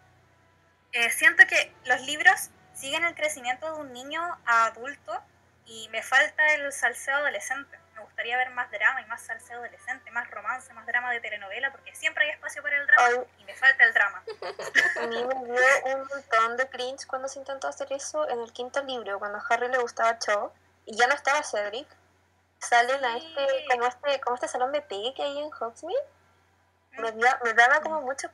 [0.93, 5.23] eh, siento que los libros siguen el crecimiento de un niño a adulto
[5.65, 7.79] y me falta el salseo adolescente.
[7.95, 11.71] Me gustaría ver más drama y más salseo adolescente, más romance, más drama de telenovela,
[11.71, 13.27] porque siempre hay espacio para el drama Ay.
[13.39, 14.23] y me falta el drama.
[15.01, 18.51] A mí me dio un montón de cringe cuando se intentó hacer eso en el
[18.51, 20.53] quinto libro, cuando a Harry le gustaba Cho
[20.85, 21.87] y ya no estaba Cedric.
[22.67, 26.07] Salen a este, como este, como este salón de té que hay en Hogsmeade.
[26.91, 28.29] Me, da- me daba como mucho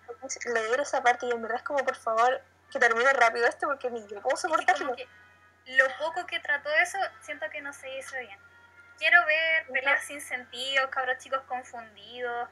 [0.53, 2.41] leer esa parte y en verdad es como, por favor,
[2.72, 4.95] que termine rápido esto porque ni yo puedo soportarlo.
[5.65, 8.38] lo poco que trató eso, siento que no se hizo bien.
[8.97, 12.49] Quiero ver peleas sin sentido, cabros chicos confundidos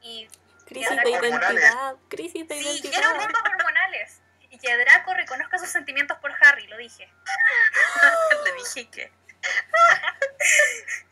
[0.00, 0.26] y
[0.66, 1.96] Crisis de identidad.
[2.08, 2.92] Crisis de Sí, identidad.
[3.02, 4.22] quiero mundos hormonales.
[4.52, 7.12] Y que Draco reconozca sus sentimientos por Harry, lo dije.
[8.44, 9.12] Le dije que.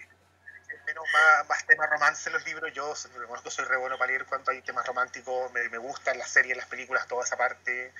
[1.48, 2.72] más, temas romance en los libros.
[2.72, 5.52] Yo reconozco soy re bueno para leer cuando hay temas románticos.
[5.52, 7.92] Me, me gustan las series, las películas, toda esa parte.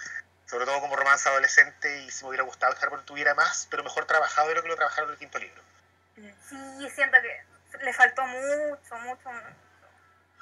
[0.46, 2.02] Sobre todo como romance adolescente.
[2.02, 4.62] Y si me hubiera gustado que Harry Potter tuviera más, pero mejor trabajado de lo
[4.62, 5.62] que lo trabajaron en el quinto libro.
[6.48, 9.46] Sí, siento que le faltó mucho, mucho, mucho.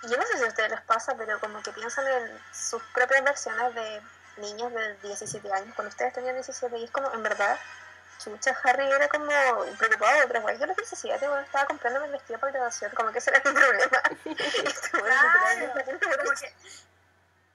[0.03, 3.25] Yo no sé si a ustedes les pasa, pero como que piensan en sus propias
[3.25, 4.03] versiones de
[4.39, 7.59] niños de 17 años, cuando ustedes tenían 17, y es como, en verdad,
[8.19, 9.27] chucha, Harry era como
[9.79, 10.61] preocupado de otras cosas.
[10.61, 14.03] Yo 17, bueno, estaba comprándome el vestido para graduación, como que ese era mi problema.
[14.25, 14.33] Y
[14.67, 16.55] este Claro, como que,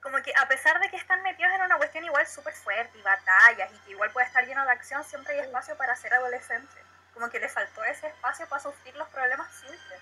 [0.00, 3.02] como que a pesar de que están metidos en una cuestión igual súper fuerte y
[3.02, 6.82] batallas y que igual puede estar lleno de acción, siempre hay espacio para ser adolescente.
[7.14, 10.00] Como que le faltó ese espacio para sufrir los problemas simples.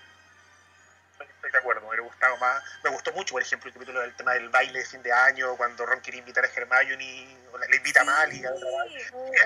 [1.51, 2.63] De acuerdo, me hubiera gustado más.
[2.83, 5.55] Me gustó mucho, por ejemplo, el capítulo del tema del baile de fin de año,
[5.57, 8.45] cuando Ron quiere invitar a Hermione, o la- le invita a Mali.
[8.45, 8.51] A
[8.87, 8.97] Sí,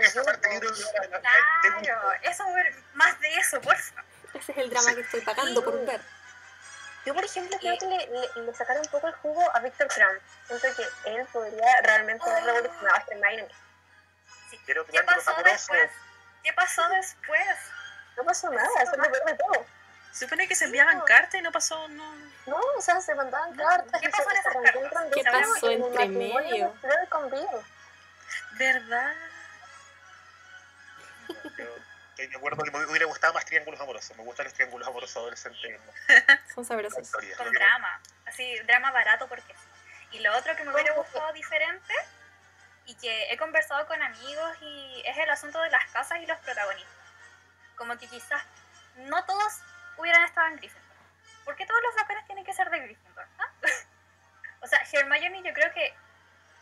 [0.02, 2.46] Esa parte libro la- claro, eso,
[2.94, 4.04] más de eso, porfa.
[4.34, 6.02] Ese es el drama que estoy pagando por ver.
[7.06, 9.88] Yo, por ejemplo, creo que le, le, le sacaron un poco el jugo a Víctor
[9.88, 10.18] Kram.
[10.48, 13.48] Siento que él podría realmente haber revolucionado a Hermione.
[14.66, 15.92] Quiero ¿Qué pasó después?
[16.44, 17.48] ¿Qué pasó después?
[18.18, 19.66] No pasó nada, eso peor de todo.
[20.16, 21.90] Se supone que se enviaban cartas y no pasó.
[21.90, 22.16] No.
[22.46, 24.00] No, o sea, se mandaban cartas.
[24.02, 25.06] ¿Qué pasó en esas cartas?
[25.14, 26.74] ¿Qué pasó entre medio?
[27.10, 27.30] con.
[28.58, 29.14] ¿Verdad?
[31.58, 31.76] Pero
[32.12, 34.16] Estoy de acuerdo que me hubiera gustado más triángulos amorosos.
[34.16, 35.82] Me gustan los triángulos amorosos adolescentes.
[36.56, 37.12] Son sabrosos.
[37.12, 38.00] Con drama.
[38.26, 39.54] Así, drama barato porque.
[40.12, 41.94] Y lo otro que me hubiera gustado diferente
[42.86, 46.40] y que he conversado con amigos y es el asunto de las casas y los
[46.40, 46.94] protagonistas.
[47.76, 48.42] Como que quizás
[48.96, 49.60] no todos
[49.98, 50.96] hubieran estado en Gryffindor.
[51.44, 53.26] ¿Por qué todos los dracones tienen que ser de Gryffindor?
[53.40, 53.50] ah?
[54.62, 55.94] o sea, Hermione yo creo que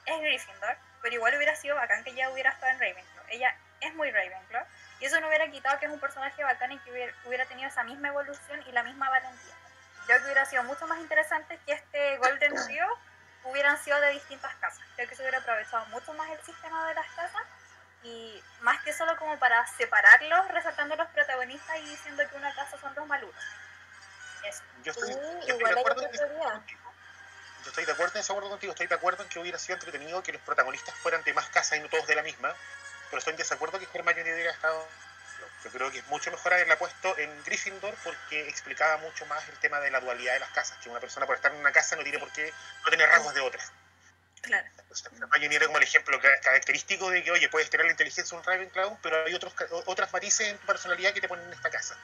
[0.05, 3.25] es Gryffindor, pero igual hubiera sido bacán que ella hubiera estado en Ravenclaw.
[3.29, 4.65] Ella es muy Ravenclaw
[4.99, 7.67] y eso no hubiera quitado que es un personaje bacán y que hubiera, hubiera tenido
[7.67, 9.55] esa misma evolución y la misma valentía.
[10.05, 12.85] Creo que hubiera sido mucho más interesante que este Golden Trio
[13.45, 14.85] hubieran sido de distintas casas.
[14.95, 17.43] Creo que se hubiera aprovechado mucho más el sistema de las casas
[18.03, 22.77] y más que solo como para separarlos, resaltando los protagonistas y diciendo que una casa
[22.79, 23.43] son los malucos.
[24.43, 24.61] Eso.
[24.83, 26.51] Yo estoy, Sí, yo estoy igual de acuerdo otra en ese teoría.
[26.51, 26.93] contigo.
[27.63, 28.73] Yo estoy de acuerdo en ese acuerdo contigo.
[28.73, 31.77] Estoy de acuerdo en que hubiera sido entretenido que los protagonistas fueran de más casas
[31.79, 32.53] y no todos de la misma.
[33.09, 34.85] Pero estoy en desacuerdo que Hermione hubiera estado.
[35.63, 39.57] Yo creo que es mucho mejor haberla puesto en Gryffindor porque explicaba mucho más el
[39.59, 40.77] tema de la dualidad de las casas.
[40.83, 42.53] Que una persona por estar en una casa no tiene por qué
[42.83, 43.63] no tener rasgos de otra.
[44.43, 44.67] Claro.
[45.41, 48.43] Era como el ejemplo ca- característico de que, oye, puedes tener la inteligencia de un
[48.45, 49.53] Ravenclaw, pero hay otros,
[49.87, 51.97] otras matices en tu personalidad que te ponen en esta casa.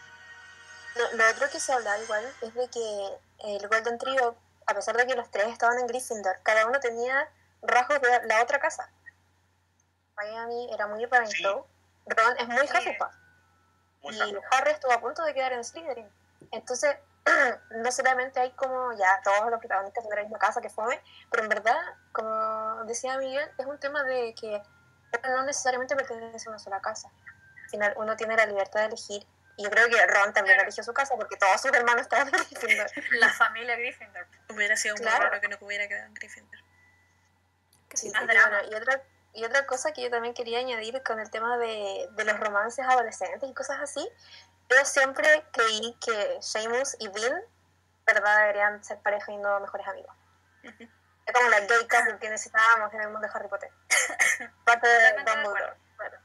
[0.95, 3.17] Lo, lo otro que se habla igual es de que
[3.55, 4.35] el Golden Trio,
[4.65, 7.29] a pesar de que los tres estaban en Gryffindor, cada uno tenía
[7.61, 8.89] rasgos de la otra casa.
[10.15, 11.65] Miami era muy Ravenclaw,
[12.07, 12.73] Ron es muy Sí.
[12.77, 13.13] Hufflepuff
[14.01, 14.35] y.
[14.51, 16.09] Harry estuvo a punto de quedar en Slytherin.
[16.51, 16.95] Entonces,
[17.71, 21.43] no solamente hay como ya todos los protagonistas de la misma casa que fome, pero
[21.43, 21.77] en verdad,
[22.11, 24.61] como decía Miguel, es un tema de que
[25.27, 27.09] no necesariamente pertenece a una sola casa.
[27.63, 29.25] Al final, uno tiene la libertad de elegir.
[29.57, 30.63] Y yo creo que Ron también Claro.
[30.69, 32.87] eligió su casa porque todos sus hermanos estaban en Gryffindor.
[33.19, 34.25] La familia Gryffindor.
[34.49, 35.25] Hubiera sido muy Claro.
[35.25, 36.59] raro que no hubiera quedado en Gryffindor.
[37.93, 38.57] Sí, Más y, drama.
[38.59, 39.03] bueno, y otra,
[39.33, 42.85] y otra cosa que yo también quería añadir con el tema de, de los romances
[42.87, 44.07] adolescentes y cosas así,
[44.69, 47.41] yo siempre creí que Seamus y Dean,
[48.05, 50.15] verdad, deberían ser pareja y no mejores amigos.
[51.29, 53.69] Es como la gay couple que necesitábamos en el mundo de Harry Potter.
[54.65, 55.73] Parte de Dumbledore.
[55.95, 56.17] Bueno,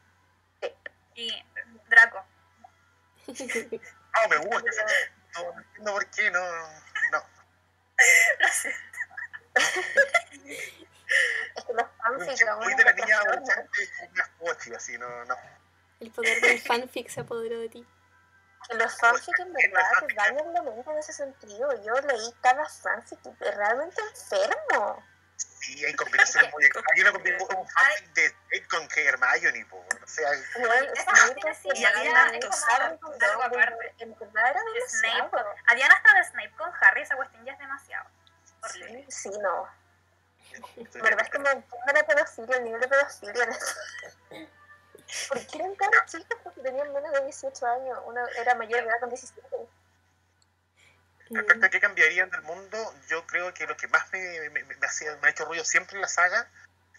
[1.14, 1.44] Y
[1.88, 2.24] Draco.
[3.26, 3.34] No,
[4.30, 4.70] me gusta.
[4.70, 6.40] ese- No, no entiendo por qué, no.
[7.12, 7.22] No.
[11.56, 13.20] es que los fanfics, una de la niña
[14.38, 15.36] pochi, así, no, no.
[16.00, 17.86] El poder del fanfic se apoderó de ti.
[18.68, 21.84] Que los fanfics en verdad te dañan la mente en ese sentido.
[21.84, 25.04] Yo leí cada fanfic realmente enfermo.
[25.36, 26.90] Sí, hay combinaciones muy extrañas.
[26.94, 29.78] Hay una combinación un fanfic de Snape con que Hermione, po.
[29.78, 30.38] O sea, que
[30.94, 31.04] es
[33.00, 33.64] con algo Dumbledore.
[33.64, 33.94] aparte.
[33.98, 35.14] En verdad era Snape.
[35.16, 35.54] demasiado.
[35.66, 38.08] Habían hasta de Snape con Harry, esa cuestión ya es demasiado.
[38.62, 39.06] Horrible.
[39.08, 39.68] Sí, sí, no.
[41.02, 43.74] verdad es como el tema de la pedofilia, el nivel de pedofilia en esto.
[45.28, 45.90] ¿Por qué eran tan?
[46.42, 47.98] Porque tenían menos de 18 años.
[48.06, 49.46] Uno era mayor de edad con 17.
[51.30, 54.86] Respecto a qué cambiarían del mundo, yo creo que lo que más me, me, me
[54.86, 56.48] hacía- me ha hecho ruido siempre en la saga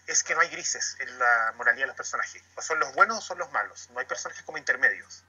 [0.06, 2.42] es que no hay grises en la moralidad de los personajes.
[2.56, 3.88] O son los buenos o son los malos.
[3.90, 5.24] No hay personajes como intermedios.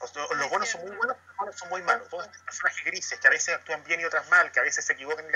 [0.00, 2.08] Los buenos son muy buenos, los malos son muy malos.
[2.08, 4.84] Todos estos personajes grises que a veces actúan bien y otras mal, que a veces
[4.84, 5.26] se equivocan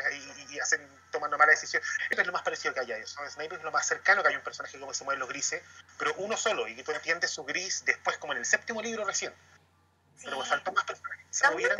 [0.50, 1.86] y, hacen tomando malas decisiones.
[2.08, 3.20] Esto es lo más parecido que hay a eso.
[3.28, 5.62] Snape es lo más cercano que hay un personaje como se mueven los grises,
[5.98, 9.04] pero uno solo y que tú entiendes su gris después, como en el séptimo libro
[9.04, 9.34] recién.
[10.16, 10.24] Sí.
[10.24, 11.78] Pero me faltó más personajes que se movieran.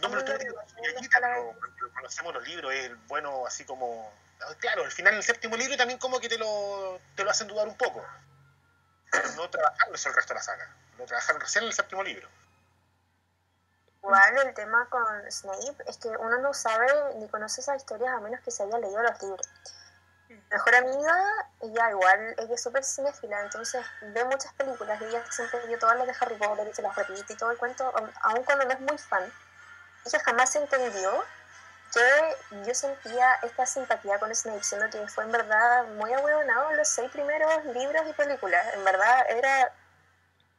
[0.00, 2.96] No me lo tuve que decir con Yayita, pero cuando conocemos los libros, es el
[3.08, 4.12] bueno así como.
[4.60, 7.66] Claro, al final del séptimo libro también como que te lo, te lo hacen dudar
[7.66, 8.06] un poco.
[9.36, 10.68] No trabajaron eso el resto de la saga.
[10.98, 12.28] Lo trabajaron recién en el séptimo libro.
[14.02, 16.86] Igual el tema con Snape es que uno no sabe
[17.16, 19.48] ni conoce esas historias a menos que se haya leído los libros.
[20.50, 21.14] Mejor amiga,
[21.60, 25.96] ella igual, ella es súper cinéfila, entonces ve muchas películas y ella siempre vio todas
[25.96, 28.72] las de Harry Potter y se las repite y todo el cuento, aun cuando no
[28.72, 29.32] es muy fan.
[30.04, 31.24] Ella jamás entendió
[31.92, 36.76] que yo sentía esta simpatía con Snape, siendo que fue en verdad muy ahueonado en
[36.76, 38.74] los seis primeros libros y películas.
[38.74, 39.72] En verdad era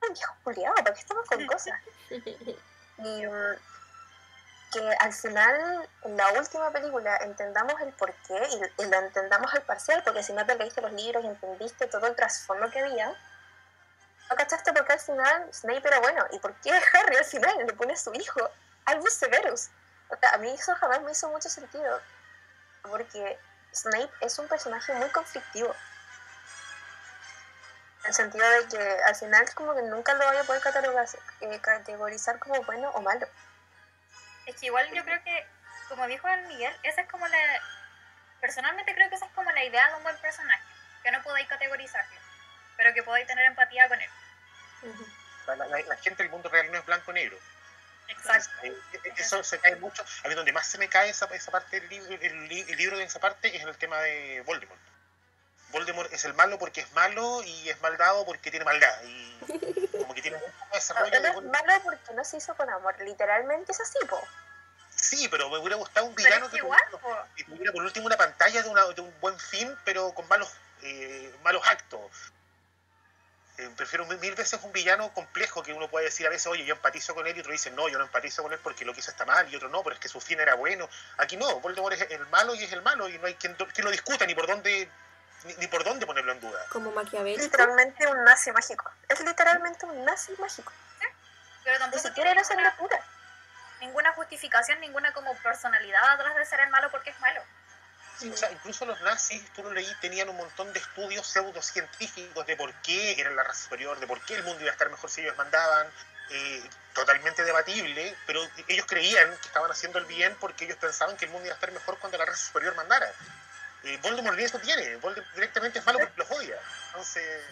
[0.08, 1.76] un viejo culiado, ¿para qué estamos con cosas?
[3.02, 3.56] Y mm,
[4.74, 9.62] que al final, en la última película, entendamos el porqué y, y lo entendamos al
[9.62, 13.16] parcial, porque si no te leíste los libros y entendiste todo el trasfondo que había,
[14.30, 17.58] no cachaste por qué al final Snape era bueno y por qué Harry al final
[17.66, 18.40] le pone a su hijo
[18.86, 19.70] Albus Severus.
[20.10, 22.02] O sea, a mí eso jamás me hizo mucho sentido,
[22.84, 23.40] porque
[23.74, 25.76] Snape es un personaje muy conflictivo.
[28.02, 31.08] En el sentido de que al final como que nunca lo voy a poder catalogar-
[31.42, 33.28] eh, categorizar como bueno o malo.
[34.46, 35.46] Es que igual yo creo que,
[35.90, 37.38] como dijo el Miguel, esa es como la...
[38.42, 40.64] Personalmente creo que esa es como la idea de un buen personaje,
[41.04, 42.20] que no podáis categorizarlo,
[42.78, 44.10] pero que podáis tener empatía con él.
[45.46, 47.38] La, la- la gente del mundo real no es blanco-negro.
[48.10, 48.52] Exacto.
[48.64, 50.04] Eh, eh, Eso se cae mucho.
[50.24, 52.78] A mí donde más se me cae esa, esa parte del libro, el, li- el
[52.78, 54.80] libro de esa parte es en el tema de Voldemort.
[55.72, 59.04] Voldemort es el malo porque es malo y es maldado porque tiene maldad.
[59.04, 59.40] Y
[59.98, 62.96] como que tiene un desarrollo de es malo porque no se hizo con amor.
[63.00, 64.22] Literalmente es así, po.
[64.96, 68.06] Sí, pero me hubiera gustado un villano es que igual, tuviera, que tuviera por último
[68.08, 72.02] una pantalla de, una- de un buen fin, pero con malos, eh, malos actos.
[73.60, 76.76] Eh, prefiero mil, veces un villano complejo que uno puede decir a veces, oye, yo
[76.76, 79.02] empatizo con él, y otro dice, no, yo no empatizo con él porque lo que
[79.02, 80.90] hizo está mal, y otro no, pero es que su fin era bueno.
[81.18, 83.84] Aquí no, Voldemort es el malo y es el malo, y no hay quien, quien
[83.84, 84.90] lo discuta ni por dónde
[85.44, 86.66] ni, ni por dónde ponerlo en duda.
[86.70, 87.44] Como Maquiavélico.
[87.44, 88.90] Literalmente un nazi mágico.
[89.10, 90.72] Es literalmente un nazi mágico.
[91.64, 93.00] Pero Ni tampoco siquiera tiene era sangre pura.
[93.82, 97.42] ninguna justificación, ninguna como personalidad atrás de ser el malo porque es malo.
[98.22, 103.20] Incluso los nazis, tú lo leí, tenían un montón de estudios pseudocientíficos de por qué
[103.20, 105.38] eran la raza superior, de por qué el mundo iba a estar mejor si ellos
[105.38, 105.88] mandaban,
[106.32, 111.26] eh, totalmente debatible, pero ellos creían que estaban haciendo el bien porque ellos pensaban que
[111.26, 113.10] el mundo iba a estar mejor cuando la raza superior mandara.
[113.84, 116.58] Eh, Voldemort ni eso tiene, Voldemort directamente es malo porque los odia.
[116.88, 117.46] Entonces,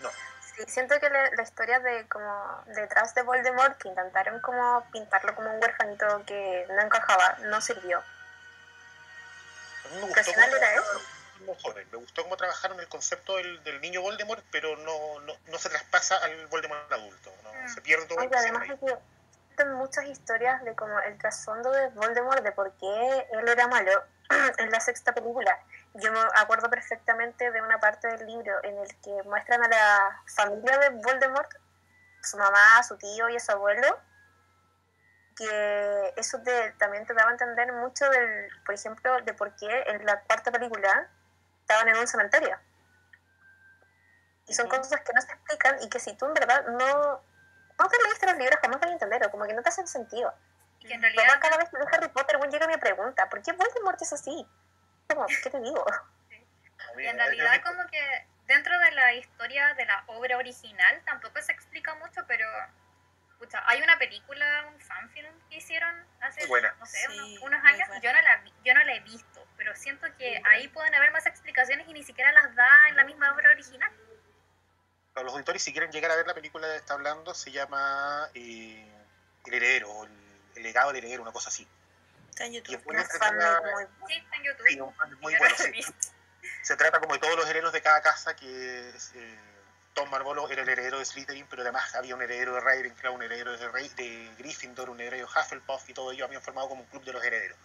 [0.00, 0.10] no.
[0.66, 5.52] Siento que la, la historia de como detrás de Voldemort, que intentaron como pintarlo como
[5.52, 8.02] un huerfanito que no encajaba, no sirvió.
[9.86, 10.32] A mí me gustó
[11.62, 15.58] cómo me gustó cómo trabajaron el concepto del, del niño Voldemort, pero no, no, no
[15.58, 17.68] se traspasa al Voldemort adulto, no, Mm.
[17.68, 22.42] se pierde todo Oye, además de que muchas historias de como el trasfondo de Voldemort,
[22.42, 24.04] de por qué él era malo
[24.58, 25.58] en la sexta película.
[25.94, 30.22] Yo me acuerdo perfectamente de una parte del libro en el que muestran a la
[30.26, 31.50] familia de Voldemort,
[32.22, 33.98] su mamá, su tío y su abuelo,
[35.36, 39.84] que eso te- también te daba a entender mucho del, por ejemplo, de por qué
[39.88, 41.08] en la cuarta película
[41.60, 42.58] estaban en un cementerio.
[44.48, 47.22] Y son cosas que no se explican y que si tú en verdad no,
[47.78, 50.32] no te leíste los libros jamás vas a entenderlo, como que no te hacen sentido.
[50.80, 53.42] Y que en realidad, cada vez que leo Harry Potter, bueno, llega me pregunta, ¿por
[53.42, 54.46] qué Voldemort es así?
[55.08, 55.84] Como, ¿qué te digo?
[56.30, 56.46] Mí-
[57.02, 61.52] y en realidad como que dentro de la historia de la obra original tampoco se
[61.52, 62.46] explica mucho, pero
[63.36, 67.88] escucha, hay una película, un fanfilm que hicieron hace, no sé, Sí, unos, unos años.
[68.02, 71.26] Yo no, la, yo no la he visto, pero siento que ahí pueden haber más
[71.26, 73.92] explicaciones y ni siquiera las da en la misma obra original.
[75.12, 78.28] Para los auditores, si quieren llegar a ver la película que está hablando, se llama
[78.34, 78.90] eh,
[79.46, 80.12] El Heredero, o el,
[80.56, 81.66] el legado del heredero, una cosa así.
[82.30, 82.74] Está en Y YouTube.
[82.74, 84.66] es muy Sí, está en YouTube.
[84.68, 85.54] sí, un fan muy bueno.
[85.56, 85.84] sí.
[86.62, 89.38] Se trata como de todos los herederos de cada casa, que es, eh,
[89.96, 93.22] Tom Marvolo era el heredero de Slytherin, pero además había un heredero de Ravenclaw, un
[93.22, 96.82] heredero de, Rey, de Gryffindor, un heredero de Hufflepuff, y todo ellos habían formado como
[96.82, 97.58] un club de los herederos.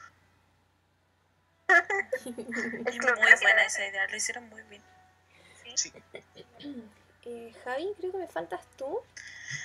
[2.86, 4.82] Es muy buena esa idea, lo hicieron muy bien.
[5.76, 5.92] Sí.
[7.24, 9.02] Eh, Javi, creo que me faltas tú.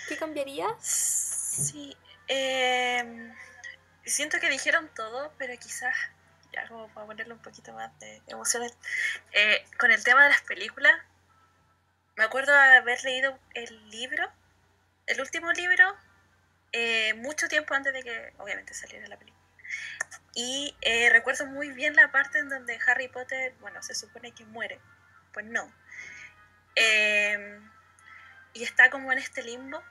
[0.09, 0.75] ¿Qué cambiarías?
[0.83, 3.33] Sí, eh,
[4.05, 5.95] siento que dijeron todo, pero quizás,
[6.53, 8.75] ya como para ponerle un poquito más de emociones,
[9.33, 10.93] eh, con el tema de las películas,
[12.17, 14.31] me acuerdo de haber leído el libro,
[15.07, 15.97] el último libro,
[16.73, 19.45] eh, mucho tiempo antes de que obviamente saliera la película.
[20.35, 24.45] Y eh, recuerdo muy bien la parte en donde Harry Potter, bueno, se supone que
[24.45, 24.81] muere,
[25.33, 25.73] pues no.
[26.75, 27.61] Eh,
[28.53, 29.83] y está como en este limbo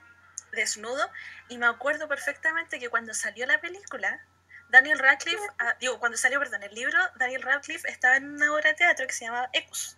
[0.52, 1.10] desnudo
[1.48, 4.24] y me acuerdo perfectamente que cuando salió la película,
[4.68, 8.70] Daniel Radcliffe, ah, digo, cuando salió, perdón, el libro, Daniel Radcliffe estaba en una obra
[8.70, 9.96] de teatro que se llamaba Ecos.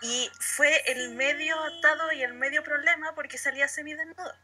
[0.00, 4.34] Y fue el medio atado y el medio problema porque salía semidesnudo.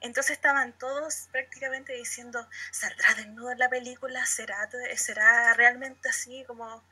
[0.00, 4.26] Entonces estaban todos prácticamente diciendo, ¿saldrá desnudo en la película?
[4.26, 6.84] ¿Será, será realmente así como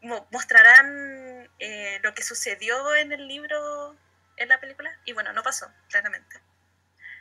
[0.00, 3.96] mo- mostrarán eh, lo que sucedió en el libro
[4.36, 4.96] en la película?
[5.04, 6.40] Y bueno, no pasó, claramente.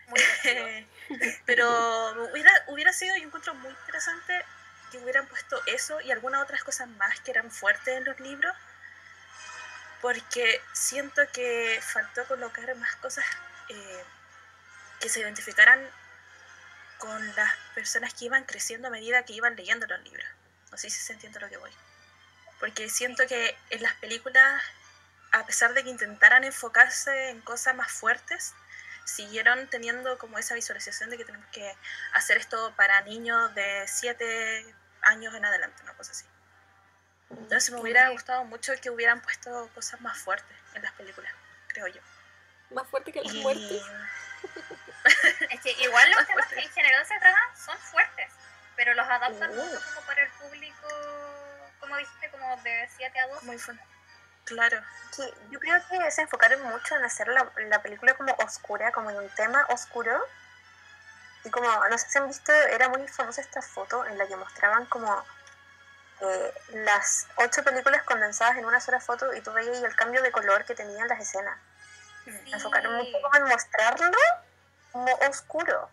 [1.45, 1.67] Pero
[2.31, 4.45] hubiera, hubiera sido, yo encuentro muy interesante
[4.91, 8.53] que hubieran puesto eso y algunas otras cosas más que eran fuertes en los libros,
[10.01, 13.25] porque siento que faltó colocar más cosas
[13.69, 14.03] eh,
[14.99, 15.79] que se identificaran
[16.97, 20.25] con las personas que iban creciendo a medida que iban leyendo los libros.
[20.71, 21.71] No sé si se entiende lo que voy.
[22.59, 24.61] Porque siento que en las películas,
[25.31, 28.53] a pesar de que intentaran enfocarse en cosas más fuertes,
[29.03, 31.75] siguieron teniendo como esa visualización de que tenemos que
[32.13, 36.25] hacer esto para niños de 7 años en adelante, una cosa así.
[37.37, 41.31] Entonces me hubiera gustado mucho que hubieran puesto cosas más fuertes en las películas,
[41.67, 42.01] creo yo.
[42.71, 43.81] Más fuerte que las Y muertes.
[45.49, 46.61] Es que igual los Más temas que fuerte.
[46.67, 48.31] en general se tratan son fuertes,
[48.75, 49.55] pero los adaptan Uh.
[49.55, 50.87] mucho como para el público,
[51.79, 53.45] como dijiste, como de 7 a 12.
[53.45, 53.79] muy fun.
[54.45, 54.81] Claro,
[55.15, 59.09] Que yo creo que se enfocaron mucho en hacer la, la película como oscura, como
[59.11, 60.25] en un tema oscuro.
[61.43, 64.35] Y como, no sé si han visto, era muy famosa esta foto en la que
[64.35, 65.25] mostraban como
[66.21, 66.53] eh,
[66.85, 70.65] las ocho películas condensadas en una sola foto y tú veías el cambio de color
[70.65, 71.57] que tenían las escenas.
[72.23, 72.51] Sí.
[72.53, 74.11] enfocaron mucho como en mostrarlo
[74.91, 75.89] como oscuro.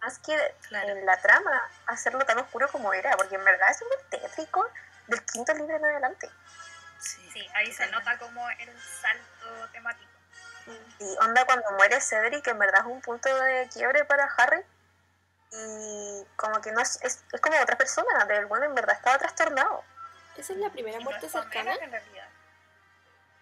[0.00, 0.88] Más que Claro.
[0.90, 4.66] en la trama hacerlo tan oscuro como era, porque en verdad es un tétrico
[5.08, 6.30] del quinto libro en adelante.
[7.00, 10.08] Sí, Sí, ahí se nota como el salto temático.
[11.00, 14.62] Y onda cuando muere Cedric, en verdad es un punto de quiebre para Harry.
[15.52, 19.18] Y como que no es, es, es como otra persona, del bueno en verdad estaba
[19.18, 19.84] trastornado.
[20.36, 21.74] Esa es la primera Y no muerte tan cercana.
[21.74, 22.28] en realidad.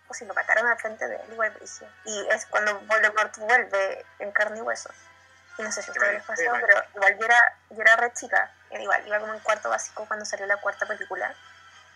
[0.08, 1.86] O si lo mataron al frente de él, igual brillo.
[2.04, 4.90] Y es cuando Voldemort vuelve en carne y hueso.
[5.58, 8.50] Y no sé si ustedes les pasó, pero igual yo era, yo era re chica.
[8.70, 11.34] Era igual, iba como en cuarto básico cuando salió la cuarta película.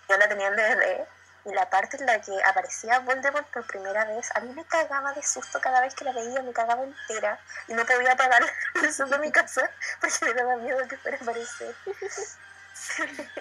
[0.09, 1.07] Yo la tenía en DVD.
[1.45, 5.13] Y la parte en la que aparecía Voldemort por primera vez, a mí me cagaba
[5.13, 7.39] de susto cada vez que la veía, me cagaba entera.
[7.67, 8.43] Y no podía apagar
[8.75, 9.69] la luz de mi casa
[10.01, 11.75] porque me daba miedo que fuera a aparecer.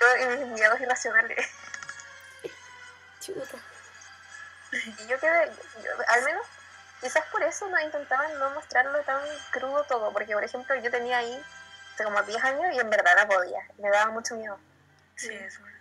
[0.00, 1.46] Yo y mis miedos irracionales.
[3.20, 3.58] Chuta.
[4.70, 5.50] Y yo quedé,
[5.82, 6.46] yo- al menos,
[7.00, 9.20] quizás por eso no intentaban no mostrarlo tan
[9.50, 11.44] crudo todo, porque por ejemplo yo tenía ahí
[11.96, 14.58] como 10 años y en verdad no podía, me daba mucho miedo.
[15.16, 15.77] Sí, es bueno.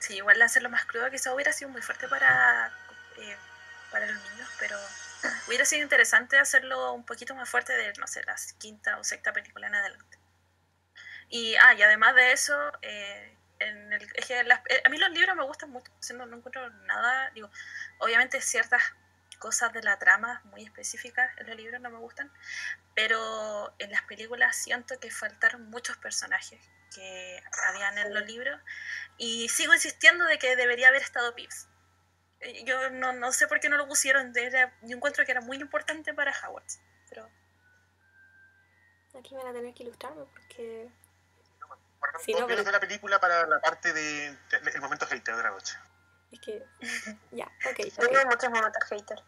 [0.00, 2.72] Sí, igual hacerlo más crudo quizá hubiera sido muy fuerte para,
[3.18, 3.36] eh,
[3.92, 4.76] para los niños, pero
[5.46, 9.32] hubiera sido interesante hacerlo un poquito más fuerte de, no sé, la quinta o sexta
[9.32, 10.18] película en adelante.
[11.28, 14.98] Y, ah, y además de eso, eh, en el, es que las- eh, a mí
[14.98, 17.50] los libros me gustan mucho, no, no encuentro nada, digo,
[17.98, 18.82] obviamente ciertas
[19.38, 22.30] cosas de la trama muy específicas en los libros no me gustan,
[22.94, 26.60] pero en las películas siento que faltaron muchos personajes
[26.94, 28.60] que habían en los libros
[29.16, 31.68] y sigo insistiendo de que debería haber estado Pips.
[32.40, 35.40] Eh, Yo no, no sé por qué no lo pusieron, era- yo encuentro que era
[35.40, 36.64] muy importante para Howard,
[37.08, 37.28] pero
[39.18, 40.88] Aquí van a tener que ilustrarme porque.
[42.24, 45.42] Sí, no, pero- de la película para la parte de, de- el momento hater de
[45.42, 45.76] la noche.
[46.30, 46.64] Es que.
[47.32, 49.22] Ya, ok, Tengo muchos momentos hater.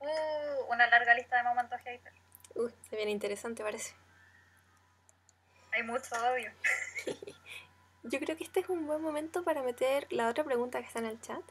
[0.00, 2.12] Uh, una larga lista de momentos hater.
[2.54, 3.94] Uy, se viene interesante, parece.
[5.72, 6.52] Hay mucho odio.
[8.04, 10.98] Yo creo que este es un buen momento para meter la otra pregunta que está
[10.98, 11.42] en el chat.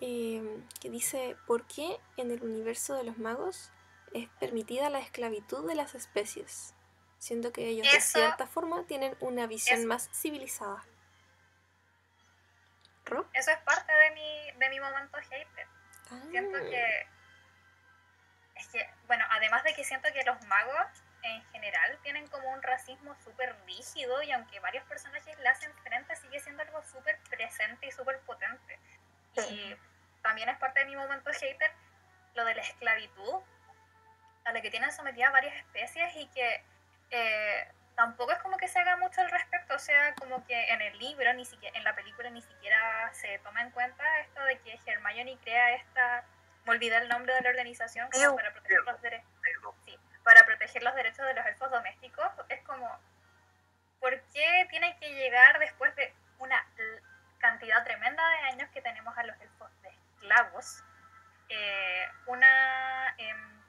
[0.00, 3.72] eh, que dice: ¿Por qué en el universo de los magos
[4.12, 6.74] es permitida la esclavitud de las especies?
[7.18, 10.84] Siendo que ellos de cierta forma tienen una visión más civilizada.
[13.06, 13.26] ¿Ro?
[13.32, 15.66] Eso es parte de mi, de mi momento hater.
[16.30, 17.06] Siento Ah, que.
[18.56, 20.86] Es que, bueno, además de que siento que los magos
[21.26, 26.16] en general tienen como un racismo súper rígido y aunque varios personajes le hacen frente,
[26.16, 28.78] sigue siendo algo súper presente y súper potente.
[29.50, 29.76] Y
[30.22, 31.72] también es parte de mi momento hater
[32.34, 33.40] lo de la esclavitud,
[34.44, 36.62] a la que tienen sometida varias especies y que
[37.10, 40.82] eh, tampoco es como que se haga mucho al respecto, o sea, como que en
[40.82, 44.58] el libro, ni siquiera, en la película ni siquiera se toma en cuenta esto de
[44.60, 46.24] que Hermione crea esta,
[46.64, 49.30] me olvidé el nombre de la organización, como para proteger los derechos.
[49.84, 52.90] Sí, para proteger los derechos de los elfos domésticos, es como,
[54.00, 56.66] ¿por qué tiene que llegar después de una
[57.38, 60.82] cantidad tremenda de años que tenemos a los elfos de esclavos?
[61.48, 63.62] eh, una em,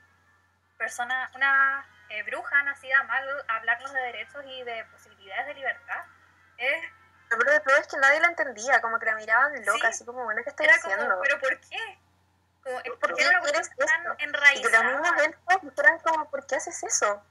[0.78, 6.06] persona, una eh, bruja nacida mal, hablarnos de derechos y de posibilidades de libertad.
[6.58, 6.82] Es,
[7.30, 9.88] de todo es que nadie la entendía, como que la miraban loca, Sí.
[9.88, 11.08] así como, bueno, ¿qué estoy era haciendo?
[11.08, 12.00] como, ¿pero por qué?
[12.68, 14.24] Como, ¿Por ¿Por qué una quieres cuestión tan esto?
[14.24, 14.36] Y los
[14.74, 14.84] enraizada?
[15.00, 17.24] mismos elfos eran como, ¿por qué haces eso?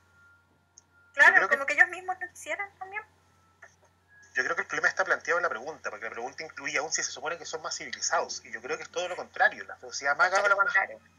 [1.12, 3.02] Claro, que- como que ellos mismos no quisieran también.
[4.34, 6.92] Yo creo que el problema está planteado en la pregunta, porque la pregunta incluye aún
[6.92, 8.42] si se supone que son más civilizados.
[8.44, 9.64] Y yo creo que es todo lo contrario.
[9.64, 10.76] La sociedad maga lo es más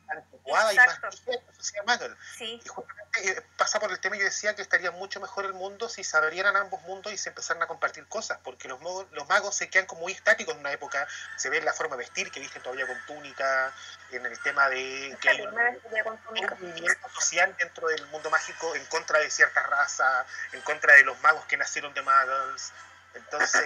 [0.09, 2.15] anticuada y más la sociedad maga.
[2.37, 5.53] Sí, Y justamente eh, pasa por el tema, yo decía que estaría mucho mejor el
[5.53, 9.07] mundo si se abrieran ambos mundos y se empezaran a compartir cosas, porque los, magos-
[9.09, 11.07] los magos se quedan como muy estáticos en una época,
[11.37, 13.73] se ve la forma de vestir, que visten todavía con túnica,
[14.11, 19.19] en el tema de que hay un, movimiento social dentro del mundo mágico en contra
[19.19, 22.71] de cierta raza, en contra de los magos que nacieron de magos.
[23.13, 23.61] Entonces,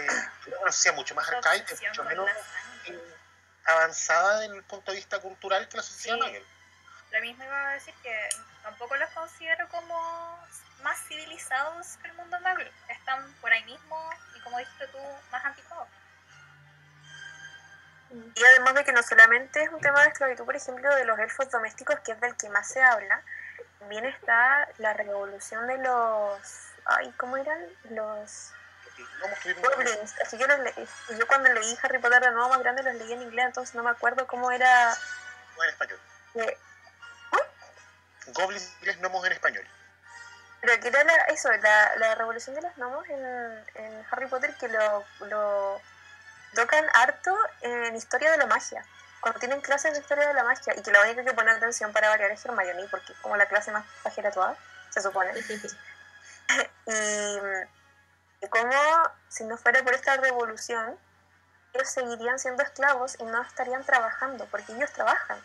[0.47, 2.29] es una sociedad mucho más arcaica, mucho menos
[2.85, 3.15] eh,
[3.65, 6.21] avanzada desde el punto de vista cultural que la sociedad Sí.
[6.21, 6.39] maga.
[7.11, 8.29] Lo mismo iba a decir que
[8.63, 10.47] tampoco los considero como
[10.81, 12.61] más civilizados que el mundo mago.
[12.87, 14.97] Están por ahí mismo y como dijiste tú,
[15.29, 15.87] más anticuados.
[18.35, 21.17] Y además de que no solamente es un tema de esclavitud, por ejemplo, de los
[21.19, 23.21] elfos domésticos, que es del que más se habla,
[23.79, 26.41] también está la revolución de los...
[26.85, 27.59] Ay, ¿cómo eran?
[27.91, 28.51] Los
[29.61, 30.13] goblins.
[30.19, 32.95] Es que yo, los leí- yo cuando leí Harry Potter de nuevo más grande los
[32.95, 34.89] leí en inglés, entonces no me acuerdo cómo era...
[35.57, 35.99] no en español.
[36.35, 36.57] eh,
[38.27, 39.67] Goblins y gnomos en español.
[40.61, 44.53] Pero que era la- eso, la, la revolución de los gnomos en, en Harry Potter
[44.57, 45.81] que lo, lo
[46.55, 48.85] tocan harto en historia de la magia.
[49.21, 51.93] Cuando tienen clases de historia de la magia y que la única que pone atención
[51.93, 54.57] para variar es Hermione porque es como la clase más pajera de todas,
[54.89, 55.31] se supone.
[56.87, 57.37] y,
[58.41, 58.73] y como
[59.29, 60.97] si no fuera por esta revolución,
[61.73, 65.39] ellos seguirían siendo esclavos y no estarían trabajando, porque ellos trabajan.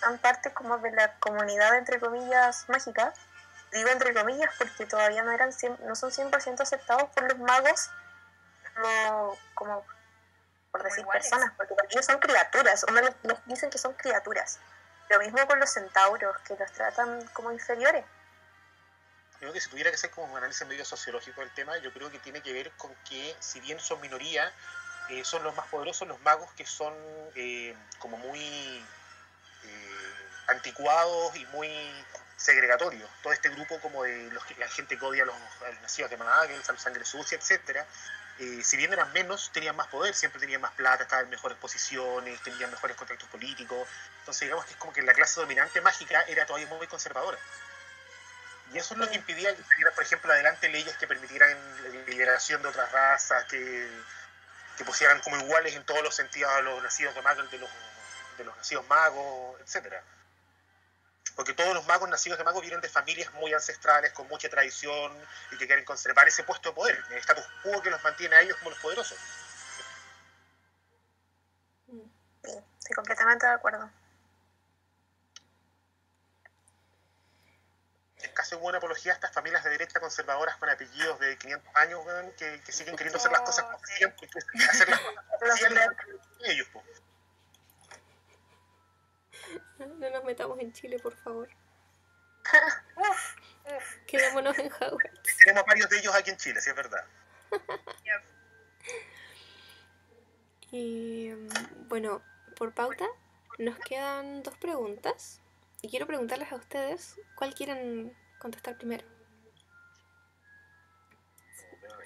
[0.00, 3.12] Son parte como de la comunidad, entre comillas, mágica.
[3.72, 7.90] Digo entre comillas porque todavía no, eran 100 no son 100% aceptados por los magos
[8.74, 9.86] como, como
[10.72, 14.58] por decir personas, porque ellos son criaturas, o me les, les dicen que son criaturas.
[15.10, 18.04] Lo mismo con los centauros, que los tratan como inferiores.
[19.38, 22.10] Creo que si tuviera que hacer como un análisis medio sociológico del tema, yo creo
[22.10, 24.50] que tiene que ver con que, si bien son minoría,
[25.10, 26.94] eh, son los más poderosos los magos que son
[27.34, 28.40] eh, como muy
[29.64, 30.14] eh,
[30.46, 31.68] anticuados y muy
[32.42, 33.08] segregatorios.
[33.22, 36.10] Todo este grupo como de los la gente que odia a los, a los nacidos
[36.10, 37.86] de Muggles, a la sangre sucia, etcétera,
[38.38, 41.58] eh, si bien eran menos, tenían más poder, siempre tenían más plata, estaban en mejores
[41.58, 43.86] posiciones, tenían mejores contactos políticos.
[44.20, 47.38] Entonces digamos que es como que la clase dominante mágica era todavía muy conservadora.
[48.72, 52.10] Y eso es lo que impedía que salieran, por ejemplo, adelante leyes que permitieran la
[52.10, 53.86] liberación de otras razas, que,
[54.78, 57.70] que pusieran como iguales en todos los sentidos a los nacidos de magos, de los,
[58.38, 60.02] de los nacidos magos, etcétera.
[61.36, 65.12] Porque todos los magos nacidos de magos vienen de familias muy ancestrales, con mucha tradición
[65.50, 68.42] y que quieren conservar ese puesto de poder, el status quo que los mantiene a
[68.42, 69.18] ellos como los poderosos.
[71.86, 73.90] Sí, estoy completamente de acuerdo.
[78.16, 82.00] Es casi buena apología a estas familias de derecha conservadoras con apellidos de 500 años
[82.36, 84.28] que, que siguen queriendo hacer las cosas como siempre,
[84.70, 86.68] hacer las cosas como ellos.
[86.68, 86.84] po.
[89.78, 91.48] No nos metamos en Chile, por favor.
[94.06, 95.36] Quedémonos en Hogwarts.
[95.44, 97.04] Tenemos varios de ellos aquí en Chile, sí es verdad.
[100.74, 102.22] Y mm, bueno,
[102.56, 103.06] por pauta,
[103.58, 105.40] nos quedan dos preguntas.
[105.82, 109.04] Y quiero preguntarles a ustedes cuál quieren contestar primero.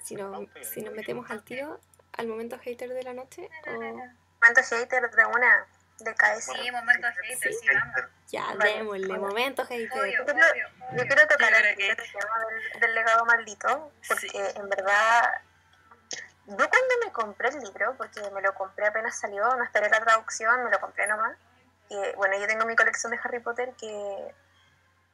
[0.03, 1.79] Si, no, si nos metemos al tiro,
[2.13, 5.67] al momento hater de la noche, o Momento hater de una,
[5.99, 6.51] de KS.
[6.53, 7.95] Sí, momento hater, sí, vamos.
[8.27, 9.19] ya, Vale, démosle, vale.
[9.19, 9.91] momento hater.
[9.99, 12.35] Obvio, obvio, Yo quiero tocar el, que- el tema
[12.73, 14.37] del, del legado maldito, porque Sí.
[14.55, 15.33] en verdad,
[16.45, 19.99] yo cuando me compré el libro, porque me lo compré apenas salió, no esperé la
[19.99, 21.35] traducción, me lo compré nomás.
[21.89, 24.35] Y bueno, yo tengo mi colección de Harry Potter que,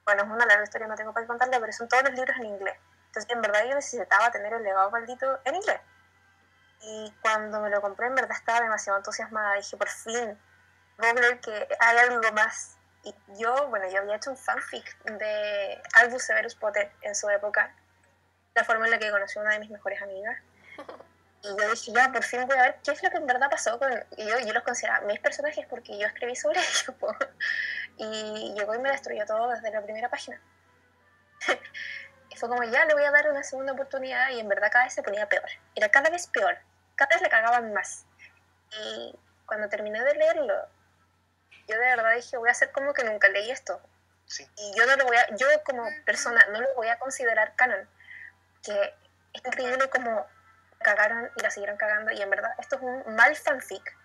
[0.06, 2.46] bueno, es una larga historia, no tengo para contarla, pero son todos los libros en
[2.46, 2.76] inglés.
[3.08, 5.80] Entonces, en verdad, yo necesitaba tener el legado maldito en inglés.
[6.82, 9.54] Y cuando me lo compré, en verdad estaba demasiado entusiasmada.
[9.56, 10.38] Dije, por fin,
[10.98, 12.78] puedo creer que hay algo más.
[13.03, 17.76] Y yo, bueno, yo había hecho un fanfic de Albus Severus Potter en su época,
[18.56, 20.38] la forma en la que conocí a una de mis mejores amigas.
[21.44, 23.49] Y yo dije, ya, por fin voy a ver qué es lo que en verdad
[23.49, 23.91] pasó con...
[24.15, 26.95] Y yo, yo los consideraba mis personajes porque yo escribí sobre ellos.
[26.98, 27.14] po.
[27.98, 30.40] Y llegó y me destruyó todo desde la primera página.
[32.30, 34.86] y fue como, ya, le voy a dar una segunda oportunidad y en verdad cada
[34.86, 35.49] vez se ponía peor.
[35.76, 36.57] Era cada vez peor.
[36.95, 38.06] Cada vez le cagaban más.
[38.72, 39.14] Y
[39.45, 40.70] cuando terminé de leerlo,
[41.68, 43.81] yo de verdad dije, voy a hacer como que nunca leí esto.
[44.26, 44.49] Sí.
[44.57, 47.88] Y yo no lo voy a, yo como persona no lo voy a considerar canon.
[48.64, 48.94] Que
[49.34, 50.26] es increíble como
[50.84, 52.11] cagaron y la siguieron cagando.
[52.11, 53.98] Y en verdad, esto es un mal fanfic.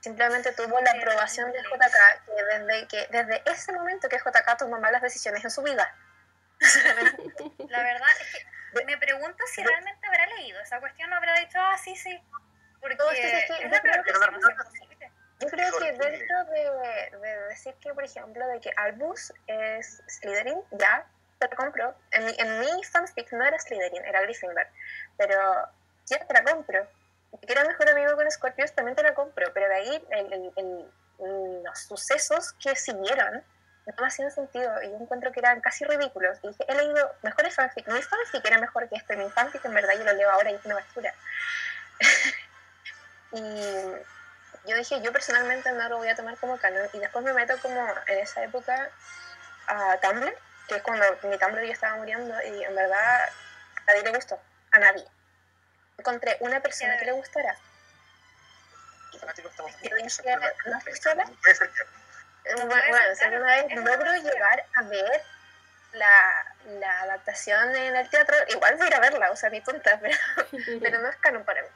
[0.00, 4.80] Simplemente tuvo la aprobación de JK que desde, que desde ese momento que JK tomó
[4.80, 5.94] malas decisiones en su vida.
[7.68, 11.58] La verdad es que me pregunto si realmente habrá leído esa cuestión o habrá dicho,
[11.60, 12.20] ah, sí, sí.
[12.80, 14.12] Porque es que es la peor que.
[15.42, 20.60] Yo creo que dentro de, de decir que, por ejemplo, de que Albus es Slytherin,
[20.72, 21.04] ya,
[21.38, 21.94] te lo compro.
[22.12, 24.66] En mi, en mi fanfic no era Slytherin, era Gryffindor.
[25.16, 25.68] Pero
[26.06, 26.86] ya te la compro.
[27.46, 29.52] Que era mejor amigo con Scorpius, también te la compro.
[29.52, 33.42] Pero de ahí, el- el- el- los sucesos que siguieron
[33.86, 34.80] no me hacían sentido.
[34.82, 36.38] Y yo encuentro que eran casi ridículos.
[36.42, 37.86] Y dije, he leído mejores fanfic.
[37.88, 39.16] Mi fanfic era mejor que este.
[39.16, 41.12] Mi fanfic, en verdad, yo lo leo ahora y es una basura.
[43.32, 43.42] y
[44.64, 46.88] yo dije, yo personalmente no lo voy a tomar como canon.
[46.92, 48.90] Y después me meto como en esa época
[49.66, 50.36] a Tumblr,
[50.68, 54.40] que es cuando mi Tumblr ya estaba muriendo y en verdad a nadie le gustó,
[54.70, 55.04] a nadie.
[55.98, 57.56] Encontré una persona que le gustara.
[59.12, 60.36] Yo dije,
[60.66, 61.24] ¿no es sola?
[62.44, 65.22] Bueno, bueno, canon, vez una logro llegar a ver
[65.92, 69.60] la, la adaptación en el teatro, igual voy a ir a verla, o sea, ni
[69.60, 70.16] tonta, pero,
[70.82, 71.68] pero no es canon para mí.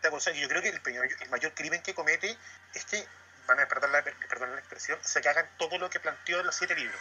[0.00, 2.36] Totalmente Yo creo que el, mayor crimen que comete
[2.74, 3.06] es que,
[3.46, 7.00] van a perdonar la, expresión, se cagan todo lo que planteó en los siete libros.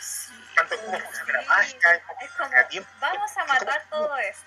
[0.00, 0.32] Sí.
[0.54, 2.90] Tanto como funciona la Sí, magia, es como, a tiempo.
[3.00, 4.44] vamos a matar todo esto.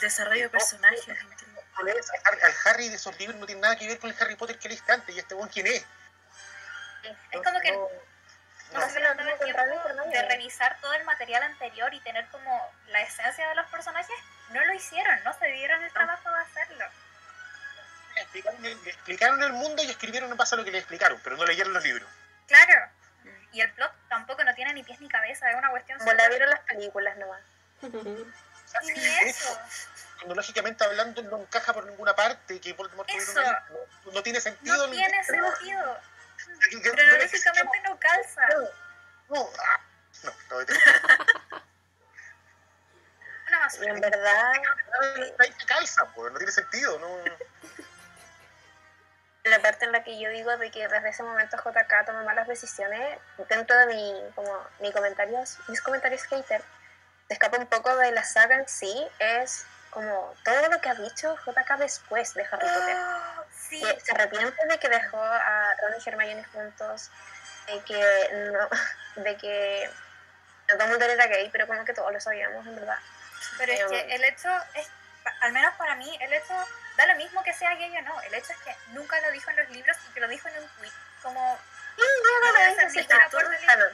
[0.00, 1.08] Desarrollo de personajes.
[1.08, 1.88] al
[2.24, 4.58] Harry- al Harry de esos libros no tiene nada que ver con el Harry Potter
[4.58, 5.84] que leíste antes, y este buen quién es.
[7.30, 7.88] Es como que No,
[8.72, 8.88] no no.
[8.88, 10.10] se le daba el tiempo Fernando.
[10.10, 14.16] de revisar todo el material anterior y tener como la esencia de los personajes.
[14.50, 16.84] No lo hicieron, no se dieron el trabajo de hacerlo.
[18.14, 20.78] Le explicaron, el, le explicaron el mundo y escribieron en base a lo que le
[20.78, 22.08] explicaron, pero no leyeron los libros.
[22.46, 22.90] Claro.
[23.52, 26.28] Y el plot tampoco no tiene ni pies ni cabeza, es una cuestión Como la
[26.28, 27.40] vieron las películas nomás.
[27.82, 29.58] Y ni eso.
[30.18, 32.60] Cronológicamente hablando, no encaja por ninguna parte.
[32.60, 33.32] Que Voldemort Eso.
[33.32, 33.64] una
[34.04, 34.76] no, no tiene sentido.
[34.86, 36.00] No tiene sentido.
[36.70, 38.42] que- que- Cronológicamente no calza.
[39.28, 39.80] No, ah,
[40.24, 40.66] no, no, no,
[43.48, 43.90] Una Y basura.
[43.90, 44.52] en verdad,
[45.38, 46.98] ahí te calza, pues, no tiene sentido.
[46.98, 47.08] No,
[49.44, 52.46] la parte en la que yo digo de que desde ese momento JK toma malas
[52.46, 53.18] decisiones,
[53.48, 56.62] dentro de mi, como, mi comentarios, mis comentarios hater,
[57.28, 60.94] se escapa un poco de la saga en sí, es como todo lo que ha
[60.94, 62.96] dicho JK después de Harry Potter.
[62.96, 63.80] Oh, sí.
[63.82, 67.10] Que se arrepiente de que dejó a Ron y Hermione juntos,
[67.66, 69.90] de que no, de que
[70.68, 72.98] no todo el mundo era gay, pero como que todos lo sabíamos, en verdad.
[73.58, 74.88] Pero es que el hecho es,
[75.40, 76.54] al menos para mí, el hecho
[76.96, 78.20] da lo mismo que sea gay o no.
[78.22, 80.62] El hecho es que nunca lo dijo en los libros y que lo dijo en
[80.62, 80.92] un tweet.
[81.22, 81.58] Como,
[81.96, 82.04] no
[82.90, 83.92] Sí, ah, aporte todo de- canon.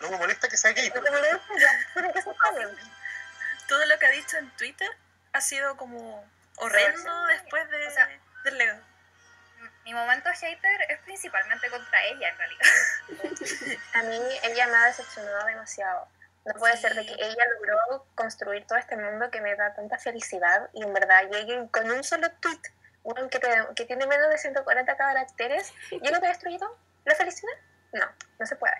[0.00, 1.40] no me molesta que sea gay, No pero.
[3.68, 4.88] Todo lo que ha dicho en Twitter
[5.32, 6.24] ha sido como
[6.56, 7.32] horrendo Sí.
[7.34, 8.08] después de, O sea,
[8.44, 8.78] del Lego.
[9.84, 12.66] mi momento hater es principalmente contra ella, en realidad.
[13.94, 16.08] A mí ella me ha decepcionado demasiado.
[16.46, 19.98] No puede ser de que ella logró construir todo este mundo que me da tanta
[19.98, 22.60] felicidad y en verdad llegue con un solo tweet,
[23.02, 27.14] uno que, te- que tiene menos de 140 caracteres, y no te ha destruido la
[27.16, 27.52] felicidad.
[27.92, 28.06] No,
[28.38, 28.76] no se puede.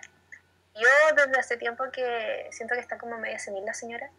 [0.75, 4.09] Yo desde hace tiempo que siento que está como media senil la señora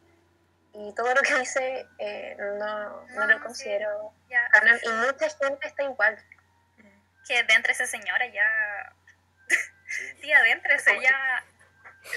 [0.74, 3.40] y todo lo que dice eh, no, no No, lo sí.
[3.42, 6.18] considero Ya, canon y mucha gente está igual.
[7.26, 8.92] que adéntrese señora, ya.
[10.20, 11.44] Sí, adéntrese, ya.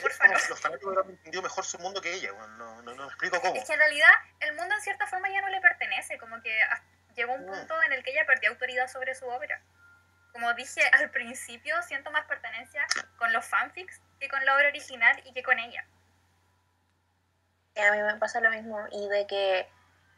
[0.01, 0.49] Por favor.
[0.49, 2.31] los fanáticos han entendido mejor su mundo que ella.
[2.33, 3.55] bueno, no, no, no me explico cómo.
[3.55, 6.59] Es que en realidad el mundo en cierta forma ya no le pertenece, como que
[7.15, 7.49] llegó un Mm.
[7.51, 9.61] punto en el que ella perdió autoridad sobre su obra.
[10.33, 12.85] Como dije al principio, siento más pertenencia
[13.17, 15.85] con los fanfics que con la obra original y que con ella.
[17.75, 19.69] A mí me pasa lo mismo y de que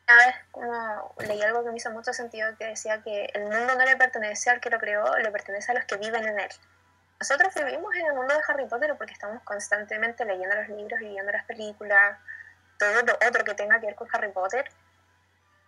[0.08, 3.76] una vez como leí algo que me hizo mucho sentido que decía que el mundo
[3.76, 6.50] no le pertenece al que lo creó, le pertenece a los que viven en él.
[7.19, 11.06] Nosotros vivimos en el mundo de Harry Potter porque estamos constantemente leyendo los libros y
[11.10, 12.18] viendo las películas,
[12.77, 14.69] todo lo otro que tenga que ver con Harry Potter.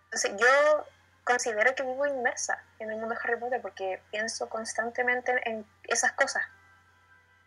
[0.04, 0.86] Entonces yo
[1.24, 6.12] considero que vivo inmersa en el mundo de Harry Potter porque pienso constantemente en esas
[6.12, 6.44] cosas.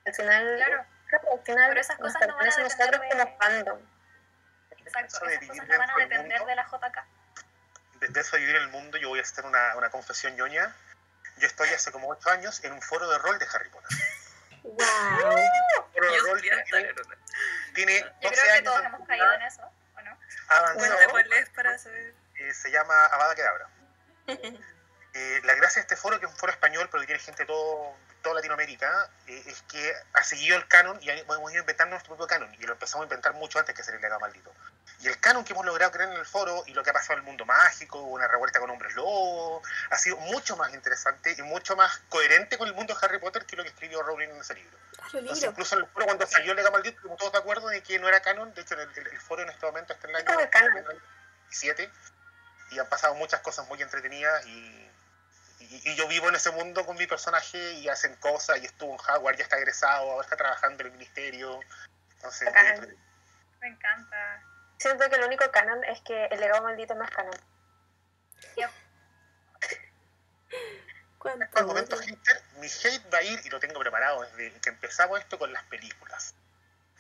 [0.05, 0.85] Al final, Claro.
[1.07, 3.79] claro, al final Pero esas nos cosas no van a nosotros depender de- como fandom.
[4.71, 6.45] Exacto, de esas cosas no van a depender mundo.
[6.47, 7.05] de la JK.
[7.99, 10.73] Desde eso de vivir en el mundo, yo voy a hacer una, una confesión ñoña.
[11.39, 13.97] Yo estoy hace como 8 años en un foro de rol de Harry Potter.
[14.63, 14.73] Wow.
[14.73, 14.77] Un
[15.93, 16.63] foro de Yo rol tiene,
[17.73, 19.61] tiene Yo 12 creo que años todos hemos caído en eso,
[19.95, 20.17] ¿o no?
[20.49, 21.09] avanzado,
[21.55, 22.13] para saber.
[22.35, 23.67] eh, se llama Avada Kedavra.
[25.11, 27.41] Eh, la gracia de este foro, que es un foro español, pero que tiene gente
[27.41, 31.95] de todo, toda Latinoamérica, eh, es que ha seguido el canon y hemos ido inventando
[31.95, 32.53] nuestro propio canon.
[32.53, 34.53] Y lo empezamos a inventar mucho antes que ser el legado maldito.
[35.01, 37.13] Y el canon que hemos logrado crear en el foro y lo que ha pasado
[37.13, 41.41] en el mundo mágico, una revuelta con hombres lobos, ha sido mucho más interesante y
[41.41, 44.37] mucho más coherente con el mundo de Harry Potter que lo que escribió Rowling en
[44.41, 44.77] ese libro.
[45.01, 47.67] Ah, Entonces, incluso en el foro, cuando salió el legado maldito, estuvimos todos de acuerdo
[47.69, 48.53] de que no era canon.
[48.53, 50.49] De hecho, el, el- el foro en este momento está en el Es como el
[50.49, 50.77] canon.
[50.77, 50.99] año
[51.49, 51.89] 17
[52.71, 54.91] y han pasado muchas cosas muy entretenidas y,
[55.59, 58.93] y- y yo vivo en ese mundo con mi personaje y hacen cosas y estuvo
[58.93, 61.59] en Howard, ya está egresado, ahora está trabajando en el ministerio.
[62.15, 62.51] Entonces.
[63.61, 64.43] Me encanta.
[64.79, 67.35] Siento que el único canon es que el legado maldito no es canon.
[71.17, 71.45] ¿Cuánto?
[71.51, 75.37] Por hater, mi hate va a ir, y lo tengo preparado desde que empezamos esto
[75.37, 76.33] con las películas.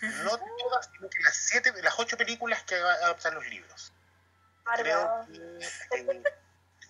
[0.01, 3.93] No todas, sino que las siete, las ocho películas que adaptan los libros.
[4.75, 6.23] Creo que eh,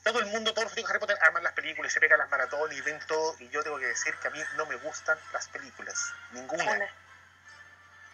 [0.03, 2.29] todo el mundo, todos los fanáticos de Harry Potter aman las películas, se pegan las
[2.29, 5.19] maratones y ven todo, y yo tengo que decir que a mí no me gustan
[5.33, 6.63] las películas, ninguna.
[6.63, 6.85] Una.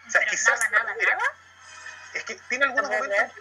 [0.06, 1.45] O sea, Pero quizás nada, nada, nada.
[2.16, 3.36] Es que tiene algunos ¿En momentos,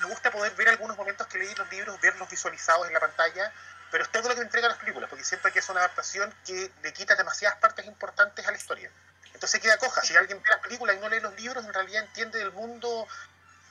[0.00, 3.52] me gusta poder ver algunos momentos que leí los libros, verlos visualizados en la pantalla,
[3.90, 6.70] pero es todo lo que entregan las películas, porque siento que es una adaptación que
[6.82, 8.90] le quita demasiadas partes importantes a la historia.
[9.34, 10.02] Entonces queda coja.
[10.02, 13.08] Si alguien ve las películas y no lee los libros, en realidad entiende del mundo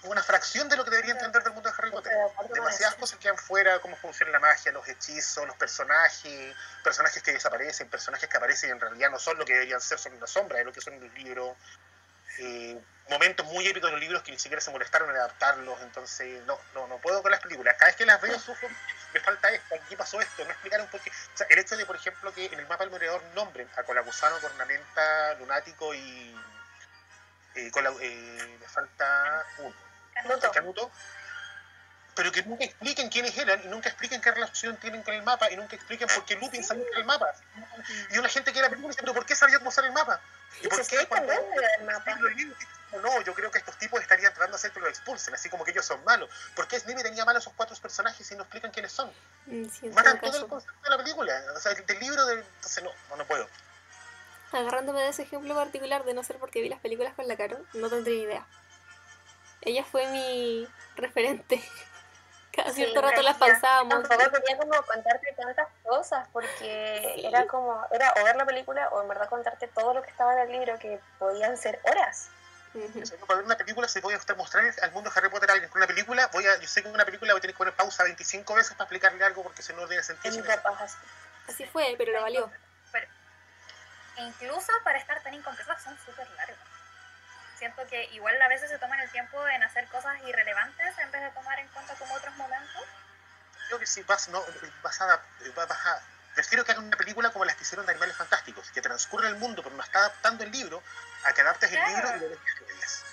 [0.03, 2.11] una fracción de lo que debería entender del mundo de Harry Potter.
[2.53, 7.89] Demasiadas cosas quedan fuera, cómo funciona la magia, los hechizos, los personajes, personajes que desaparecen,
[7.89, 10.57] personajes que aparecen y en realidad no son lo que deberían ser, son una sombra
[10.57, 11.55] de lo que son en los libros.
[12.39, 12.79] Eh,
[13.09, 16.57] momentos muy épicos de los libros que ni siquiera se molestaron en adaptarlos, entonces no,
[16.73, 17.75] no, no puedo con las películas.
[17.77, 18.69] Cada vez que las veo sufro,
[19.13, 21.09] me falta esto, aquí pasó esto, no explicaron por qué.
[21.09, 23.83] O sea, el hecho de, por ejemplo, que en el mapa del moredor nombren a
[23.83, 26.39] Colagusano, Cornamenta, Lunático y...
[27.55, 29.75] eh, Cola- eh, me falta uno,
[30.13, 30.51] Canuto.
[30.51, 30.91] Canuto,
[32.15, 35.49] pero que nunca expliquen quiénes eran y nunca expliquen qué relación tienen con el mapa
[35.51, 37.27] y nunca expliquen por qué Lupin salió del mapa.
[38.11, 40.19] Y una gente que era película dice, pero ¿por qué sabía cómo sale el mapa?
[40.61, 42.17] ¿Y por qué cuando del mapa.
[43.01, 45.63] no, yo creo que estos tipos estarían tratando de hacer que lo expulsen, así como
[45.63, 46.29] que ellos son malos.
[46.55, 49.11] ¿Por qué Snippy tenía malos esos cuatro personajes y no explican quiénes son?
[49.45, 52.39] Mm, Sí, Matan todo el concepto de la película, o sea, del libro, de...
[52.39, 53.47] entonces no, no, no puedo.
[54.51, 57.57] Agarrándome de ese ejemplo particular de no ser porque vi las películas con la Caro,
[57.73, 58.47] no tendría idea.
[59.61, 61.63] Ella fue mi referente.
[62.53, 64.07] Cada Sí, cierto rato las pausábamos.
[64.07, 67.25] Tampoco quería como contarte tantas cosas porque Sí.
[67.25, 70.33] era como, era o ver la película o en verdad contarte todo lo que estaba
[70.33, 72.29] en el libro que podían ser horas.
[72.73, 75.49] O sea, yo para ver una película se voy a mostrar al mundo Harry Potter
[75.49, 77.53] a alguien con una película, voy a, yo sé que una película voy a tener
[77.53, 80.45] que poner pausa 25 veces para explicarle algo porque si no, no tiene En sentido.
[81.47, 81.65] así.
[81.65, 82.49] Fue, pero lo valió.
[84.17, 86.57] E incluso para estar tan incompletas son súper largas.
[87.61, 91.21] Siento que igual a veces se toman el tiempo en hacer cosas irrelevantes en vez
[91.21, 92.81] de tomar en cuenta como otros momentos.
[93.67, 94.43] Creo que si vas, no,
[94.81, 95.21] vas a,
[95.55, 96.01] vas a
[96.33, 99.35] prefiero que hagan una película como las que hicieron de Animales Fantásticos, que transcurre el
[99.35, 100.81] mundo, pero no está adaptando el libro,
[101.23, 103.03] a que adaptes el libro y lo dejes.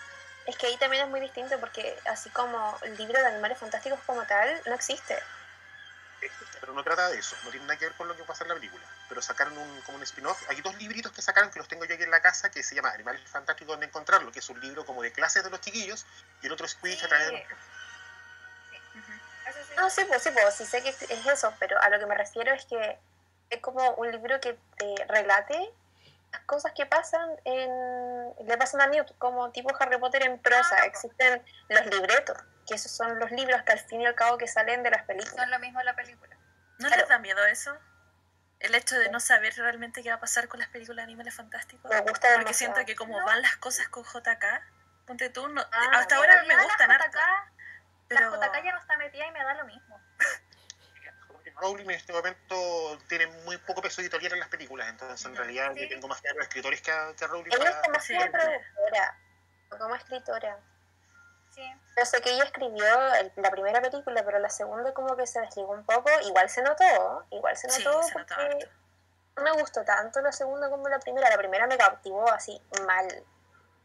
[0.47, 4.01] Es que ahí también es muy distinto porque así como el libro de animales fantásticos
[4.07, 5.23] como tal no existe.
[6.59, 8.49] Pero no trata de eso, no tiene nada que ver con lo que pasa en
[8.49, 8.83] la película.
[9.09, 10.43] Pero sacaron un, como un spin-off.
[10.51, 12.75] Hay dos libritos que sacaron que los tengo yo aquí en la casa que se
[12.75, 16.05] llama Animales Fantásticos donde encontrarlo, que es un libro como de clases de los chiquillos,
[16.43, 17.43] y el otro es Quidditch a través de los
[18.71, 18.77] Sí.
[18.99, 19.13] Ujú.
[19.49, 19.73] Eso sí.
[19.77, 22.15] No, sí, pues sí, pues sí sé que es eso, pero a lo que me
[22.17, 22.99] refiero es que
[23.51, 25.73] es como un libro que te relate
[26.33, 30.77] las cosas que pasan en le pasan a Newt, como tipo Harry Potter en prosa.
[30.83, 32.37] Ah, Existen los libretos,
[32.67, 35.05] que esos son los libros que al fin y al cabo que salen de las
[35.05, 35.35] películas.
[35.37, 36.37] Son lo mismo en la película.
[36.79, 37.01] ¿No Claro.
[37.01, 37.75] les da miedo eso?
[38.61, 41.35] El hecho de no saber realmente qué va a pasar con las películas de animales
[41.35, 41.89] fantásticos.
[41.91, 42.75] Me gusta Porque demasiado.
[42.75, 43.25] siento que como No.
[43.27, 44.45] van las cosas con JK,
[45.07, 47.19] ponte tú, no, Ah, hasta ahora me realidad gustan la harto.
[47.19, 47.53] JK,
[48.09, 48.37] Pero...
[48.37, 50.01] La JK ya no está metida y me da lo mismo.
[51.61, 55.73] Rowling en este momento tiene muy poco peso editorial en las películas, entonces en realidad
[55.75, 55.81] Sí.
[55.83, 57.83] yo tengo más los escritores que a, que a Rowling Ella es para...
[57.83, 58.31] como sí, como sí.
[58.31, 59.19] productora,
[59.71, 60.59] o como escritora.
[61.59, 61.75] Sí.
[61.99, 65.41] Yo sé que ella escribió el- la primera película, pero la segunda como que se
[65.41, 66.09] desligó un poco.
[66.23, 68.69] Igual se notó, igual se Sí, notó se notó porque
[69.37, 71.29] no me gustó tanto la segunda como la primera.
[71.29, 73.09] La primera me cautivó así, mal.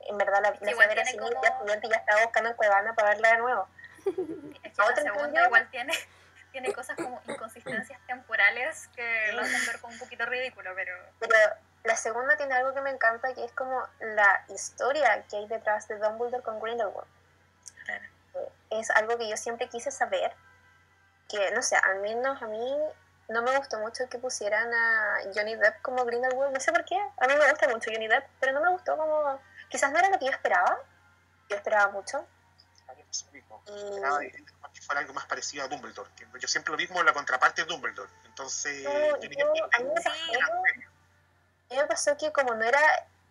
[0.01, 3.29] En verdad la, la igual tiene como- siguiente ya estaba buscando en Cuevana para verla
[3.31, 3.67] de nuevo.
[4.63, 5.93] Es que la segunda igual tiene,
[6.51, 11.35] tiene cosas como inconsistencias temporales que lo hacen ver como un poquito ridículo, pero Pero
[11.83, 15.87] la segunda tiene algo que me encanta, que es como la historia que hay detrás
[15.87, 17.07] de Dumbledore con Grindelwald.
[17.85, 18.03] Claro.
[18.69, 20.33] es algo que yo siempre quise saber.
[21.29, 22.77] Que, no sé, al menos a mí
[23.29, 26.53] no me gustó mucho que pusieran a Johnny Depp como Grindelwald.
[26.53, 26.95] No sé por qué.
[26.97, 29.39] A mí me gusta mucho Johnny Depp, pero no me gustó como.
[29.69, 30.77] Quizás no era lo que yo esperaba.
[31.49, 32.25] Yo esperaba mucho.
[33.67, 34.31] Y- Esperaba de-
[34.73, 36.09] que fuera algo más parecido a Dumbledore.
[36.15, 38.09] que yo siempre lo mismo en la contraparte de Dumbledore.
[38.25, 42.79] Entonces, No, yo a mí me pasó, a mí me pasó que como no era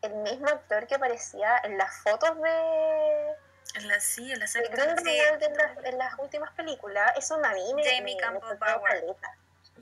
[0.02, 3.34] el mismo actor que aparecía en las fotos de,
[3.74, 4.76] En la, sí, en la de sexta.
[4.84, 9.36] Grindelwald en, las- en las últimas películas, eso a mí me, Jamie Campbell caleta.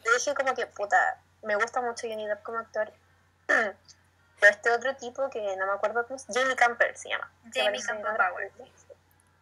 [0.04, 2.92] Yo dije como que, puta, me gusta mucho Johnny Depp como actor.
[3.46, 7.30] Pero este otro tipo que no me acuerdo cómo es, Jamie Camper se llama.
[7.52, 8.52] Jamie Campbell películas.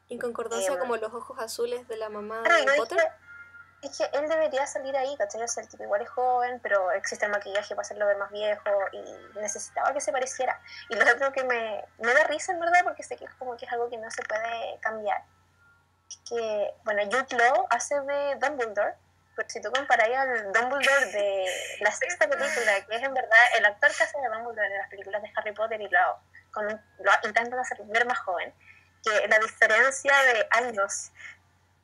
[0.09, 2.99] En concordancia Eh, como los ojos azules de la mamá de Potter.
[2.99, 3.13] dije,
[3.83, 5.43] dije, él debería salir ahí, ¿cachai?
[5.43, 8.31] O sea, el tipo igual es joven, pero existe el maquillaje para hacerlo ver más
[8.31, 9.03] viejo y
[9.39, 10.61] necesitaba que se pareciera.
[10.89, 13.57] Y lo otro que me, me da risa, en verdad, porque sé que es como
[13.57, 15.23] que es algo que no se puede cambiar.
[16.09, 18.95] Es que, bueno, Jude Law hace de Dumbledore,
[19.37, 21.47] pero si tú comparáis al Dumbledore de
[21.81, 24.89] la sexta película, que es en verdad el actor que hace de Dumbledore en las
[24.89, 26.19] películas de Harry Potter y lo,
[26.51, 28.53] con un- lo intentan hacer ver más joven,
[29.05, 31.13] que la diferencia de años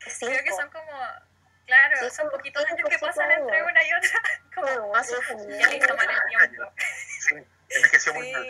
[0.05, 0.57] es creo que cinco.
[0.57, 0.91] son como,
[1.67, 4.21] claro, Sí, son poquitos años que pasan entre una y otra.
[4.55, 5.59] Como, genial.
[5.61, 6.73] ya listo, mal el tiempo.
[7.21, 8.47] Sí, envejeció muy mal.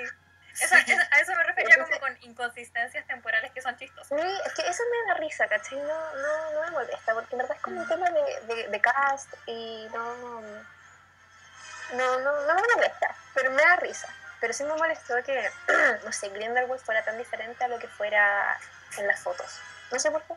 [0.60, 4.20] Eso, eso- a eso me refería como con inconsistencias temporales que son chistosas.
[4.20, 5.78] Sí, es que eso me da risa, ¿cachai?
[5.80, 8.80] No, no, no me molesta, porque en verdad es como un tema de, de, de
[8.80, 10.14] cast y no,
[11.92, 14.08] no, no, no me molesta, pero me da risa.
[14.40, 15.50] Pero sí me molestó que,
[16.04, 18.58] no sé, Grindelwald fuera tan diferente a lo que fuera
[18.98, 19.58] en las fotos.
[19.90, 20.34] No sé por qué.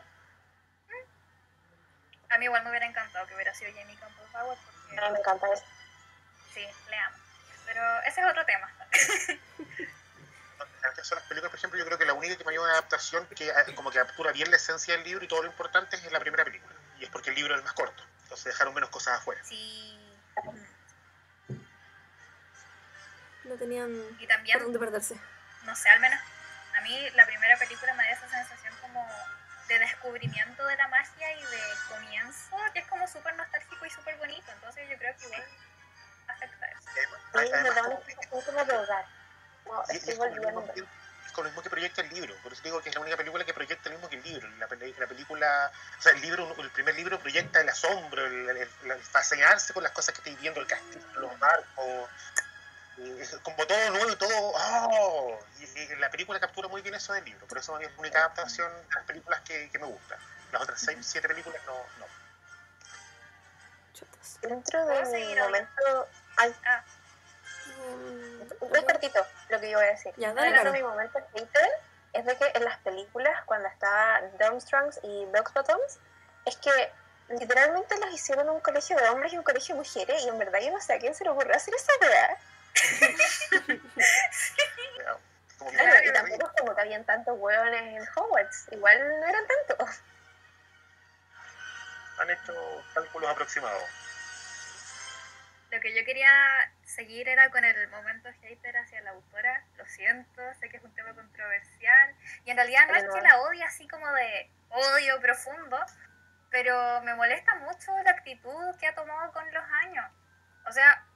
[2.30, 5.12] A mí igual me hubiera encantado que hubiera sido Jamie Campbell Bower porque A mí
[5.12, 5.64] me encanta eso.
[6.52, 7.16] sí, le amo.
[7.66, 8.70] Pero ese es otro tema.
[10.96, 12.72] caso de las películas, por ejemplo, yo creo que la única que me dio una
[12.72, 15.96] adaptación que eh, como que captura bien la esencia del libro y todo lo importante
[15.96, 16.74] es la primera película.
[16.98, 18.02] Y es porque el libro es el más corto.
[18.22, 19.40] Entonces dejaron menos cosas afuera.
[19.44, 19.94] Sí.
[23.44, 25.18] No tenían Y también por dónde perderse.
[25.64, 26.20] no sé, al menos
[26.76, 29.06] a mí la primera película me da esa sensación como
[29.68, 31.17] de descubrimiento de la magia
[40.26, 40.84] Es con lo mismo que-
[41.32, 42.34] con lo mismo que proyecta el libro.
[42.42, 44.48] Por eso digo que es la única película que proyecta lo mismo que el libro.
[44.58, 48.68] La, la película, o sea, el libro, el primer libro proyecta el asombro, el, el-
[48.90, 52.10] el- fascinarse con las cosas que estáis viendo, el castillo, los barcos.
[53.00, 54.30] eh, como todo nuevo y todo.
[54.32, 55.38] ¡Oh!
[55.60, 57.46] Y, y la película captura muy bien eso del libro.
[57.46, 60.18] Por eso es la única adaptación de las películas que, que me gustan.
[60.50, 61.74] Las otras seis, siete películas no.
[62.00, 62.06] no.
[64.42, 66.08] Dentro ¿Puedo de mi momento.
[66.36, 66.54] Ay,
[67.80, 68.27] Em,
[68.60, 70.12] muy cortito lo que yo voy a decir.
[70.16, 71.70] Ya, dale, mi momento hater
[72.12, 75.98] es de que en las películas, cuando está Durmstrongs y Bottoms,
[76.44, 76.70] es que
[77.28, 80.60] literalmente los hicieron un colegio de hombres y un colegio de mujeres, y en verdad
[80.60, 82.38] yo no sé a quién se le ocurrió hacer esa weá.
[85.58, 89.44] Como Claro, y tampoco es como que habían tantos hueones en Hogwarts, igual no eran
[89.66, 90.00] tantos.
[92.20, 93.82] han hecho cálculos aproximados.
[95.70, 99.64] Lo que yo quería seguir era con el momento hater hacia la autora.
[99.76, 102.16] Lo siento, sé que es un tema controversial.
[102.44, 105.78] Y en realidad no es que la odie así como de odio profundo,
[106.50, 110.10] pero me molesta mucho la actitud que ha tomado con los años.
[110.66, 111.06] O sea,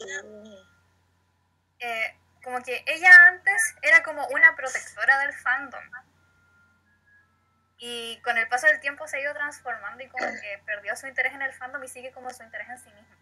[1.78, 5.84] eh, como que ella antes era como una protectora del fandom.
[7.78, 11.08] Y con el paso del tiempo se ha ido transformando y como que perdió su
[11.08, 13.16] interés en el fandom y sigue como su interés en sí misma.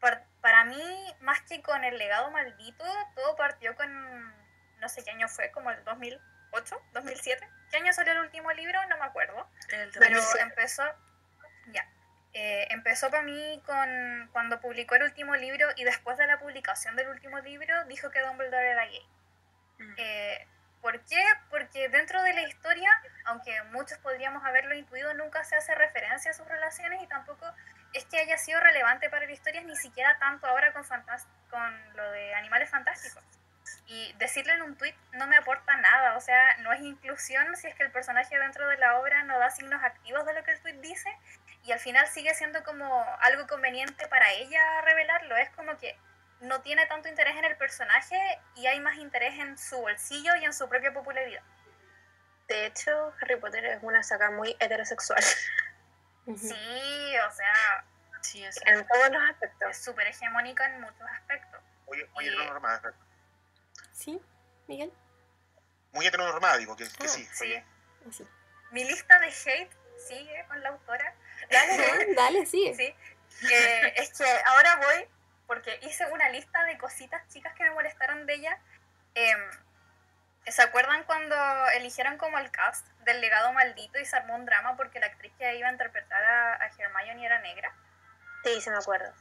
[0.00, 4.34] Par- para mí, más que con el legado maldito, todo partió con,
[4.80, 7.48] no sé qué año fue, como el 2008, 2007.
[7.70, 8.84] ¿Qué año salió el último libro?
[8.86, 9.48] No me acuerdo.
[9.68, 10.40] El Pero 2007.
[10.42, 10.84] empezó,
[11.66, 11.86] ya,
[12.32, 16.96] eh, empezó para mí con cuando publicó el último libro y después de la publicación
[16.96, 19.06] del último libro dijo que Dumbledore era gay.
[19.78, 19.94] Mm.
[19.98, 20.46] Eh,
[20.80, 21.22] ¿Por qué?
[21.50, 22.90] Porque dentro de la historia,
[23.26, 27.44] aunque muchos podríamos haberlo intuido, nunca se hace referencia a sus relaciones y tampoco
[27.92, 30.84] es que haya sido relevante para la historia, ni siquiera tanto ahora con,
[31.50, 33.22] con lo de animales fantásticos.
[33.86, 37.66] Y decirlo en un tweet no me aporta nada, o sea, no es inclusión si
[37.66, 40.52] es que el personaje dentro de la obra no da signos activos de lo que
[40.52, 41.10] el tweet dice
[41.64, 45.36] y al final sigue siendo como algo conveniente para ella revelarlo.
[45.36, 45.96] Es como que
[46.40, 48.16] no tiene tanto interés en el personaje
[48.54, 51.42] y hay más interés en su bolsillo y en su propia popularidad.
[52.48, 55.22] De hecho, Harry Potter es una saga muy heterosexual
[56.26, 57.84] Sí, o sea,
[58.22, 59.70] Sí, es en todos los aspectos.
[59.70, 61.60] es súper hegemónica en muchos aspectos.
[61.86, 62.94] Muy, muy Y- heteronormada.
[63.92, 64.20] ¿Sí,
[64.68, 64.92] Miguel?
[65.92, 67.28] Muy heteronormada, digo, que, que Ah, sí.
[67.32, 67.62] Sí.
[68.08, 68.26] Así.
[68.70, 69.72] Mi lista de hate
[70.06, 71.14] sigue con la autora.
[71.50, 72.74] Dale, dale, sigue.
[72.74, 73.46] Sí.
[73.52, 75.08] Eh, es que ahora voy,
[75.46, 78.58] porque hice una lista de cositas chicas que me molestaron de ella.
[79.14, 79.50] Em,
[80.46, 81.36] ¿Se acuerdan cuando
[81.74, 85.32] eligieron como el cast del legado maldito y se armó un drama porque la actriz
[85.38, 87.72] que iba a interpretar a, a Hermione era negra?
[88.42, 89.12] Sí, se me acuerdo.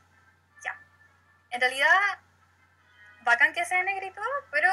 [1.52, 2.20] En realidad,
[3.22, 4.70] bacán que sea negra y todo, pero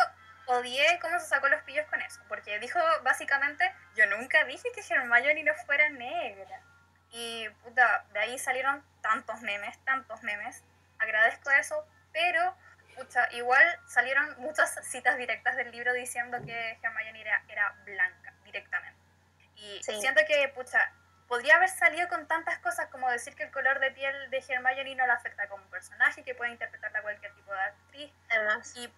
[0.46, 2.20] odié cómo se sacó los pillos con eso.
[2.28, 6.60] Porque dijo básicamente, yo nunca dije que Hermione no fuera negra.
[7.10, 10.64] Y puta, de ahí salieron tantos memes, tantos memes.
[10.98, 12.54] Agradezco eso, pero
[12.96, 19.00] pucha, igual salieron muchas citas directas del libro diciendo que Hermione era, era blanca directamente.
[19.56, 20.00] Y Sí.
[20.00, 20.92] siento que, pucha,
[21.28, 24.94] podría haber salido con tantas cosas como decir que el color de piel de Hermione
[24.94, 28.12] no la afecta como personaje, que puede interpretarla cualquier tipo de actriz.
[28.30, 28.92] Además, Y,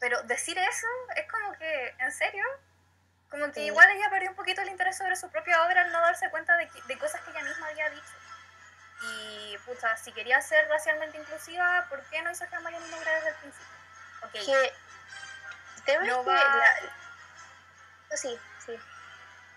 [0.00, 0.86] pero decir eso
[1.16, 2.44] es como que, ¿en serio?
[3.30, 3.66] Como que Sí.
[3.66, 6.56] igual ella perdió un poquito el interés sobre su propia obra al no darse cuenta
[6.56, 8.12] de, que- de cosas que ella misma había dicho.
[9.02, 13.34] Y, pucha, si quería ser racialmente inclusiva, ¿por qué no hizo Hermione negra desde el
[13.36, 13.66] principio?
[14.22, 14.66] Ok, que
[15.76, 16.74] el tema No que va- la-
[18.12, 18.78] oh, sí, sí.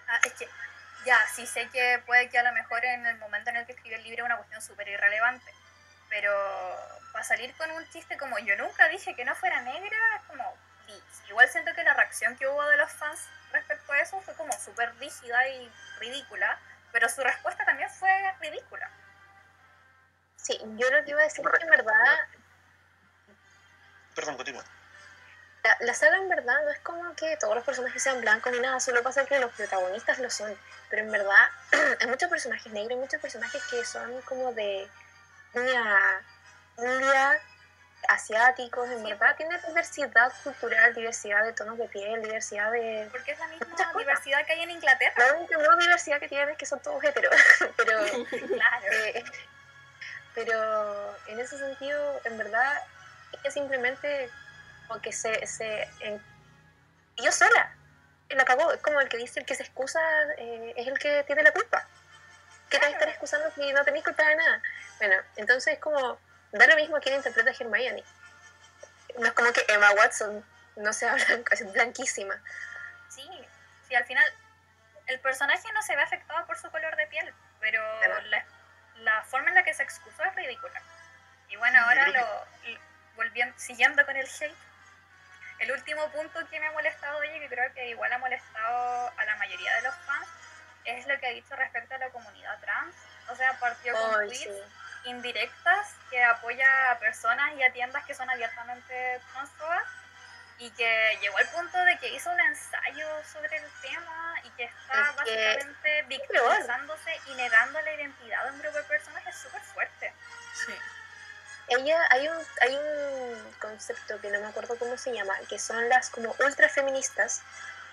[0.08, 0.50] Ah, es que,
[1.06, 3.72] ya, sí sé que puede que a lo mejor en el momento en el que
[3.72, 5.52] escribió el libro era una cuestión súper irrelevante,
[6.10, 6.32] pero
[7.12, 10.56] para salir con un chiste como yo nunca dije que no fuera negra, es como,
[11.30, 13.20] igual siento que la reacción que hubo de los fans
[13.52, 16.60] respecto a eso fue como súper rígida y ridícula,
[16.92, 18.90] pero su respuesta también fue ridícula.
[20.42, 22.20] Sí, yo lo que iba a decir es que en verdad
[24.16, 24.64] Perdón, continúa.
[25.64, 28.60] la, la saga en verdad no es como que todos los personajes sean blancos ni
[28.60, 30.58] nada, solo pasa que los protagonistas lo son.
[30.90, 31.50] Pero en verdad
[32.00, 34.90] hay muchos personajes negros, hay muchos personajes que son como de
[35.54, 36.22] una
[36.78, 37.40] India
[38.10, 43.08] asiáticos, en Sí, verdad tiene diversidad cultural, diversidad de tonos de piel, diversidad de...
[43.12, 43.96] Porque es la misma cosas.
[43.96, 45.14] diversidad que hay en Inglaterra.
[45.18, 47.36] La única no diversidad que tienen es que son todos heteros,
[47.78, 48.00] pero,
[48.30, 48.86] Claro.
[48.92, 49.24] eh,
[50.34, 52.82] pero en ese sentido, en verdad,
[53.34, 54.30] ella simplemente
[54.88, 55.46] como que se...
[55.48, 56.22] se en-
[57.18, 57.76] yo sola,
[58.30, 60.00] la cagó, es como el que dice el que se excusa
[60.38, 61.86] eh, es el que tiene la culpa.
[62.70, 64.62] ¿Qué te estar excusando si no tenéis culpa de nada?
[64.98, 66.18] Bueno, entonces es como,
[66.54, 68.04] da lo mismo quién interpreta a Hermione.
[69.20, 70.46] No es como que Emma Watson
[70.78, 72.42] no sea blanca, es blanquísima.
[73.10, 73.28] Sí,
[73.88, 74.24] sí, al final
[75.08, 77.84] el personaje no se ve afectado por su color de piel, pero
[78.30, 78.46] la,
[79.04, 80.82] la forma en la que se excusó es ridícula.
[81.50, 82.80] Y bueno, ahora lo, lo-
[83.16, 84.56] volviendo, siguiendo con el hate,
[85.60, 89.26] el último punto que me ha molestado ella, que creo que igual ha molestado a
[89.26, 90.28] la mayoría de los fans,
[90.86, 92.96] es lo que ha dicho respecto a la comunidad trans.
[93.30, 95.10] O sea, partió con Ay, tweets sí.
[95.10, 99.84] indirectas que apoya a personas y a tiendas que son abiertamente transfobas
[100.62, 104.66] y que llegó al punto de que hizo un ensayo sobre el tema y que
[104.66, 109.36] está Es que- básicamente victimizándose y negando la identidad de un grupo de personas es
[109.38, 110.14] súper fuerte.
[110.66, 110.74] Sí.
[111.68, 115.90] Ella, hay un, hay un concepto que no me acuerdo cómo se llama, que son
[115.90, 117.42] las como ultra feministas,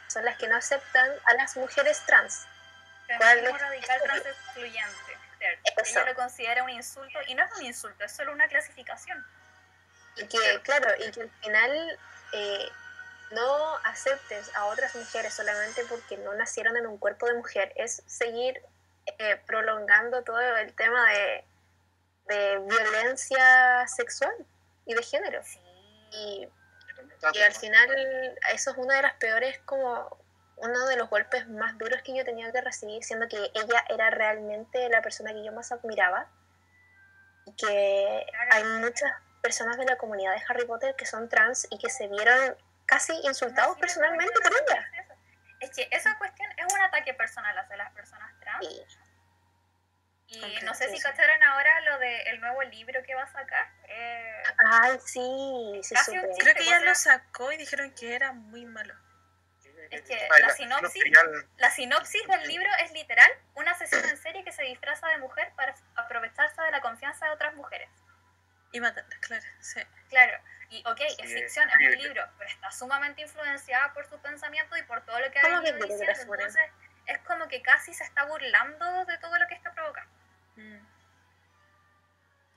[0.08, 2.46] son las que no aceptan a las mujeres trans.
[3.06, 3.62] ¿Cuál Feminismo es?
[3.62, 5.18] radical trans excluyente.
[5.40, 9.24] Ella lo considera un insulto y no es un insulto, es solo una clasificación.
[10.16, 11.98] Y que, claro, y que al final
[12.32, 12.68] eh,
[13.30, 18.02] no aceptes a otras mujeres solamente porque no nacieron en un cuerpo de mujer, es
[18.06, 18.62] seguir
[19.06, 21.44] eh, prolongando todo el tema de,
[22.26, 24.34] de violencia sexual
[24.86, 25.42] y de género.
[25.44, 25.60] Sí.
[26.12, 26.48] Y
[27.34, 27.88] Y al final
[28.52, 30.16] eso es una de las peores como
[30.56, 34.10] uno de los golpes más duros que yo tenía que recibir, siendo que ella era
[34.10, 36.28] realmente la persona que yo más admiraba.
[37.46, 39.10] Y que hay muchas
[39.42, 42.56] personas de la comunidad de Harry Potter que son trans y que se vieron
[42.86, 44.88] casi insultados No, personalmente no, por ella.
[44.94, 45.14] es eso.
[45.60, 48.66] Es que esa cuestión es un ataque personal hacia las personas trans.
[50.30, 53.66] Y no sé si cacharon ahora lo del nuevo libro que va a sacar.
[53.88, 56.28] Eh, Ay, sí, sí, Casi un supe.
[56.34, 56.42] chiste.
[56.44, 58.94] Creo que ya lo sacó y dijeron que era muy malo.
[59.90, 64.44] Es que la la- sinopsis- la sinopsis del libro es literal una asesino en serie
[64.44, 67.88] que se disfraza de mujer para aprovecharse de la confianza de otras mujeres.
[68.78, 69.44] Y matarla, claro.
[69.60, 69.80] Sí.
[70.08, 70.38] Claro,
[70.70, 74.08] y ok, es Sí, ficción, es sí, un es- libro, pero está sumamente influenciada por
[74.08, 76.34] su pensamiento y por todo lo que ha ¿Cómo que venido diciendo.
[76.34, 76.62] Entonces,
[77.06, 80.12] es como que casi se está burlando de todo lo que está provocando.
[80.56, 80.78] Mm.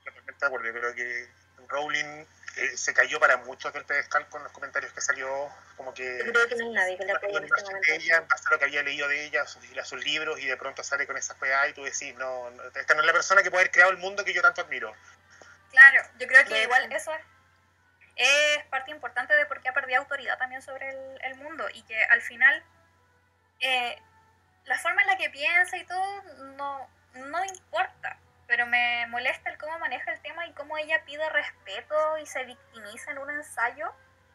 [0.04, 0.66] Totalmente de acuerdo.
[0.66, 1.28] Yo creo que
[1.68, 2.26] Rowling
[2.56, 6.32] eh, se cayó para muchos del pedestal con los comentarios que salió, como que Yo
[6.32, 7.92] creo que no hay nadie que la apoye en este momento.
[7.92, 10.46] ella en base a lo que había leído de ella, sus, a sus libros, y
[10.46, 13.12] de pronto sale con esas weas y tú decís, no, no, esta no es la
[13.12, 14.94] persona que puede haber creado el mundo que yo tanto admiro.
[15.72, 17.20] Claro, yo creo que igual eso es,
[18.16, 21.82] es parte importante de por qué ha perdido autoridad también sobre el, el mundo y
[21.82, 22.62] que al final
[23.60, 23.96] eh,
[24.64, 26.22] la forma en la que piensa y todo
[26.56, 31.28] no, no importa, pero me molesta el cómo maneja el tema y cómo ella pide
[31.30, 33.92] respeto y se victimiza en un ensayo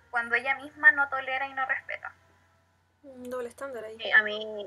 [0.10, 2.14] cuando ella misma no tolera y no respeta.
[3.04, 4.12] Un doble estándar ahí.
[4.12, 4.66] A mí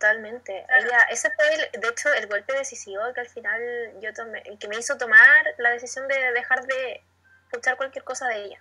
[0.00, 0.64] totalmente.
[0.66, 0.86] Claro.
[0.86, 3.60] Ella, ese fue el- de hecho el golpe decisivo que al final
[4.00, 7.04] yo tomé, que me hizo tomar la decisión de dejar de
[7.46, 8.60] escuchar cualquier cosa de ella.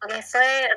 [0.00, 0.68] Porque fue,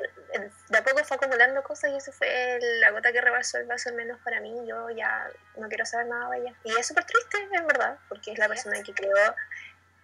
[0.70, 3.90] de a poco fue acumulando cosas y eso fue la gota que rebasó el vaso
[3.90, 4.66] al menos para mí.
[4.66, 6.54] Yo ya no quiero saber nada de ella.
[6.64, 9.34] Y es súper triste, en verdad, porque es la persona que creó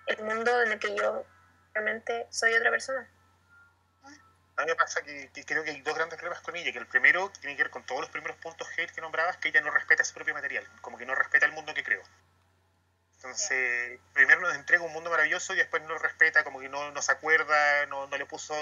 [0.07, 1.25] el mundo en el que yo
[1.75, 3.09] realmente soy otra persona.
[4.56, 6.78] A mí me pasa que, que creo que hay dos grandes problemas con ella, que
[6.78, 9.60] el primero tiene que ver con todos los primeros puntos hate que nombrabas, que ella
[9.60, 12.02] no respeta su propio material, como que no respeta el mundo que creó.
[13.24, 16.90] Entonces, primero nos entrega un mundo maravilloso y después no lo respeta, como que no,
[16.90, 18.55] no se acuerda, no, no le puso,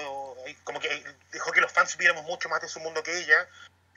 [0.62, 3.48] como que dejó que los fans supiéramos mucho más de su mundo que ella.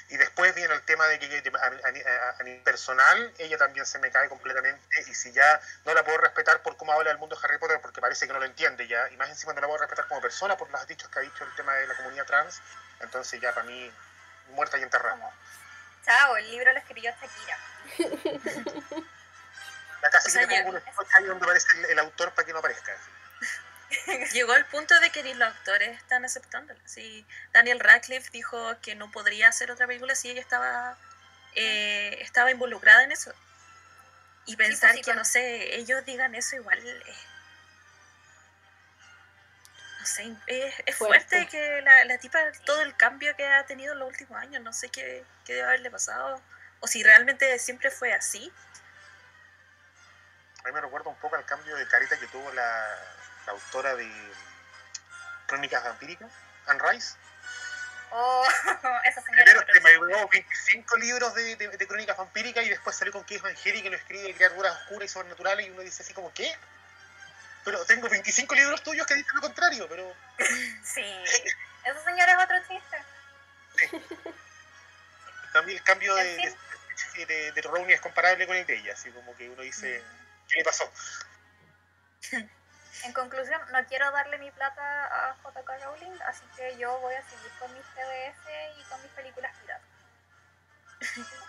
[0.10, 4.30] Y después viene el tema de que a, nivel personal ella también se me cae
[4.30, 7.58] completamente y si ya no la puedo respetar por cómo habla el mundo de Harry
[7.58, 10.08] Potter porque parece que no lo entiende ya y más encima no la puedo respetar
[10.08, 12.62] como persona por los dichos que ha dicho el tema de la comunidad trans
[13.00, 13.92] entonces ya para mí
[14.50, 15.34] muerta y enterrada
[16.06, 17.58] chao, el libro lo escribió Shakira.
[20.04, 22.60] ya casi O sea, que pongo un donde aparece el, el autor para que no
[22.60, 22.96] aparezca
[24.34, 26.80] Llegó al punto de que ni los actores están aceptándola.
[26.86, 30.98] Sí, Daniel Radcliffe dijo que no podría hacer otra película si ella estaba,
[31.56, 33.34] eh, estaba involucrada en eso.
[34.46, 36.80] Y pensar sí, que, con- no sé, ellos digan eso igual...
[36.86, 37.16] eh,
[40.00, 41.26] no sé, es, es Fuerte.
[41.38, 44.62] fuerte que la, la tipa, todo el cambio que ha tenido en los últimos años,
[44.62, 46.42] no sé qué, qué debe haberle pasado.
[46.80, 48.52] O si realmente siempre fue así.
[50.64, 52.98] a mí me recuerda un poco al cambio de carita que tuvo la,
[53.46, 54.10] la autora de
[55.48, 56.32] Crónicas Vampíricas,
[56.68, 57.16] Anne Rice.
[58.12, 58.46] Oh,
[59.06, 59.66] esa señora.
[59.66, 63.36] Primero se dio 25 libros de, de- de Crónicas Vampíricas y después salió con que
[63.36, 66.34] es Evangélica y lo escribe de criaturas oscuras y sobrenaturales y uno dice así como,
[66.34, 66.56] ¿qué?
[67.64, 70.16] Pero tengo 25 libros tuyos que dicen lo contrario, pero
[70.84, 71.04] Sí,
[71.84, 74.06] esa señora es otro chiste.
[75.52, 76.56] también el cambio de, En
[77.16, 80.04] de, de, de Rowling es comparable con el de ella, así como que uno dice,
[80.48, 80.90] ¿qué le pasó?
[83.04, 87.22] En conclusión, no quiero darle mi plata a JK Rowling, así que yo voy a
[87.24, 89.88] seguir con mis CDS y con mis películas piratas.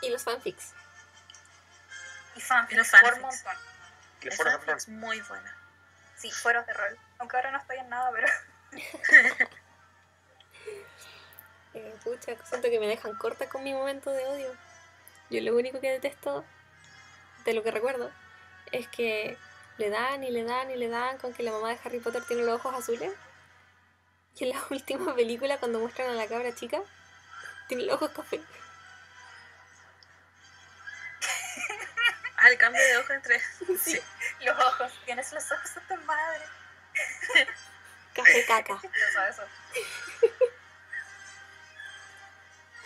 [0.03, 0.75] Y los fanfics.
[2.35, 3.23] Y fanfics, Y los por fanfics.
[3.23, 3.57] montón.
[4.21, 4.77] Que Esa fueron de rol.
[4.77, 5.57] es muy buena.
[6.17, 6.99] Sí, fueros de rol.
[7.19, 8.27] Aunque ahora no estoy en nada, pero
[11.75, 14.57] Eh, pucha, siento que me dejan corta con mi momento de odio.
[15.29, 16.45] Yo lo único que detesto,
[17.45, 18.11] de lo que recuerdo,
[18.73, 19.37] es que
[19.79, 22.23] le dan y le dan y le dan con que la mamá de Harry Potter
[22.25, 23.13] tiene los ojos azules.
[24.37, 26.81] Y en la última película, cuando muestran a la cabra chica,
[27.69, 28.41] tiene los ojos café.
[32.39, 33.41] Ah, el cambio de ojo entre.
[33.81, 33.99] Sí.
[34.41, 36.45] los ojos, tienes los ojos de tu madre.
[38.13, 38.75] Café caca.
[38.75, 38.81] No
[39.15, 39.49] sabes eso.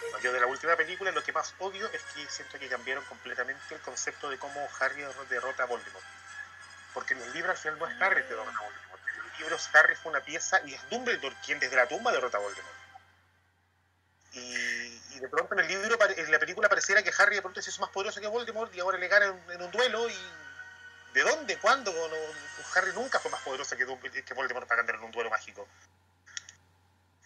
[0.00, 3.04] Bueno, Yo de la última película lo que más odio es que siento que cambiaron
[3.06, 6.06] completamente el concepto de cómo Harry derrota a Voldemort.
[6.94, 9.02] Porque en los libros al final no es Harry que derrota a Voldemort.
[9.08, 12.38] En los libros Harry fue una pieza y es Dumbledore quien desde la tumba derrota
[12.38, 12.80] a Voldemort.
[14.32, 17.70] Y, de pronto en el libro, en la película pareciera que Harry de pronto se
[17.70, 20.06] hizo más poderoso que Voldemort y ahora le gana en, un duelo.
[21.12, 21.58] ¿De dónde?
[21.58, 21.92] ¿Cuándo?
[22.74, 25.66] Harry nunca fue más poderoso que, Voldemort para ganar en un duelo mágico.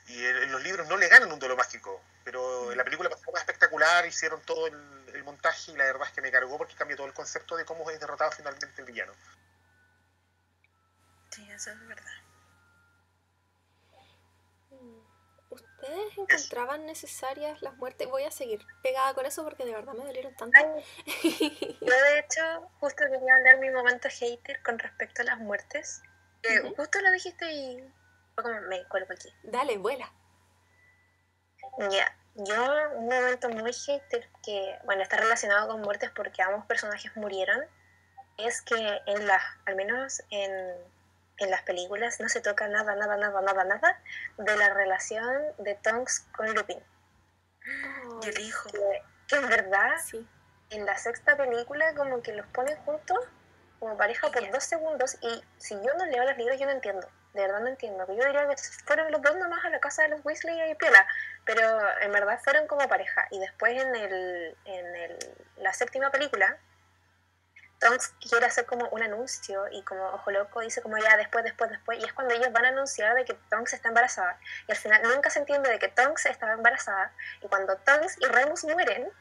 [0.07, 3.09] Y en, en los libros no le ganan un duelo mágico, pero en la película
[3.09, 4.75] pasó más espectacular, hicieron todo el,
[5.15, 7.65] el montaje y la verdad es que me cargó porque cambió todo el concepto de
[7.65, 9.13] cómo es derrotado finalmente el villano.
[11.35, 12.13] Sí, eso es verdad.
[15.51, 18.09] ¿Ustedes encontraban necesarias las muertes?
[18.09, 20.59] Voy a seguir pegada con eso porque de verdad me dolieron tanto.
[20.59, 20.85] Ay,
[21.81, 26.03] yo de hecho justo quería hablar mi momento hater con respecto a las muertes.
[26.77, 27.93] Justo lo dijiste y
[28.35, 29.35] fue como me cuelgo aquí.
[29.43, 30.13] Dale, vuela.
[31.91, 37.17] Ya, yo un momento muy hater que, bueno, está relacionado con muertes porque ambos personajes
[37.17, 37.61] murieron,
[38.37, 40.77] es que en las, al menos en,
[41.39, 44.01] en las películas, no se toca nada, nada, nada, nada, nada
[44.39, 46.79] de la relación de Tonks con Lupin.
[48.23, 48.71] Y el hijo.
[48.71, 50.27] Que, que en verdad, Sí.
[50.71, 53.19] en la sexta película como que los ponen juntos
[53.81, 57.07] como pareja por dos segundos y si yo no leo los libros yo no entiendo,
[57.35, 58.07] de verdad no entiendo.
[58.07, 58.57] Yo diría que
[58.87, 61.07] fueron los dos nomás a la casa de los Weasley y Piola,
[61.45, 61.61] pero
[62.01, 63.27] en verdad fueron como pareja.
[63.31, 65.19] Y después en, el, en el,
[65.57, 66.57] la séptima película,
[67.85, 71.69] Tonks quiere hacer como un anuncio y como Ojo Loco dice como ya después, después,
[71.69, 71.99] después.
[71.99, 74.41] Y es cuando ellos van a anunciar de que Tonks está embarazada.
[74.67, 77.13] Y al final nunca se entiende de que Tonks estaba embarazada.
[77.43, 79.13] Y cuando Tonks y Remus mueren,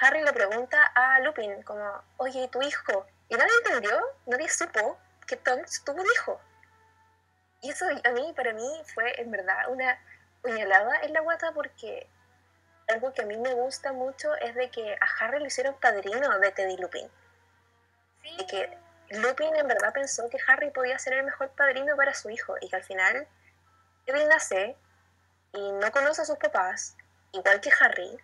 [0.00, 3.06] Harry le pregunta a Lupin como, oye, ¿y tu hijo?
[3.28, 3.96] Y nadie entendió,
[4.26, 4.98] nadie supo
[5.28, 6.40] que Tonks tuvo un hijo.
[7.60, 10.00] Y eso a mí, para mí, fue en verdad una
[10.42, 12.08] puñalada en la guata porque
[12.88, 16.40] algo que a mí me gusta mucho es de que a Harry lo hicieron padrino
[16.40, 17.08] de Teddy Lupin.
[18.36, 18.78] Y que
[19.10, 22.68] Lupin en verdad pensó que Harry podía ser el mejor padrino para su hijo y
[22.68, 23.26] que al final
[24.04, 24.76] Teddy nace
[25.52, 26.96] y no conoce a sus papás,
[27.32, 28.18] igual que Harry.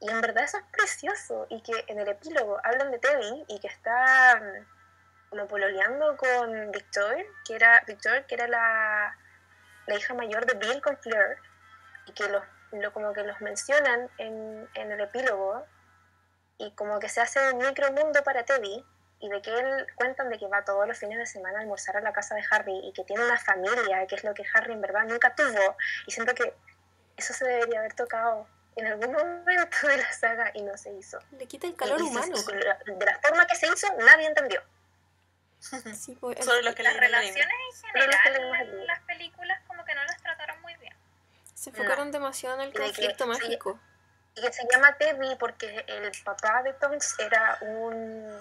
[0.00, 3.60] Y en verdad eso es precioso y que en el epílogo hablan de Teddy y
[3.60, 9.16] que está mm, como pololeando con Victor, que era Victor, que era la,
[9.86, 11.36] la hija mayor de Bill con Fleur
[12.06, 15.64] y que los, lo, como que los mencionan en, en el epílogo
[16.58, 18.84] y como que se hace un micromundo para Teddy
[19.20, 21.96] y de que él cuentan de que va todos los fines de semana a almorzar
[21.96, 24.72] a la casa de Harry y que tiene una familia, que es lo que Harry
[24.72, 25.76] en verdad nunca tuvo
[26.06, 26.54] y siento que
[27.16, 28.46] eso se debería haber tocado
[28.76, 31.18] en algún momento de la saga y no se hizo.
[31.38, 32.36] Le quita el calor Y- y se- humano.
[32.36, 32.52] se-
[32.92, 34.62] de la forma que se hizo, nadie entendió.
[35.94, 39.94] Sí, pues, Solo los que Las relaciones en que general en las películas como que
[39.94, 40.94] no las trataron muy bien.
[41.54, 43.30] se enfocaron demasiado en el que- conflicto sí.
[43.30, 43.80] mágico.
[44.36, 48.36] Y que se llama Teddy porque el papá de Tonks era un,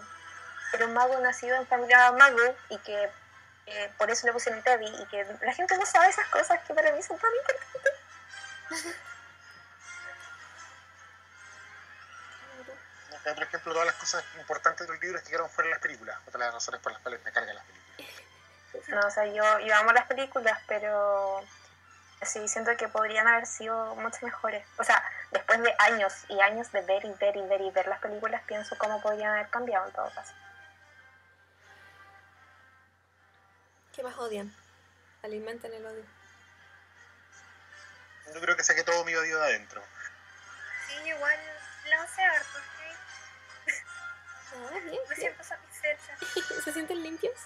[0.73, 3.09] era un mago nacido en familia mago y que
[3.65, 6.73] eh, por eso le pusieron Teddy y que la gente no sabe esas cosas que
[6.73, 7.93] para mí son tan importantes.
[13.23, 16.17] Por ejemplo, todas las cosas importantes del libro es que quedaron fuera de las películas.
[16.27, 18.89] Otra de las razones por las cuales me cargan las películas.
[18.89, 21.41] No, o sea, yo, yo amo las películas, pero
[22.21, 24.65] sí, siento que podrían haber sido mucho mejores.
[24.77, 25.01] O sea,
[25.31, 28.41] después de años y años de ver y ver y ver y ver las películas,
[28.45, 30.33] pienso cómo podrían haber cambiado en todo caso.
[34.03, 34.53] ¿Qué más odian?
[35.21, 36.03] Alimenten el odio.
[38.33, 39.81] Yo creo que saqué todo mi odio de adentro.
[40.89, 41.39] Sí, igual
[41.89, 43.71] lancé harto, ¿sí?
[44.55, 46.17] Ah, bien, Me siento satisfecha.
[46.65, 47.39] ¿Se sienten limpios?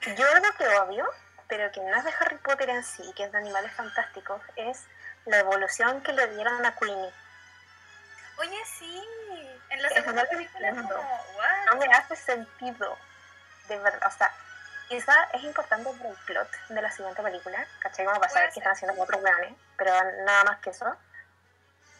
[0.16, 1.06] Yo lo que odio,
[1.46, 4.84] pero que no es de Harry Potter en sí, que es de Animales Fantásticos, es
[5.26, 7.12] la evolución que le dieron a Queenie.
[8.38, 9.06] Oye, sí.
[9.68, 11.86] En la segunda película como, No what?
[11.86, 12.96] me hace sentido,
[13.70, 14.08] de verdad.
[14.08, 14.30] O sea,
[14.88, 18.04] quizá es importante para el plot de la siguiente película, ¿cachai?
[18.06, 19.92] Como para saber que están haciendo otros weones, pero
[20.24, 20.96] nada más que eso.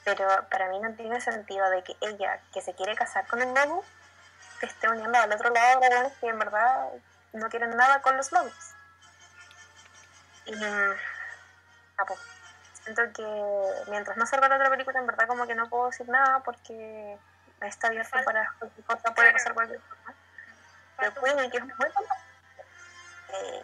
[0.05, 3.55] Pero para mí no tiene sentido de que ella, que se quiere casar con un
[3.55, 3.85] lobo,
[4.59, 6.89] se esté uniendo al otro lado de weones que en verdad
[7.33, 8.75] no quieren nada con los lobos.
[10.47, 10.55] Y.
[11.99, 12.19] ah, pues,
[12.83, 16.09] siento que mientras no salga la otra película, en verdad, como que no puedo decir
[16.09, 17.19] nada porque
[17.61, 19.33] está abierto Falta- para puede Claro.
[19.35, 20.15] pasar cualquier cosa.
[21.01, 21.87] Pero Falta un Queenie, que es muy.
[23.33, 23.63] Eh.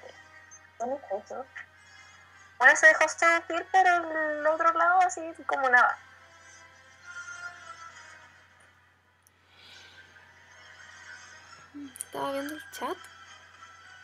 [2.58, 5.98] Bueno, se dejó seducir, pero el otro lado así como nada.
[11.98, 12.96] Estaba viendo el chat.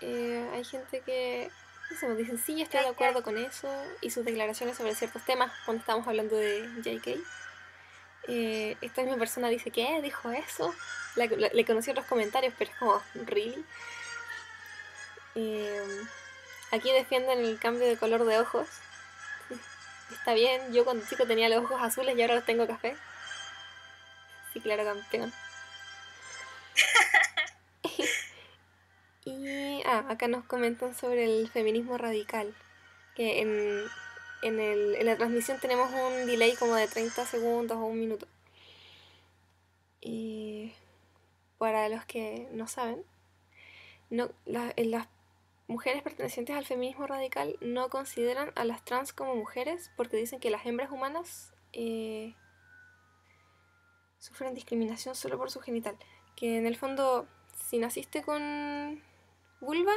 [0.01, 1.51] Eh, hay gente que
[1.91, 3.69] eso, nos dicen, sí, estoy de acuerdo con eso.
[4.01, 7.42] Y sus declaraciones sobre ciertos temas cuando estábamos hablando de JK.
[8.28, 10.01] Eh, esta misma persona dice, ¿qué?
[10.02, 10.75] ¿Dijo eso?
[11.17, 13.65] Le conocí otros comentarios, pero es como, ¿really?
[15.34, 16.02] Eh,
[16.70, 18.68] aquí defienden el cambio de color de ojos.
[20.10, 22.97] Está bien, yo cuando chico tenía los ojos azules y ahora los tengo café.
[24.52, 25.33] Sí, claro, campeón.
[29.25, 32.52] Y ah, acá nos comentan sobre el feminismo radical.
[33.15, 33.84] Que en,
[34.43, 38.27] en, el- en la transmisión tenemos un delay como de 30 segundos o un minuto.
[40.01, 40.73] Y
[41.59, 43.05] para los que no saben,
[44.11, 45.09] no, la- las
[45.69, 50.51] mujeres pertenecientes al feminismo radical no consideran a las trans como mujeres porque dicen que
[50.51, 52.35] las hembras humanas eh,
[54.19, 55.97] sufren discriminación solo por su genital.
[56.37, 57.27] Que en el fondo,
[57.69, 59.03] si naciste con
[59.61, 59.93] vulva,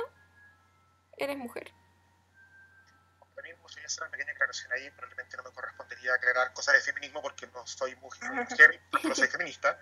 [1.18, 1.72] eres mujer.
[3.74, 7.22] Voy a hacer una pequeña aclaración ahí, probablemente no me correspondería aclarar cosas de feminismo
[7.22, 9.80] porque no soy mujer, mujer no soy feminista,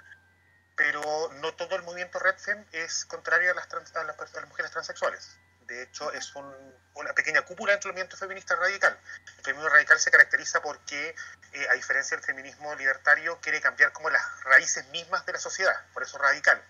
[0.75, 4.47] pero no todo el movimiento RedFem es contrario a las, trans- a las, a las
[4.49, 5.37] mujeres transexuales.
[5.61, 8.99] De hecho, es un- una pequeña cúpula dentro del movimiento feminista radical.
[9.37, 11.15] El feminismo radical se caracteriza porque,
[11.53, 15.75] eh, a diferencia del feminismo libertario, quiere cambiar como las raíces mismas de la sociedad,
[15.93, 16.61] por eso radical.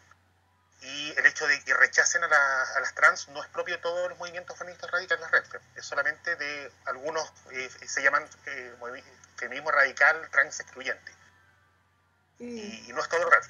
[0.83, 3.81] Y el hecho de que rechacen a, la- a las trans no es propio de
[3.81, 5.43] todos los movimientos feministas radicales, la red,
[5.75, 8.75] es solamente de algunos, eh, se llaman eh,
[9.37, 11.11] feminismo radical trans excluyente.
[12.39, 13.43] Mm, Y, y no es todo red.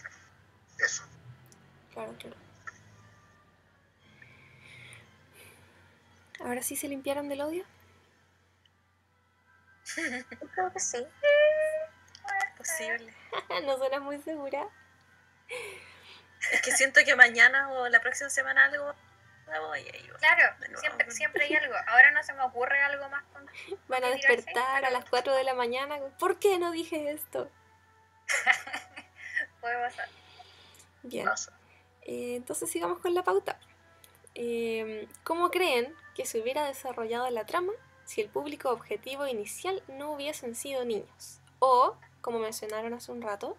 [0.79, 1.03] Eso.
[1.93, 2.35] claro, claro.
[6.41, 7.65] Ahora sí se limpiaron del odio.
[9.95, 10.97] Yo creo que sí.
[12.57, 13.13] Posible.
[13.65, 14.67] no suena muy segura.
[16.51, 18.93] Es que siento que mañana o la próxima semana algo.
[20.19, 21.75] Claro, siempre, siempre hay algo.
[21.87, 23.45] Ahora no se me ocurre algo más con...
[23.87, 25.99] Van a ¿Qué dirás, despertar a las 4 de la mañana.
[26.17, 27.49] ¿Por qué no dije esto?
[29.61, 30.09] puede pasar.
[31.03, 31.27] Bien.
[32.03, 33.59] Eh, entonces sigamos con la pauta.
[34.35, 37.73] Eh, ¿Cómo creen que se hubiera desarrollado la trama
[38.05, 41.39] si el público objetivo inicial no hubiesen sido niños?
[41.59, 43.57] O, como mencionaron hace un rato,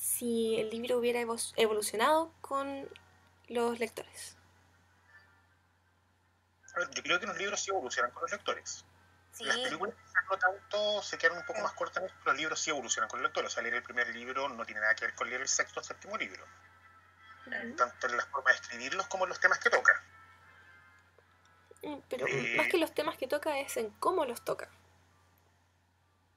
[0.00, 2.88] si el libro hubiera evo- evolucionado con
[3.48, 4.36] los lectores.
[6.94, 8.84] Yo creo que los libros sí evolucionan con los lectores.
[9.32, 9.94] Sí, Las películas
[10.30, 13.28] no tanto se quedan un poco más cortas, pero los libros sí evolucionan con los
[13.28, 13.50] lectores.
[13.50, 15.80] O sea, leer el primer libro no tiene nada que ver con leer el sexto
[15.80, 16.44] o séptimo libro.
[17.76, 19.92] Tanto en la forma de escribirlos como en los temas que toca.
[21.82, 22.54] Mm, Pero Eh.
[22.56, 24.70] más que los temas que toca es en cómo los toca.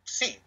[0.03, 0.41] Sí.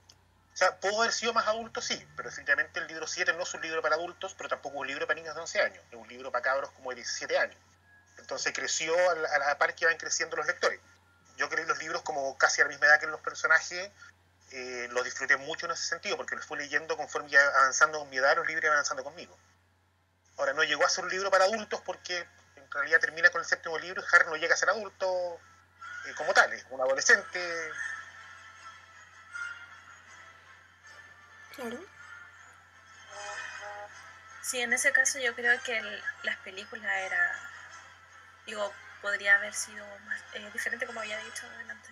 [0.56, 3.52] O sea, pudo haber sido más adulto, sí, pero definitivamente el libro 7 no es
[3.52, 5.84] un libro para adultos, pero tampoco es un libro para niños de 11 años.
[5.90, 7.58] Es un libro para cabros como de 17 años.
[8.16, 10.80] Entonces creció a la, par que van creciendo los lectores.
[11.36, 13.90] Yo leí los libros como casi a la misma edad que los personajes,
[14.52, 18.08] eh, los disfruté mucho en ese sentido, porque los fui leyendo conforme iba avanzando con
[18.08, 19.36] mi edad, los libros iban avanzando conmigo.
[20.38, 22.26] Ahora, no llegó a ser un libro para adultos porque
[22.56, 25.38] en realidad termina con el séptimo libro y Harry no llega a ser adulto
[26.06, 27.72] eh, como tal, es un adolescente
[31.56, 31.78] Claro.
[34.42, 37.32] Sí, en ese caso yo creo que el- las películas era,
[38.46, 41.90] digo, podría haber sido más eh, diferente como había dicho adelante.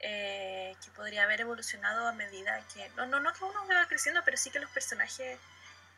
[0.00, 4.22] Eh, que podría haber evolucionado a medida que, no, no, no que uno iba creciendo,
[4.24, 5.38] pero sí que los personajes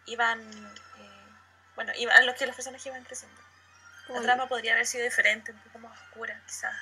[0.06, 0.40] iban,
[0.98, 1.28] eh,
[1.74, 3.40] bueno, iba, a los que los personajes iban creciendo.
[4.08, 6.74] La trama podría haber sido diferente, un poco más oscura, quizás.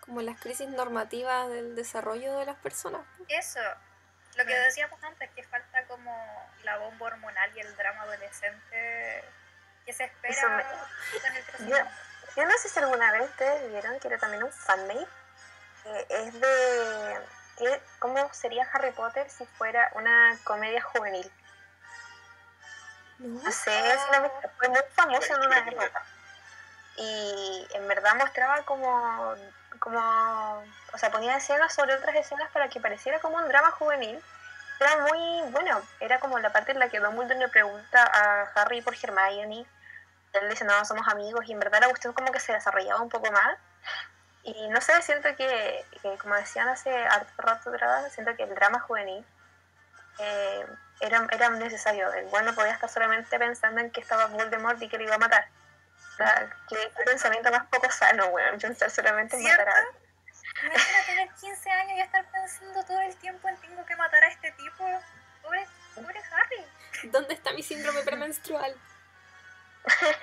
[0.00, 3.00] como las crisis normativas del desarrollo de las personas.
[3.28, 3.60] Eso,
[4.36, 9.24] lo que decíamos antes, que falta como la bomba hormonal y el drama adolescente
[9.84, 10.64] que se espera me-
[11.20, 11.90] con el crecimiento.
[12.36, 15.06] Yo no sé si alguna vez ustedes vieron que era también un fanmade.
[15.84, 17.20] que es de
[17.58, 21.30] que- cómo sería Harry Potter si fuera una comedia juvenil.
[23.18, 23.50] ¿No?
[23.52, 23.70] Sé,
[24.22, 26.02] viste, fue muy famoso en una época.
[26.96, 29.34] Y en verdad mostraba como,
[29.84, 30.64] como,
[30.94, 34.18] o sea, ponía escenas sobre otras escenas para que pareciera como un drama juvenil.
[34.80, 38.80] Era muy, bueno, era como la parte en la que Dumbledore le pregunta a Harry
[38.80, 39.66] por Hermione.
[40.32, 43.10] Él dice, no, somos amigos, y en verdad la cuestión como que se desarrollaba un
[43.10, 43.58] poco más.
[44.42, 47.70] Y no sé, siento que, que como decían hace harto rato
[48.10, 49.24] siento que el drama juvenil
[50.18, 50.66] eh,
[51.00, 52.10] era, era necesario.
[52.14, 55.18] El bueno podía estar solamente pensando en que estaba Voldemort y que le iba a
[55.18, 55.46] matar.
[56.14, 58.58] O sea, que pensamiento más poco sano, weón.
[58.58, 59.74] Pensar solamente en matar a.
[60.62, 64.28] Imagina tener 15 años y estar pensando todo el tiempo en tengo que matar a
[64.28, 64.84] este tipo.
[65.42, 66.64] Pobre, pobre Harry.
[67.10, 68.76] ¿Dónde está mi síndrome premenstrual?
[69.84, 70.18] Ahora,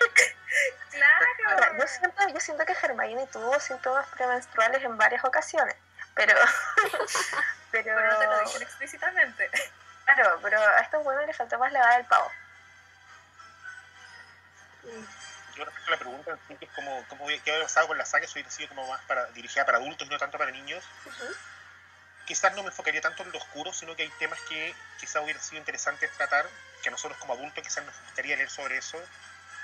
[1.38, 1.78] Claro.
[1.78, 5.76] yo, siento, yo siento que Hermione tuvo síntomas premenstruales en varias ocasiones,
[6.16, 6.34] pero...
[7.72, 9.50] pero, Pero no te lo dicen explícitamente.
[10.06, 12.32] claro, pero a estos buenos les faltó más la edad del pavo.
[15.56, 18.06] Yo respecto a la pregunta, sí, que es como, como qué había pasado con la
[18.06, 20.84] saga, hubiera sido como más para, dirigida para adultos y no tanto para niños.
[22.26, 25.40] Quizás no me enfocaría tanto en lo oscuro, sino que hay temas que quizás hubiera
[25.40, 26.48] sido interesante tratar,
[26.82, 29.02] que a nosotros como adultos quizás nos gustaría leer sobre eso,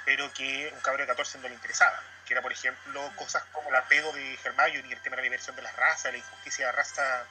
[0.05, 2.01] pero que un cabro de 14 no le interesaba.
[2.25, 5.23] Que era, por ejemplo, cosas como la pedo de Hermione y el tema de la
[5.23, 7.25] diversión de las razas, la injusticia de la raza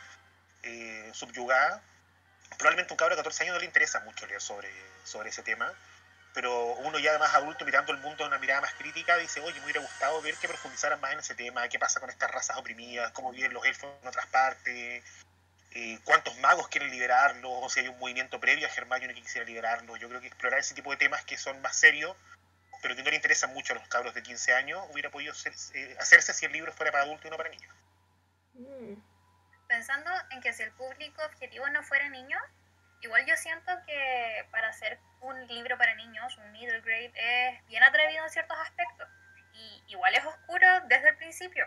[0.62, 1.82] eh, subyugada.
[2.58, 4.70] Probablemente a un cabro de 14 años no le interesa mucho leer sobre,
[5.04, 5.72] sobre ese tema,
[6.36, 9.58] pero uno ya más adulto mirando el mundo de una mirada más crítica dice, oye,
[9.60, 12.58] me hubiera gustado ver que profundizaran más en ese tema, qué pasa con estas razas
[12.58, 15.02] oprimidas, cómo viven los elfos en otras partes,
[15.70, 19.46] eh, cuántos magos quieren liberarlos, o si hay un movimiento previo a Hermione que quisiera
[19.46, 19.98] liberarlos.
[19.98, 22.14] Yo creo que explorar ese tipo de temas que son más serios,
[22.82, 25.54] pero que no le interesan mucho a los cabros de 15 años, hubiera podido ser-
[25.72, 27.74] eh, hacerse si el libro fuera para adultos y no para niños.
[28.52, 28.94] Mm.
[29.68, 32.42] Pensando en que si el público objetivo no fuera niños,
[33.00, 37.82] igual yo siento que para hacer un libro para niños, un middle grade, es bien
[37.82, 39.08] atrevido en ciertos aspectos.
[39.52, 41.66] Y igual es oscuro desde el principio.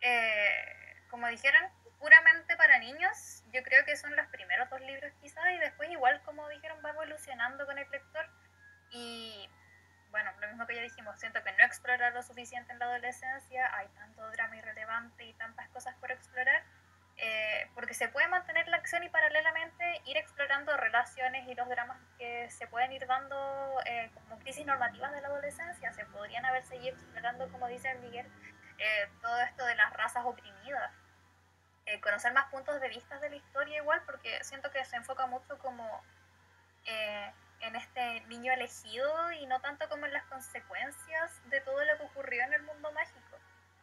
[0.00, 1.62] Eh, como dijeron,
[1.98, 6.20] puramente para niños, yo creo que son los primeros dos libros quizás, y después igual,
[6.22, 8.28] como dijeron, va evolucionando con el lector.
[8.90, 9.48] Y
[10.10, 13.74] bueno, lo mismo que ya dijimos, siento que no explorar lo suficiente en la adolescencia,
[13.76, 16.62] hay tanto drama irrelevante y tantas cosas por explorar,
[17.16, 21.98] eh, porque se puede mantener la acción y paralelamente ir explorando relaciones y los dramas
[22.18, 23.36] que se pueden ir dando
[23.86, 28.26] eh, como crisis normativas de la adolescencia, se podrían haber seguido explorando, como dice Miguel,
[28.78, 30.92] eh, todo esto de las razas oprimidas.
[31.86, 35.26] Eh, conocer más puntos de vista de la historia igual, porque siento que se enfoca
[35.26, 36.02] mucho como
[36.86, 41.96] eh, en este niño elegido y no tanto como en las consecuencias de todo lo
[41.98, 43.20] que ocurrió en el mundo mágico.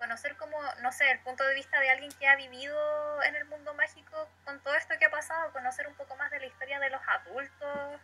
[0.02, 3.46] Conocer como, no sé, el punto de vista de alguien que ha vivido en el
[3.46, 6.80] mundo mágico con todo esto que ha pasado, conocer un poco más de la historia
[6.80, 8.02] de los adultos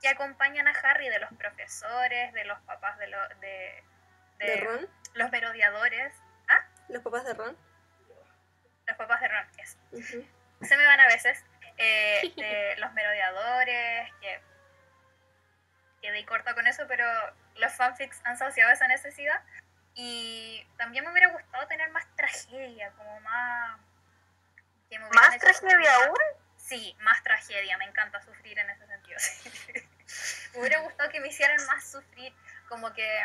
[0.00, 3.82] que acompañan a Harry, de los profesores, de los papás de, lo- de,
[4.38, 4.88] de ¿De Ron?
[5.14, 6.14] los merodeadores,
[6.88, 7.56] ¿Los papás de Ron?
[8.86, 9.76] los papás de Ron, yes.
[9.90, 10.24] Ujú.
[10.64, 11.44] se me van a veces,
[11.78, 14.40] eh, de los merodeadores, que
[16.00, 17.04] quedé corta con eso, pero
[17.56, 19.42] los fanfics han saciado esa necesidad.
[20.00, 23.80] Y también me hubiera gustado tener más tragedia, como más...
[24.88, 26.16] que me ¿Más tragedia aún?
[26.56, 29.18] Sí, más tragedia, me encanta sufrir en ese sentido.
[30.54, 32.32] me hubiera gustado que me hicieran más sufrir,
[32.68, 33.22] como que,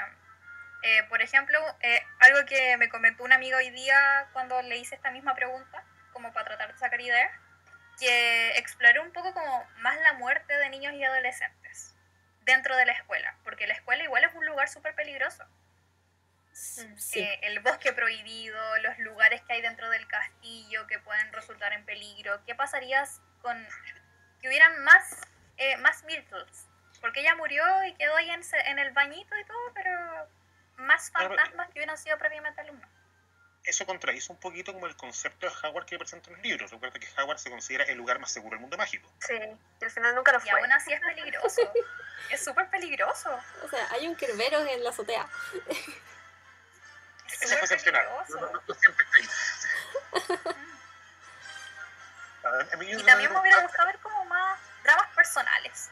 [0.81, 4.95] eh, por ejemplo, eh, algo que me comentó un amigo hoy día cuando le hice
[4.95, 7.31] esta misma pregunta, como para tratar de sacar ideas,
[7.99, 11.93] que exploré un poco como más la muerte de niños y adolescentes
[12.41, 15.45] dentro de la escuela, porque la escuela igual es un lugar súper peligroso.
[16.53, 17.19] Sí.
[17.19, 21.83] Eh, el bosque prohibido, los lugares que hay dentro del castillo que pueden resultar en
[21.85, 22.39] peligro.
[22.45, 23.67] ¿Qué pasarías con
[24.39, 25.21] que hubieran más,
[25.57, 26.67] eh, más Myrtles?
[27.01, 29.91] Porque ella murió y quedó ahí en, en el bañito y todo, pero
[30.77, 32.89] más fantasmas que hubieran sido previamente alumnos.
[33.65, 36.69] Eso contradice un poquito como el concepto de Howard que presenta en los libros.
[36.69, 39.09] Recuerda que Howard se considera el lugar más seguro del mundo mágico.
[39.19, 40.59] Sí, y al final nunca lo Y fue.
[40.59, 41.61] aún así es peligroso.
[42.29, 43.39] es súper peligroso.
[43.63, 45.27] O sea, hay un Kerberos en la azotea.
[47.33, 48.05] Es Eso es súper excepcional.
[48.05, 48.39] peligroso.
[48.39, 49.27] No, no- no siempre está ahí.
[52.43, 55.89] A- a mí Y también me hubiera gusta- gustado ver como más dramas personales.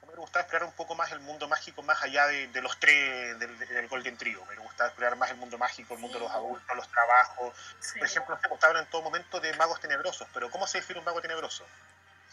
[0.00, 2.78] me hubiera gustado explorar un poco más el mundo mágico más allá de, de los
[2.78, 4.44] tres del, del Golden Trio.
[4.46, 7.54] Me gusta explorar más el mundo mágico, el mundo de los adultos, los trabajos.
[7.80, 7.98] Sí.
[7.98, 11.04] Por ejemplo, se hablan en todo momento de magos tenebrosos, pero ¿cómo se define un
[11.06, 11.66] mago tenebroso?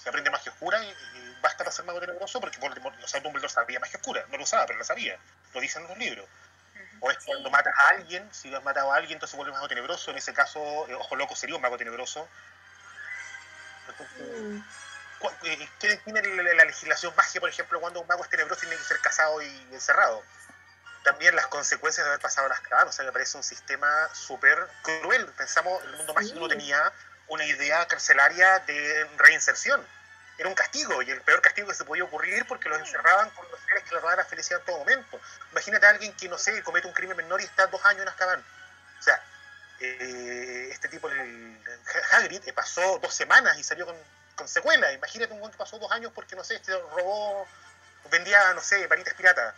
[0.04, 3.22] Se aprende magia oscura y, y basta para ser mago tenebroso porque Voldemort, o sea,
[3.22, 5.18] Dumbledore sabía magia oscura, no lo usaba, pero la sabía.
[5.54, 6.28] Lo dicen en los libros.
[7.00, 10.12] O es cuando matas a alguien, si has matado a alguien, entonces vuelves mago tenebroso.
[10.12, 12.28] En ese caso, eh, Ojo Loco sería un mago tenebroso.
[13.88, 14.62] Entonces, Mm.
[15.44, 18.76] eh, ¿Qué define la, la legislación magia, por ejemplo, cuando un mago es tenebroso tiene
[18.76, 20.24] que ser casado y encerrado?
[21.04, 24.68] También las consecuencias de haber pasado las cabanas, o sea, me parece un sistema súper
[24.82, 25.26] cruel.
[25.38, 26.52] Pensamos, el mundo mágico no Sí.
[26.52, 26.92] tenía
[27.28, 29.86] una idea carcelaria de reinserción.
[30.38, 33.50] Era un castigo, y el peor castigo que se podía ocurrir porque los encerraban con
[33.52, 35.20] los seres que le robaban la felicidad en todo momento.
[35.52, 38.08] Imagínate a alguien que, no sé, comete un crimen menor y está dos años en
[38.10, 38.44] Azkaban.
[39.00, 39.22] O sea,
[39.80, 41.62] eh, este tipo, el, el
[42.14, 43.96] Hagrid, eh, pasó dos semanas y salió con,
[44.36, 44.92] con secuela.
[44.92, 47.48] Imagínate un que pasó dos años porque, no sé, este robó,
[48.10, 49.54] vendía, no sé, varitas piratas,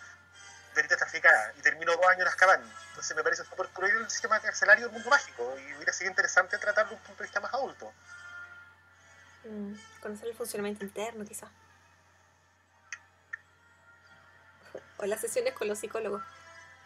[0.75, 2.61] varitas traficadas, y terminó dos años en Azkaban.
[2.89, 6.57] Entonces me parece súper cruel el sistema carcelario del mundo mágico, y hubiera sido interesante
[6.57, 7.93] tratarlo desde un punto de vista más adulto.
[9.45, 11.49] Mm, Conocer el funcionamiento interno, quizás.
[14.97, 16.23] O las sesiones con los psicólogos.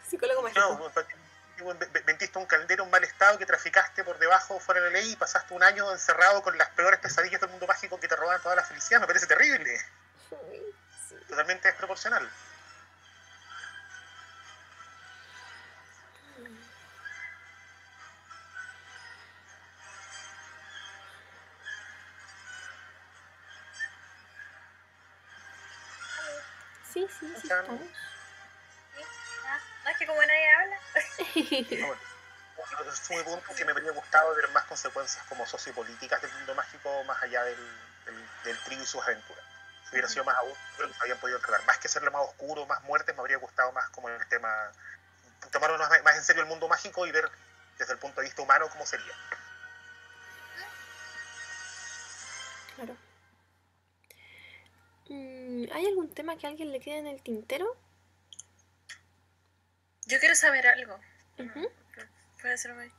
[0.07, 0.61] Psicólogo mágico.
[0.61, 4.87] No, ve- ve- vendiste un caldero en mal estado que traficaste por debajo, fuera de
[4.91, 8.07] la ley, y pasaste un año encerrado con las peores pesadillas del mundo mágico que
[8.07, 8.99] te roban toda la felicidad.
[9.01, 9.77] Me parece terrible,
[11.09, 11.15] sí.
[11.27, 12.27] totalmente desproporcional.
[27.19, 27.49] Sí, sí.
[27.51, 27.63] Ah,
[29.83, 30.79] No es que como nadie habla.
[32.59, 36.55] Bueno, es un punto que me habría gustado ver más consecuencias como sociopolíticas del mundo
[36.55, 37.57] mágico más allá del,
[38.05, 39.43] del, del trío y sus aventuras.
[39.85, 41.65] Si hubiera sido más aún, creo que se habían podido tratar.
[41.65, 44.71] Más que hacerlo más oscuro, más muertes, me habría gustado más como el tema,
[45.51, 47.31] tomarlo más, más en serio el mundo mágico y ver
[47.77, 49.13] desde el punto de vista humano cómo sería.
[55.09, 57.65] ¿Hay algún tema que a alguien le quede en el tintero?
[60.05, 60.99] Yo quiero saber algo.
[61.37, 61.71] Ujú.
[62.41, 62.91] Puede ser muy-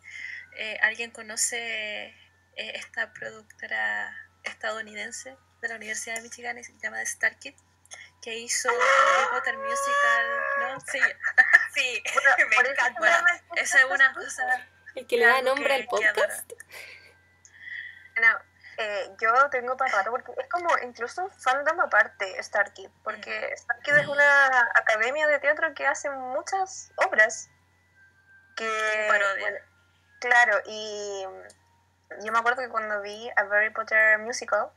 [0.56, 2.06] eh, ¿Alguien conoce
[2.56, 7.54] eh, esta productora estadounidense de la Universidad de Michigan y se llama Starkid?
[8.22, 10.26] Que hizo Harry Potter Musical,
[10.60, 10.80] ¿no?
[10.80, 10.98] Sí,
[11.74, 12.98] Sí, Bueno, me encanta.
[13.00, 13.16] bueno,
[13.56, 14.68] esa es una cosa.
[14.94, 16.52] El que le da nombre que- al que podcast.
[18.16, 18.38] Bueno,
[18.80, 23.96] eh, yo tengo para rato porque es como incluso un fandom aparte Starkid, porque Starkid
[23.96, 27.50] es una academia de teatro que hace muchas obras
[28.56, 29.26] que bueno,
[30.20, 31.26] claro, y
[32.24, 34.70] yo me acuerdo que cuando vi a Harry Potter musical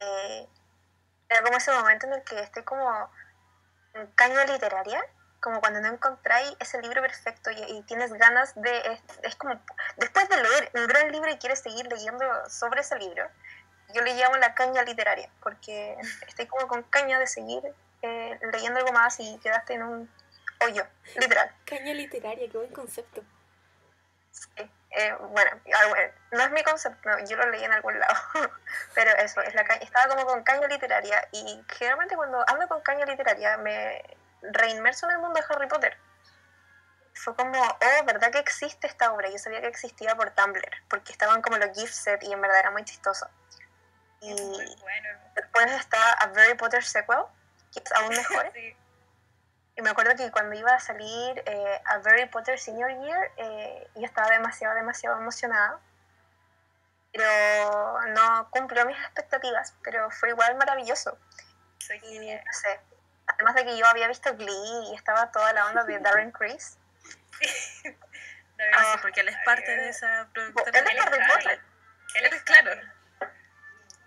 [0.00, 0.48] eh,
[1.28, 3.10] era como ese momento en el que estoy como
[3.94, 5.04] en caña literaria,
[5.40, 9.60] como cuando no encontráis ese libro perfecto y, y tienes ganas de es, es como
[9.96, 13.28] después de leer un gran libro y quieres seguir leyendo sobre ese libro,
[13.94, 17.62] yo le llamo la caña literaria, porque estoy como con caña de seguir
[18.02, 20.12] eh, leyendo algo más y quedaste en un
[20.64, 20.84] hoyo,
[21.16, 21.54] literal.
[21.64, 23.22] Caña literaria, qué buen concepto.
[24.30, 24.70] Sí.
[24.90, 25.94] Eh, bueno, ah,
[26.32, 28.14] no es mi concepto, no, yo lo leí en algún lado,
[28.94, 32.80] pero eso, es la ca- estaba como con caña literaria y generalmente cuando ando con
[32.80, 34.02] caña literaria me
[34.42, 35.96] reinmerso en el mundo de Harry Potter.
[37.14, 39.28] Fue como, oh, ¿verdad que existe esta obra?
[39.28, 42.60] Yo sabía que existía por Tumblr, porque estaban como los gift set y en verdad
[42.60, 43.28] era muy chistoso.
[44.20, 45.08] Y Es muy bueno.
[45.34, 47.24] después está A Harry Potter Sequel,
[47.72, 48.52] que es aún mejor.
[48.54, 48.76] Sí.
[49.76, 53.88] Y me acuerdo que cuando iba a salir eh, a Harry Potter Senior Year, eh,
[53.94, 55.78] yo estaba demasiado, demasiado emocionada.
[57.12, 61.16] Pero no cumplió mis expectativas, pero fue igual maravilloso.
[61.78, 62.80] Soy Y no sé,
[63.28, 66.78] además de que yo había visto Glee y estaba toda la onda de Darren Criss.
[67.40, 68.92] De Ah, verdad.
[68.94, 70.78] sí, porque él es parte de esa productora.
[70.80, 71.60] Él es Harry Potter.
[72.16, 72.70] Él Él es claro.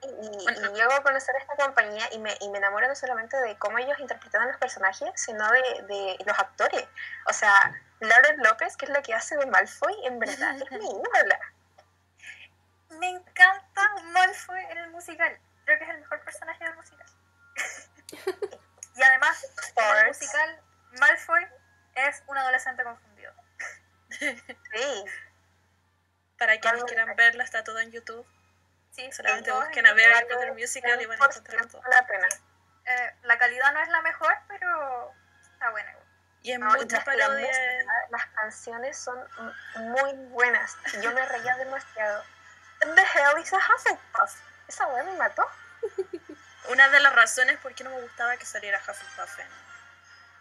[0.03, 0.06] Y,
[0.50, 3.77] y llego a conocer esta compañía y me, y me enamoro no solamente de cómo
[3.77, 6.85] ellos interpretan a los personajes, sino de, de los actores.
[7.27, 7.53] O sea,
[8.00, 11.40] Lauren López, que es la que hace de Malfoy, en verdad es mi ídola.
[13.00, 15.40] Me encanta Malfoy en el musical.
[15.66, 17.08] Creo que es el mejor personaje del musical.
[18.95, 19.45] y además,
[19.75, 20.61] en el musical,
[20.99, 21.47] Malfoy
[21.95, 23.33] es un adolescente confundido.
[24.73, 25.05] Sí.
[26.37, 28.25] Para quienes quieran verlo, está todo en YouTube.
[28.91, 30.33] Sí, Solamente busquen en a YouTube.
[30.33, 31.81] Potter Musical y van a encontrar todo.
[31.89, 32.27] la pena.
[32.85, 35.13] Eh, la calidad no es la mejor, pero
[35.53, 35.95] está buena.
[36.41, 37.29] Y es No, y mucha las,
[38.09, 39.17] la canciones son
[39.75, 40.75] muy buenas.
[41.01, 42.23] Yo me reía demasiado.
[42.79, 44.41] The hell is a Hufflepuff?
[44.67, 45.45] Esa weá me mató.
[46.72, 49.48] una de las razones por qué no me gustaba que saliera Hufflepuff en,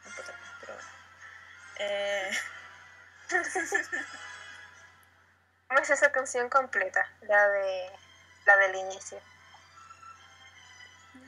[0.06, 0.88] en Pottermore, pero bueno.
[1.76, 2.30] Eh,
[5.68, 7.08] ¿Cómo es esa canción completa?
[7.22, 7.90] La de
[8.46, 9.20] la del inicio.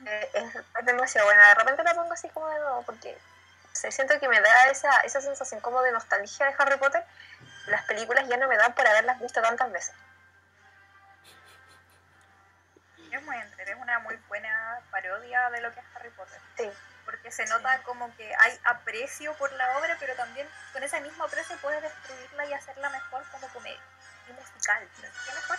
[0.05, 1.47] Eh, es, es demasiado buena.
[1.49, 4.67] De repente la pongo así como de nuevo porque no sé, siento que me da
[4.69, 7.03] esa, esa sensación como de nostalgia de Harry Potter.
[7.67, 9.95] Las películas ya no me dan por haberlas visto tantas veces.
[13.11, 14.17] Es muy entre, es una muy
[15.03, 16.39] parodia de lo que es Harry Potter.
[16.57, 16.71] Sí.
[17.05, 21.25] Porque se nota como que hay aprecio por la obra, pero también con ese mismo
[21.25, 23.81] aprecio puedes destruirla y hacerla mejor como comedia
[24.29, 24.87] y musical.
[25.01, 25.57] ¿Qué mejor?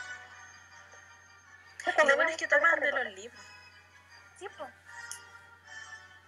[2.09, 3.45] lo bueno es que toman de los libros.
[4.39, 4.71] Sí, pues.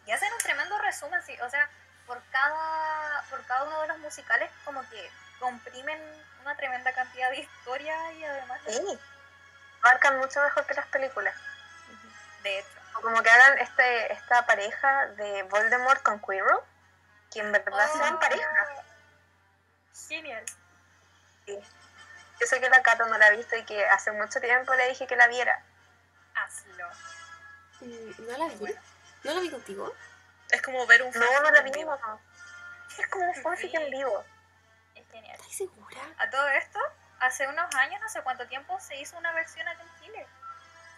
[0.04, 1.40] Y hacen un tremendo resumen, sí.
[1.40, 1.68] O sea,
[2.06, 5.98] por cada, por cada uno de los musicales como que comprimen
[6.42, 8.98] una tremenda cantidad de historia y además Sí.
[9.82, 11.34] Marcan mucho mejor que las películas.
[12.42, 12.85] de hecho.
[12.98, 16.60] O como que hagan este, esta pareja de Voldemort con Quirrell,
[17.32, 18.48] que en verdad Oh, sean pareja.
[20.08, 20.44] Genial.
[21.46, 24.88] Yo sé que la Cato no la ha visto y que hace mucho tiempo le
[24.88, 25.62] dije que la viera.
[26.34, 26.86] Hazlo.
[27.80, 28.74] ¿No la vi?
[29.24, 29.94] ¿No la vi contigo?
[30.50, 31.74] Es como ver un No, no la vivo.
[31.76, 32.00] vimos.
[32.98, 34.24] Es como un fanfic en vivo.
[34.94, 35.36] Es genial.
[35.40, 36.00] ¿Estás segura?
[36.18, 36.78] A todo esto,
[37.20, 40.26] hace unos años, no sé cuánto tiempo, se hizo una versión acá en Chile.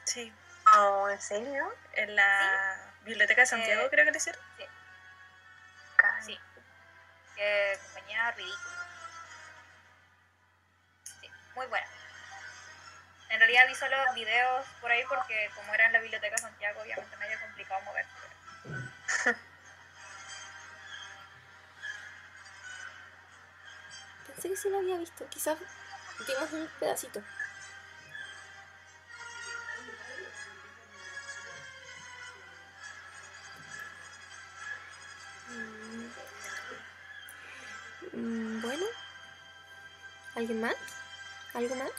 [0.05, 0.33] Sí,
[0.77, 1.75] Oh, ¿en serio?
[1.95, 4.43] en la Biblioteca de Santiago Eh, creo que le hicieron.
[5.97, 6.39] Ca- Sí.
[7.35, 8.87] Que compañía ridícula.
[11.05, 11.87] Sí, muy buena.
[13.31, 16.81] En realidad vi solo videos por ahí porque como era en la Biblioteca de Santiago,
[16.81, 18.11] obviamente me había complicado moverse.
[18.21, 19.39] pero-
[24.27, 25.27] Pensé que sí la había visto.
[25.29, 25.59] Quizás
[26.27, 27.23] vimos un pedacito.
[40.39, 40.76] ¿Alguien más?
[41.52, 41.91] ¿Algo más?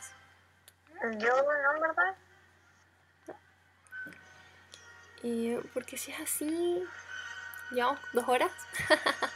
[1.17, 2.15] Yo no, en verdad.
[5.23, 6.81] Eh, porque si es así,
[7.71, 8.49] llevamos dos horas.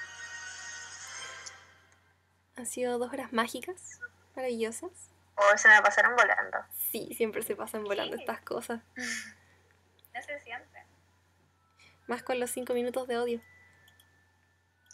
[2.56, 4.00] Han sido dos horas mágicas,
[4.38, 4.92] maravillosas.
[5.36, 6.60] O se me pasaron volando.
[6.72, 8.24] Sí, siempre se pasan volando Sí.
[8.24, 8.82] estas cosas.
[10.14, 10.86] No se siente.
[12.08, 13.42] Más con los cinco minutos de odio.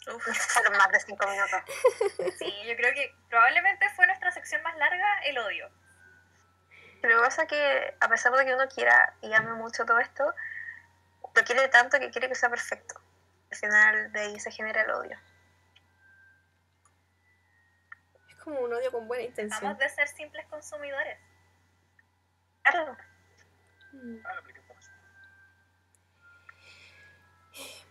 [0.06, 1.60] Uf, Fueron más de cinco minutos.
[2.38, 5.70] Sí, yo creo que probablemente fue nuestra sección más larga, el odio.
[7.00, 9.84] Pero lo que pasa es que, a pesar de que uno quiera y ame mucho
[9.84, 10.34] todo esto,
[11.34, 13.00] lo quiere tanto que quiere que sea perfecto.
[13.50, 15.18] Al final de ahí se genera el odio.
[18.28, 19.60] Es como un odio con buena intención.
[19.60, 21.18] Dejamos de ser simples consumidores.
[22.62, 22.96] Claro.
[23.92, 24.18] Mm.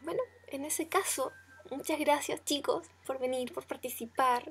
[0.01, 1.33] Bueno, en ese caso,
[1.71, 4.43] muchas gracias chicos por venir, por participar,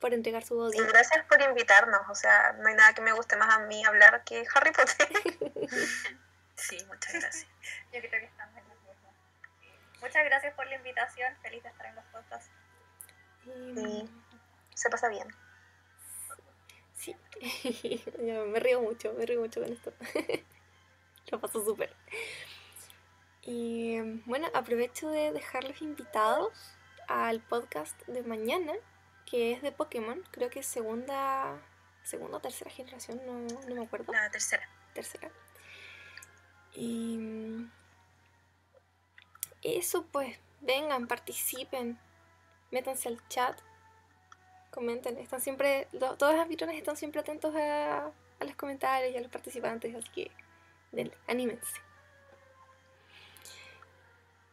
[0.00, 0.86] por entregar su Y odio.
[0.88, 2.00] gracias por invitarnos.
[2.08, 5.08] O sea, no hay nada que me guste más a mí hablar que Harry Potter.
[6.56, 7.46] sí, muchas gracias.
[7.92, 8.64] Yo creo que estamos en.
[10.00, 11.36] Muchas gracias por la invitación.
[11.42, 12.50] Feliz de estar en los podcasts.
[13.46, 14.08] Y-
[14.74, 15.28] se pasa bien.
[16.96, 17.14] Sí,
[18.26, 19.92] Yo me río mucho, me río mucho con esto.
[21.30, 21.94] Lo paso súper.
[23.42, 26.52] Y bueno, aprovecho de dejarlos invitados
[27.08, 28.72] al podcast de mañana,
[29.26, 30.22] que es de Pokémon.
[30.30, 31.58] Creo que es segunda,
[32.02, 34.12] segunda o tercera generación, no, no me acuerdo.
[34.12, 34.68] La tercera.
[34.92, 35.30] Tercera.
[36.74, 37.66] Y
[39.62, 41.98] eso pues, vengan, participen,
[42.70, 43.58] métanse al chat,
[44.70, 49.16] comenten, están siempre, lo- todos los anfitriones están siempre atentos a, a los comentarios y
[49.16, 50.30] a los participantes, así que
[50.92, 51.80] denle, anímense.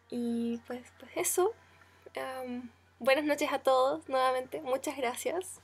[0.10, 1.54] Y pues, pues eso.
[3.00, 5.62] Buenas noches a todos, nuevamente, muchas gracias.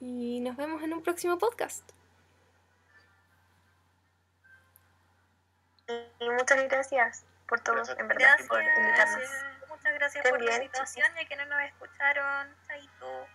[0.00, 1.90] Y nos vemos en un próximo podcast.
[6.20, 7.98] Y muchas gracias por todo, Gracias.
[7.98, 8.48] en verdad, Gracias.
[8.48, 9.30] por invitarnos.
[9.68, 12.54] Muchas gracias por la invitación y a quienes nos escucharon.
[12.66, 13.26] Chaito.